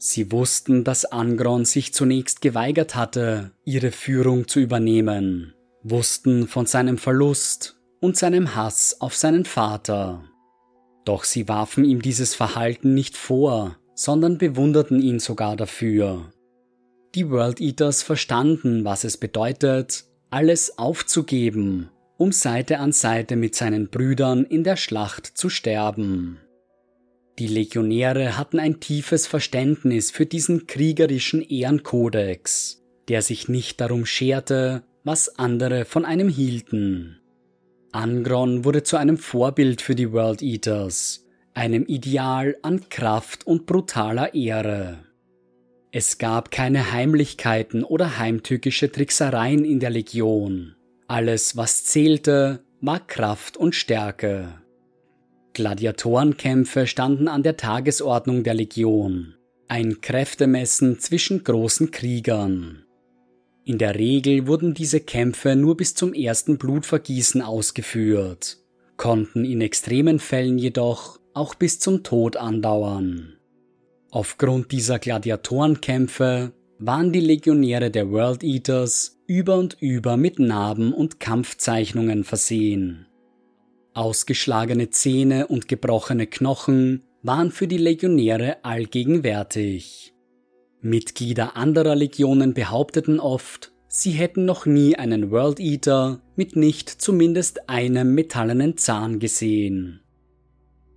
Sie 0.07 0.31
wussten, 0.31 0.83
dass 0.83 1.05
Angron 1.05 1.65
sich 1.65 1.91
zunächst 1.91 2.39
geweigert 2.39 2.93
hatte, 2.93 3.49
ihre 3.63 3.89
Führung 3.89 4.47
zu 4.47 4.59
übernehmen, 4.59 5.55
wussten 5.81 6.47
von 6.47 6.67
seinem 6.67 6.99
Verlust 6.99 7.81
und 8.01 8.15
seinem 8.15 8.53
Hass 8.53 9.01
auf 9.01 9.15
seinen 9.15 9.45
Vater. 9.45 10.23
Doch 11.05 11.23
sie 11.23 11.47
warfen 11.47 11.83
ihm 11.83 12.03
dieses 12.03 12.35
Verhalten 12.35 12.93
nicht 12.93 13.17
vor, 13.17 13.77
sondern 13.95 14.37
bewunderten 14.37 15.01
ihn 15.01 15.17
sogar 15.17 15.55
dafür. 15.55 16.31
Die 17.15 17.31
World 17.31 17.59
Eaters 17.59 18.03
verstanden, 18.03 18.85
was 18.85 19.05
es 19.05 19.17
bedeutet, 19.17 20.05
alles 20.29 20.77
aufzugeben, 20.77 21.89
um 22.17 22.31
Seite 22.31 22.77
an 22.77 22.91
Seite 22.91 23.35
mit 23.35 23.55
seinen 23.55 23.89
Brüdern 23.89 24.45
in 24.45 24.63
der 24.63 24.75
Schlacht 24.75 25.25
zu 25.25 25.49
sterben. 25.49 26.37
Die 27.37 27.47
Legionäre 27.47 28.37
hatten 28.37 28.59
ein 28.59 28.79
tiefes 28.79 29.27
Verständnis 29.27 30.09
für 30.11 30.25
diesen 30.25 30.67
kriegerischen 30.67 31.41
Ehrenkodex. 31.41 32.81
der 33.07 33.21
sich 33.21 33.47
nicht 33.47 33.81
darum 33.81 34.05
scherte, 34.07 34.81
was 35.03 35.37
andere 35.37 35.85
von 35.85 36.05
einem 36.05 36.27
hielten. 36.27 37.19
Angron 37.91 38.65
wurde 38.65 38.81
zu 38.81 38.97
einem 38.97 39.17
Vorbild 39.19 39.81
für 39.81 39.93
die 39.93 40.11
World 40.11 40.41
Eaters, 40.41 41.23
einem 41.53 41.85
Ideal 41.85 42.57
an 42.63 42.89
Kraft 42.89 43.45
und 43.45 43.67
brutaler 43.67 44.33
Ehre. 44.33 45.05
Es 45.91 46.17
gab 46.17 46.49
keine 46.49 46.91
Heimlichkeiten 46.91 47.83
oder 47.83 48.17
heimtückische 48.17 48.91
Tricksereien 48.91 49.63
in 49.63 49.79
der 49.79 49.91
Legion. 49.91 50.75
Alles, 51.07 51.55
was 51.55 51.85
zählte, 51.85 52.63
war 52.81 53.05
Kraft 53.05 53.55
und 53.55 53.75
Stärke. 53.75 54.61
Gladiatorenkämpfe 55.55 56.85
standen 56.85 57.27
an 57.27 57.41
der 57.41 57.57
Tagesordnung 57.57 58.43
der 58.43 58.53
Legion, 58.53 59.33
ein 59.67 60.01
Kräftemessen 60.01 60.99
zwischen 60.99 61.43
großen 61.43 61.89
Kriegern. 61.89 62.83
In 63.63 63.79
der 63.79 63.95
Regel 63.95 64.45
wurden 64.45 64.75
diese 64.75 64.99
Kämpfe 64.99 65.55
nur 65.55 65.75
bis 65.77 65.95
zum 65.95 66.13
ersten 66.13 66.57
Blutvergießen 66.59 67.41
ausgeführt, 67.41 68.57
konnten 68.97 69.43
in 69.45 69.61
extremen 69.61 70.19
Fällen 70.19 70.59
jedoch 70.59 71.19
auch 71.33 71.55
bis 71.55 71.79
zum 71.79 72.03
Tod 72.03 72.37
andauern. 72.37 73.37
Aufgrund 74.11 74.71
dieser 74.71 74.99
Gladiatorenkämpfe 74.99 76.51
waren 76.79 77.11
die 77.13 77.21
Legionäre 77.21 77.89
der 77.89 78.11
World 78.11 78.43
Eaters 78.43 79.19
über 79.25 79.57
und 79.57 79.77
über 79.79 80.17
mit 80.17 80.37
Narben 80.37 80.93
und 80.93 81.19
Kampfzeichnungen 81.19 82.23
versehen. 82.25 83.07
Ausgeschlagene 83.95 84.89
Zähne 84.89 85.47
und 85.47 85.69
gebrochene 85.69 86.27
Knochen 86.27 87.05
waren 87.23 87.51
für 87.51 87.67
die 87.67 87.77
Legionäre 87.77 88.57
allgegenwärtig. 88.63 90.13
Mitglieder 90.81 91.55
anderer 91.55 91.95
Legionen 91.95 92.53
behaupteten 92.53 93.21
oft, 93.21 93.71
sie 93.87 94.11
hätten 94.11 94.43
noch 94.43 94.65
nie 94.65 94.97
einen 94.97 95.31
World 95.31 95.61
Eater 95.61 96.19
mit 96.35 96.57
nicht 96.57 96.89
zumindest 96.89 97.69
einem 97.69 98.13
metallenen 98.13 98.75
Zahn 98.75 99.19
gesehen. 99.19 100.01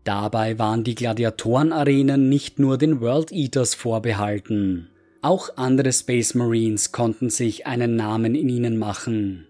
Dabei 0.03 0.59
waren 0.59 0.83
die 0.83 0.97
Gladiatorenarenen 0.97 2.29
nicht 2.29 2.59
nur 2.59 2.79
den 2.79 3.01
World 3.01 3.31
Eaters 3.31 3.75
vorbehalten. 3.75 4.89
Auch 5.23 5.57
andere 5.57 5.93
Space 5.93 6.35
Marines 6.35 6.91
konnten 6.91 7.31
sich 7.31 7.67
einen 7.67 7.95
Namen 7.95 8.35
in 8.35 8.49
ihnen 8.49 8.77
machen. 8.77 9.47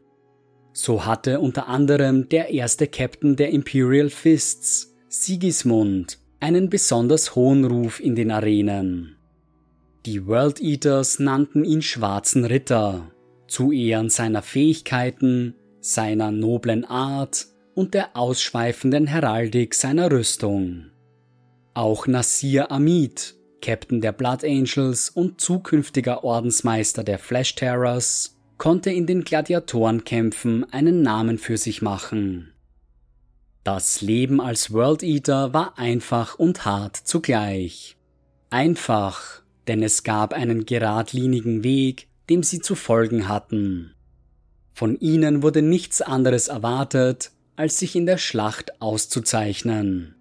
So 0.81 1.05
hatte 1.05 1.41
unter 1.41 1.67
anderem 1.67 2.29
der 2.29 2.51
erste 2.51 2.87
Captain 2.87 3.35
der 3.35 3.51
Imperial 3.51 4.11
Fists, 4.11 4.95
Sigismund, 5.09 6.21
einen 6.39 6.71
besonders 6.71 7.35
hohen 7.35 7.65
Ruf 7.65 7.99
in 7.99 8.15
den 8.15 8.31
Arenen. 8.31 9.17
Die 10.07 10.25
World 10.29 10.61
Eaters 10.61 11.19
nannten 11.19 11.65
ihn 11.65 11.83
Schwarzen 11.83 12.45
Ritter, 12.45 13.11
zu 13.49 13.73
Ehren 13.73 14.09
seiner 14.09 14.41
Fähigkeiten, 14.41 15.57
seiner 15.81 16.31
noblen 16.31 16.85
Art 16.85 17.49
und 17.75 17.93
der 17.93 18.17
ausschweifenden 18.17 19.09
Heraldik 19.09 19.75
seiner 19.75 20.13
Rüstung. 20.13 20.93
Auch 21.75 22.07
Nasir 22.07 22.71
Amid, 22.71 23.35
Captain 23.61 24.01
der 24.01 24.13
Blood 24.13 24.45
Angels 24.45 25.11
und 25.11 25.41
zukünftiger 25.41 26.23
Ordensmeister 26.23 27.03
der 27.03 27.19
Flash 27.19 27.57
Terrors, 27.57 28.38
konnte 28.59 28.91
in 28.91 29.07
den 29.07 29.25
Gladiatorenkämpfen 29.25 30.71
einen 30.73 31.03
Namen 31.03 31.39
für 31.39 31.57
sich 31.57 31.81
machen. 31.81 32.53
Das 33.65 34.01
Leben 34.01 34.41
als 34.41 34.73
World 34.73 35.03
Eater 35.03 35.53
war 35.53 35.79
einfach 35.79 36.39
und 36.39 36.65
hart 36.65 36.97
zugleich. 36.97 37.97
Einfach, 38.51 39.43
denn 39.67 39.83
es 39.83 40.03
gab 40.03 40.33
einen 40.33 40.67
geradlinigen 40.67 41.63
Weg, 41.63 42.09
dem 42.29 42.43
sie 42.43 42.61
zu 42.61 42.75
folgen 42.75 43.29
hatten. 43.29 43.95
Von 44.73 44.99
ihnen 44.99 45.43
wurde 45.43 45.63
nichts 45.63 46.03
anderes 46.03 46.49
erwartet, 46.49 47.33
als 47.57 47.79
sich 47.79 47.97
in 47.97 48.07
der 48.07 48.19
Schlacht 48.19 48.81
auszuzeichnen. 48.81 50.15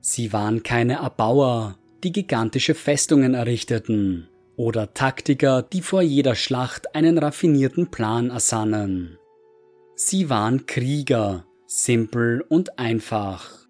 Sie 0.00 0.32
waren 0.32 0.62
keine 0.62 0.94
Erbauer, 0.94 1.78
die 2.02 2.12
gigantische 2.12 2.74
Festungen 2.74 3.34
errichteten, 3.34 4.28
oder 4.56 4.94
Taktiker, 4.94 5.62
die 5.62 5.82
vor 5.82 6.02
jeder 6.02 6.34
Schlacht 6.34 6.94
einen 6.94 7.18
raffinierten 7.18 7.90
Plan 7.90 8.30
ersannen. 8.30 9.18
Sie 9.94 10.28
waren 10.28 10.66
Krieger, 10.66 11.44
simpel 11.66 12.44
und 12.48 12.78
einfach. 12.78 13.66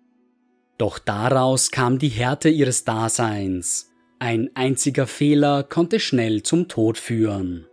Doch 0.79 0.99
daraus 0.99 1.71
kam 1.71 1.99
die 1.99 2.09
Härte 2.09 2.49
ihres 2.49 2.85
Daseins. 2.85 3.91
Ein 4.19 4.51
einziger 4.55 5.07
Fehler 5.07 5.63
konnte 5.63 6.01
schnell 6.01 6.43
zum 6.43 6.69
Tod 6.69 6.99
führen. 6.99 7.67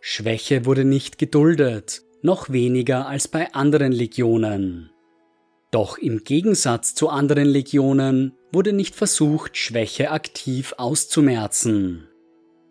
Schwäche 0.00 0.66
wurde 0.66 0.84
nicht 0.84 1.18
geduldet, 1.18 2.02
noch 2.22 2.50
weniger 2.50 3.06
als 3.08 3.28
bei 3.28 3.52
anderen 3.54 3.92
Legionen. 3.92 4.90
Doch 5.70 5.98
im 5.98 6.24
Gegensatz 6.24 6.94
zu 6.94 7.08
anderen 7.08 7.48
Legionen 7.48 8.32
wurde 8.52 8.72
nicht 8.72 8.94
versucht, 8.94 9.56
Schwäche 9.56 10.10
aktiv 10.10 10.74
auszumerzen. 10.78 12.08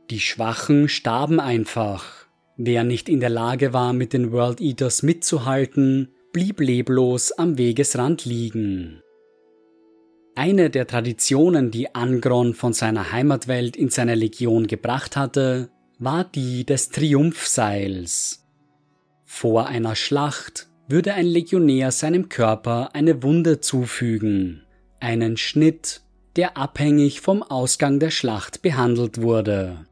Die 0.09 0.19
Schwachen 0.19 0.87
starben 0.87 1.39
einfach. 1.39 2.27
Wer 2.57 2.83
nicht 2.83 3.09
in 3.09 3.19
der 3.19 3.29
Lage 3.29 3.73
war, 3.73 3.93
mit 3.93 4.13
den 4.13 4.31
World 4.31 4.61
Eaters 4.61 5.03
mitzuhalten, 5.03 6.13
blieb 6.31 6.59
leblos 6.59 7.31
am 7.31 7.57
Wegesrand 7.57 8.25
liegen. 8.25 9.01
Eine 10.35 10.69
der 10.69 10.85
Traditionen, 10.85 11.71
die 11.71 11.95
Angron 11.95 12.53
von 12.53 12.73
seiner 12.73 13.13
Heimatwelt 13.13 13.77
in 13.77 13.89
seine 13.89 14.15
Legion 14.15 14.67
gebracht 14.67 15.15
hatte, 15.15 15.69
war 15.97 16.25
die 16.25 16.65
des 16.65 16.89
Triumphseils. 16.89 18.45
Vor 19.23 19.67
einer 19.67 19.95
Schlacht 19.95 20.67
würde 20.89 21.13
ein 21.13 21.25
Legionär 21.25 21.91
seinem 21.91 22.27
Körper 22.27 22.89
eine 22.93 23.23
Wunde 23.23 23.61
zufügen, 23.61 24.64
einen 25.05 25.37
Schnitt, 25.37 26.01
der 26.35 26.57
abhängig 26.57 27.21
vom 27.21 27.43
Ausgang 27.43 27.99
der 27.99 28.09
Schlacht 28.09 28.63
behandelt 28.63 29.21
wurde. 29.21 29.85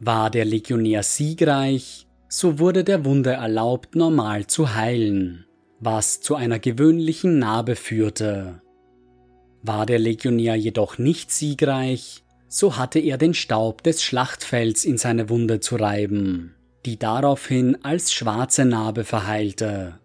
War 0.00 0.28
der 0.28 0.44
Legionär 0.44 1.04
siegreich, 1.04 2.06
so 2.28 2.58
wurde 2.58 2.82
der 2.82 3.04
Wunde 3.04 3.30
erlaubt, 3.30 3.94
normal 3.94 4.46
zu 4.48 4.74
heilen, 4.74 5.46
was 5.78 6.20
zu 6.20 6.34
einer 6.34 6.58
gewöhnlichen 6.58 7.38
Narbe 7.38 7.76
führte. 7.76 8.60
War 9.62 9.86
der 9.86 10.00
Legionär 10.00 10.56
jedoch 10.56 10.98
nicht 10.98 11.30
siegreich, 11.30 12.24
so 12.48 12.76
hatte 12.76 12.98
er 12.98 13.18
den 13.18 13.34
Staub 13.34 13.84
des 13.84 14.02
Schlachtfelds 14.02 14.84
in 14.84 14.98
seine 14.98 15.28
Wunde 15.28 15.60
zu 15.60 15.76
reiben, 15.76 16.56
die 16.86 16.98
daraufhin 16.98 17.84
als 17.84 18.12
schwarze 18.12 18.64
Narbe 18.64 19.04
verheilte. 19.04 20.00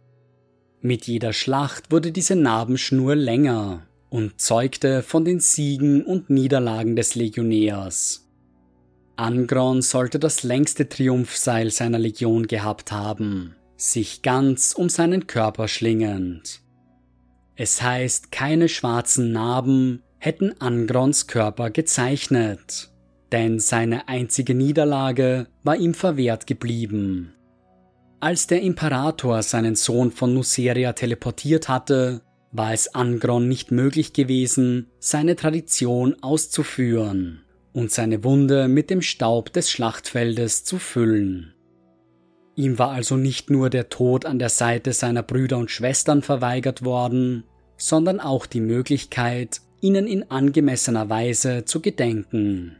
Mit 0.81 1.07
jeder 1.07 1.33
Schlacht 1.33 1.91
wurde 1.91 2.11
diese 2.11 2.35
Narbenschnur 2.35 3.15
länger 3.15 3.87
und 4.15 4.39
zeugte 4.39 5.03
von 5.03 5.25
den 5.25 5.41
Siegen 5.41 6.01
und 6.01 6.29
Niederlagen 6.29 6.95
des 6.95 7.15
Legionärs. 7.15 8.29
Angron 9.17 9.81
sollte 9.81 10.19
das 10.19 10.43
längste 10.43 10.87
Triumphseil 10.87 11.69
seiner 11.69 11.99
Legion 11.99 12.47
gehabt 12.47 12.93
haben, 12.93 13.57
sich 13.75 14.21
ganz 14.21 14.71
um 14.71 14.87
seinen 14.87 15.27
Körper 15.27 15.67
schlingend. 15.67 16.61
Es 17.57 17.81
heißt, 17.81 18.31
keine 18.31 18.69
schwarzen 18.69 19.33
Narben 19.33 20.01
hätten 20.17 20.61
Angrons 20.61 21.27
Körper 21.27 21.69
gezeichnet, 21.69 22.93
denn 23.33 23.59
seine 23.59 24.07
einzige 24.07 24.55
Niederlage 24.55 25.47
war 25.63 25.75
ihm 25.75 25.93
verwehrt 25.93 26.47
geblieben. 26.47 27.33
Als 28.21 28.47
der 28.47 28.61
Imperator 28.61 29.43
seinen 29.43 29.75
Sohn 29.75 30.09
von 30.11 30.33
Nuceria 30.33 30.93
teleportiert 30.93 31.67
hatte, 31.67 32.21
war 32.57 32.73
es 32.73 32.93
Angron 32.95 33.47
nicht 33.47 33.71
möglich 33.71 34.13
gewesen, 34.13 34.87
seine 34.99 35.35
Tradition 35.35 36.15
auszuführen 36.21 37.43
und 37.73 37.91
seine 37.91 38.23
Wunde 38.23 38.67
mit 38.67 38.89
dem 38.89 39.01
Staub 39.01 39.51
des 39.51 39.69
Schlachtfeldes 39.69 40.63
zu 40.63 40.79
füllen. 40.79 41.53
Ihm 42.55 42.79
war 42.79 42.91
also 42.91 43.17
nicht 43.17 43.49
nur 43.49 43.69
der 43.69 43.89
Tod 43.89 44.25
an 44.25 44.39
der 44.39 44.49
Seite 44.49 44.93
seiner 44.93 45.23
Brüder 45.23 45.57
und 45.57 45.69
Schwestern 45.69 46.21
verweigert 46.21 46.85
worden, 46.85 47.43
sondern 47.75 48.21
auch 48.21 48.45
die 48.45 48.61
Möglichkeit, 48.61 49.59
ihnen 49.81 50.07
in 50.07 50.31
angemessener 50.31 51.09
Weise 51.09 51.65
zu 51.65 51.81
gedenken. 51.81 52.77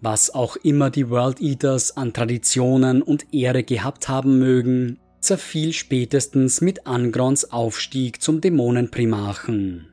Was 0.00 0.32
auch 0.32 0.56
immer 0.56 0.90
die 0.90 1.10
World 1.10 1.40
Eaters 1.40 1.96
an 1.96 2.12
Traditionen 2.12 3.02
und 3.02 3.34
Ehre 3.34 3.64
gehabt 3.64 4.08
haben 4.08 4.38
mögen, 4.38 5.00
zerfiel 5.26 5.72
spätestens 5.72 6.60
mit 6.60 6.86
Angrons 6.86 7.50
Aufstieg 7.50 8.22
zum 8.22 8.40
Dämonenprimarchen. 8.40 9.88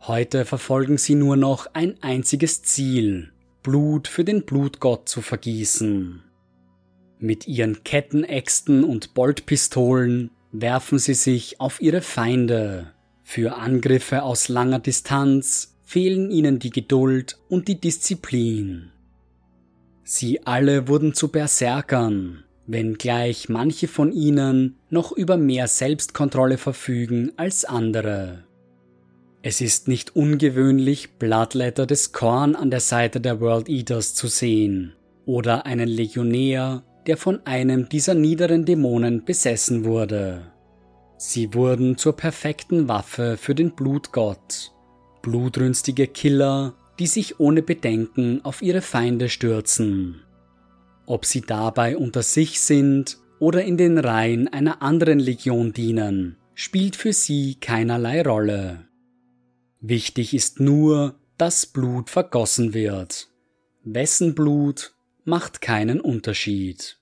Heute 0.00 0.44
verfolgen 0.44 0.98
sie 0.98 1.16
nur 1.16 1.36
noch 1.36 1.66
ein 1.72 2.00
einziges 2.00 2.62
Ziel, 2.62 3.32
Blut 3.64 4.06
für 4.06 4.22
den 4.22 4.44
Blutgott 4.44 5.08
zu 5.08 5.20
vergießen. 5.20 6.22
Mit 7.18 7.48
ihren 7.48 7.82
Kettenäxten 7.82 8.84
und 8.84 9.14
Boltpistolen 9.14 10.30
werfen 10.52 11.00
sie 11.00 11.14
sich 11.14 11.60
auf 11.60 11.82
ihre 11.82 12.00
Feinde. 12.00 12.92
Für 13.24 13.56
Angriffe 13.56 14.22
aus 14.22 14.48
langer 14.48 14.78
Distanz 14.78 15.76
fehlen 15.82 16.30
ihnen 16.30 16.60
die 16.60 16.70
Geduld 16.70 17.38
und 17.48 17.66
die 17.66 17.80
Disziplin. 17.80 18.92
Sie 20.04 20.46
alle 20.46 20.86
wurden 20.86 21.14
zu 21.14 21.28
Berserkern, 21.32 22.44
wenngleich 22.66 23.48
manche 23.48 23.88
von 23.88 24.12
ihnen 24.12 24.76
noch 24.90 25.12
über 25.12 25.36
mehr 25.36 25.68
Selbstkontrolle 25.68 26.58
verfügen 26.58 27.32
als 27.36 27.64
andere. 27.64 28.44
Es 29.42 29.60
ist 29.60 29.86
nicht 29.86 30.16
ungewöhnlich, 30.16 31.12
Bloodletter 31.18 31.86
des 31.86 32.12
Korn 32.12 32.56
an 32.56 32.70
der 32.70 32.80
Seite 32.80 33.20
der 33.20 33.40
World 33.40 33.68
Eaters 33.68 34.14
zu 34.14 34.26
sehen 34.26 34.94
oder 35.24 35.66
einen 35.66 35.88
Legionär, 35.88 36.82
der 37.06 37.16
von 37.16 37.46
einem 37.46 37.88
dieser 37.88 38.14
niederen 38.14 38.64
Dämonen 38.64 39.24
besessen 39.24 39.84
wurde. 39.84 40.52
Sie 41.18 41.54
wurden 41.54 41.96
zur 41.96 42.14
perfekten 42.14 42.88
Waffe 42.88 43.36
für 43.36 43.54
den 43.54 43.70
Blutgott, 43.70 44.72
blutrünstige 45.22 46.08
Killer, 46.08 46.74
die 46.98 47.06
sich 47.06 47.40
ohne 47.40 47.62
Bedenken 47.62 48.44
auf 48.44 48.62
ihre 48.62 48.82
Feinde 48.82 49.28
stürzen. 49.28 50.22
Ob 51.06 51.24
sie 51.24 51.40
dabei 51.40 51.96
unter 51.96 52.22
sich 52.22 52.60
sind 52.60 53.18
oder 53.38 53.64
in 53.64 53.76
den 53.76 53.98
Reihen 53.98 54.48
einer 54.48 54.82
anderen 54.82 55.18
Legion 55.20 55.72
dienen, 55.72 56.36
spielt 56.54 56.96
für 56.96 57.12
sie 57.12 57.54
keinerlei 57.60 58.22
Rolle. 58.22 58.88
Wichtig 59.80 60.34
ist 60.34 60.58
nur, 60.58 61.18
dass 61.38 61.66
Blut 61.66 62.10
vergossen 62.10 62.74
wird. 62.74 63.28
Wessen 63.84 64.34
Blut 64.34 64.94
macht 65.24 65.60
keinen 65.60 66.00
Unterschied. 66.00 66.98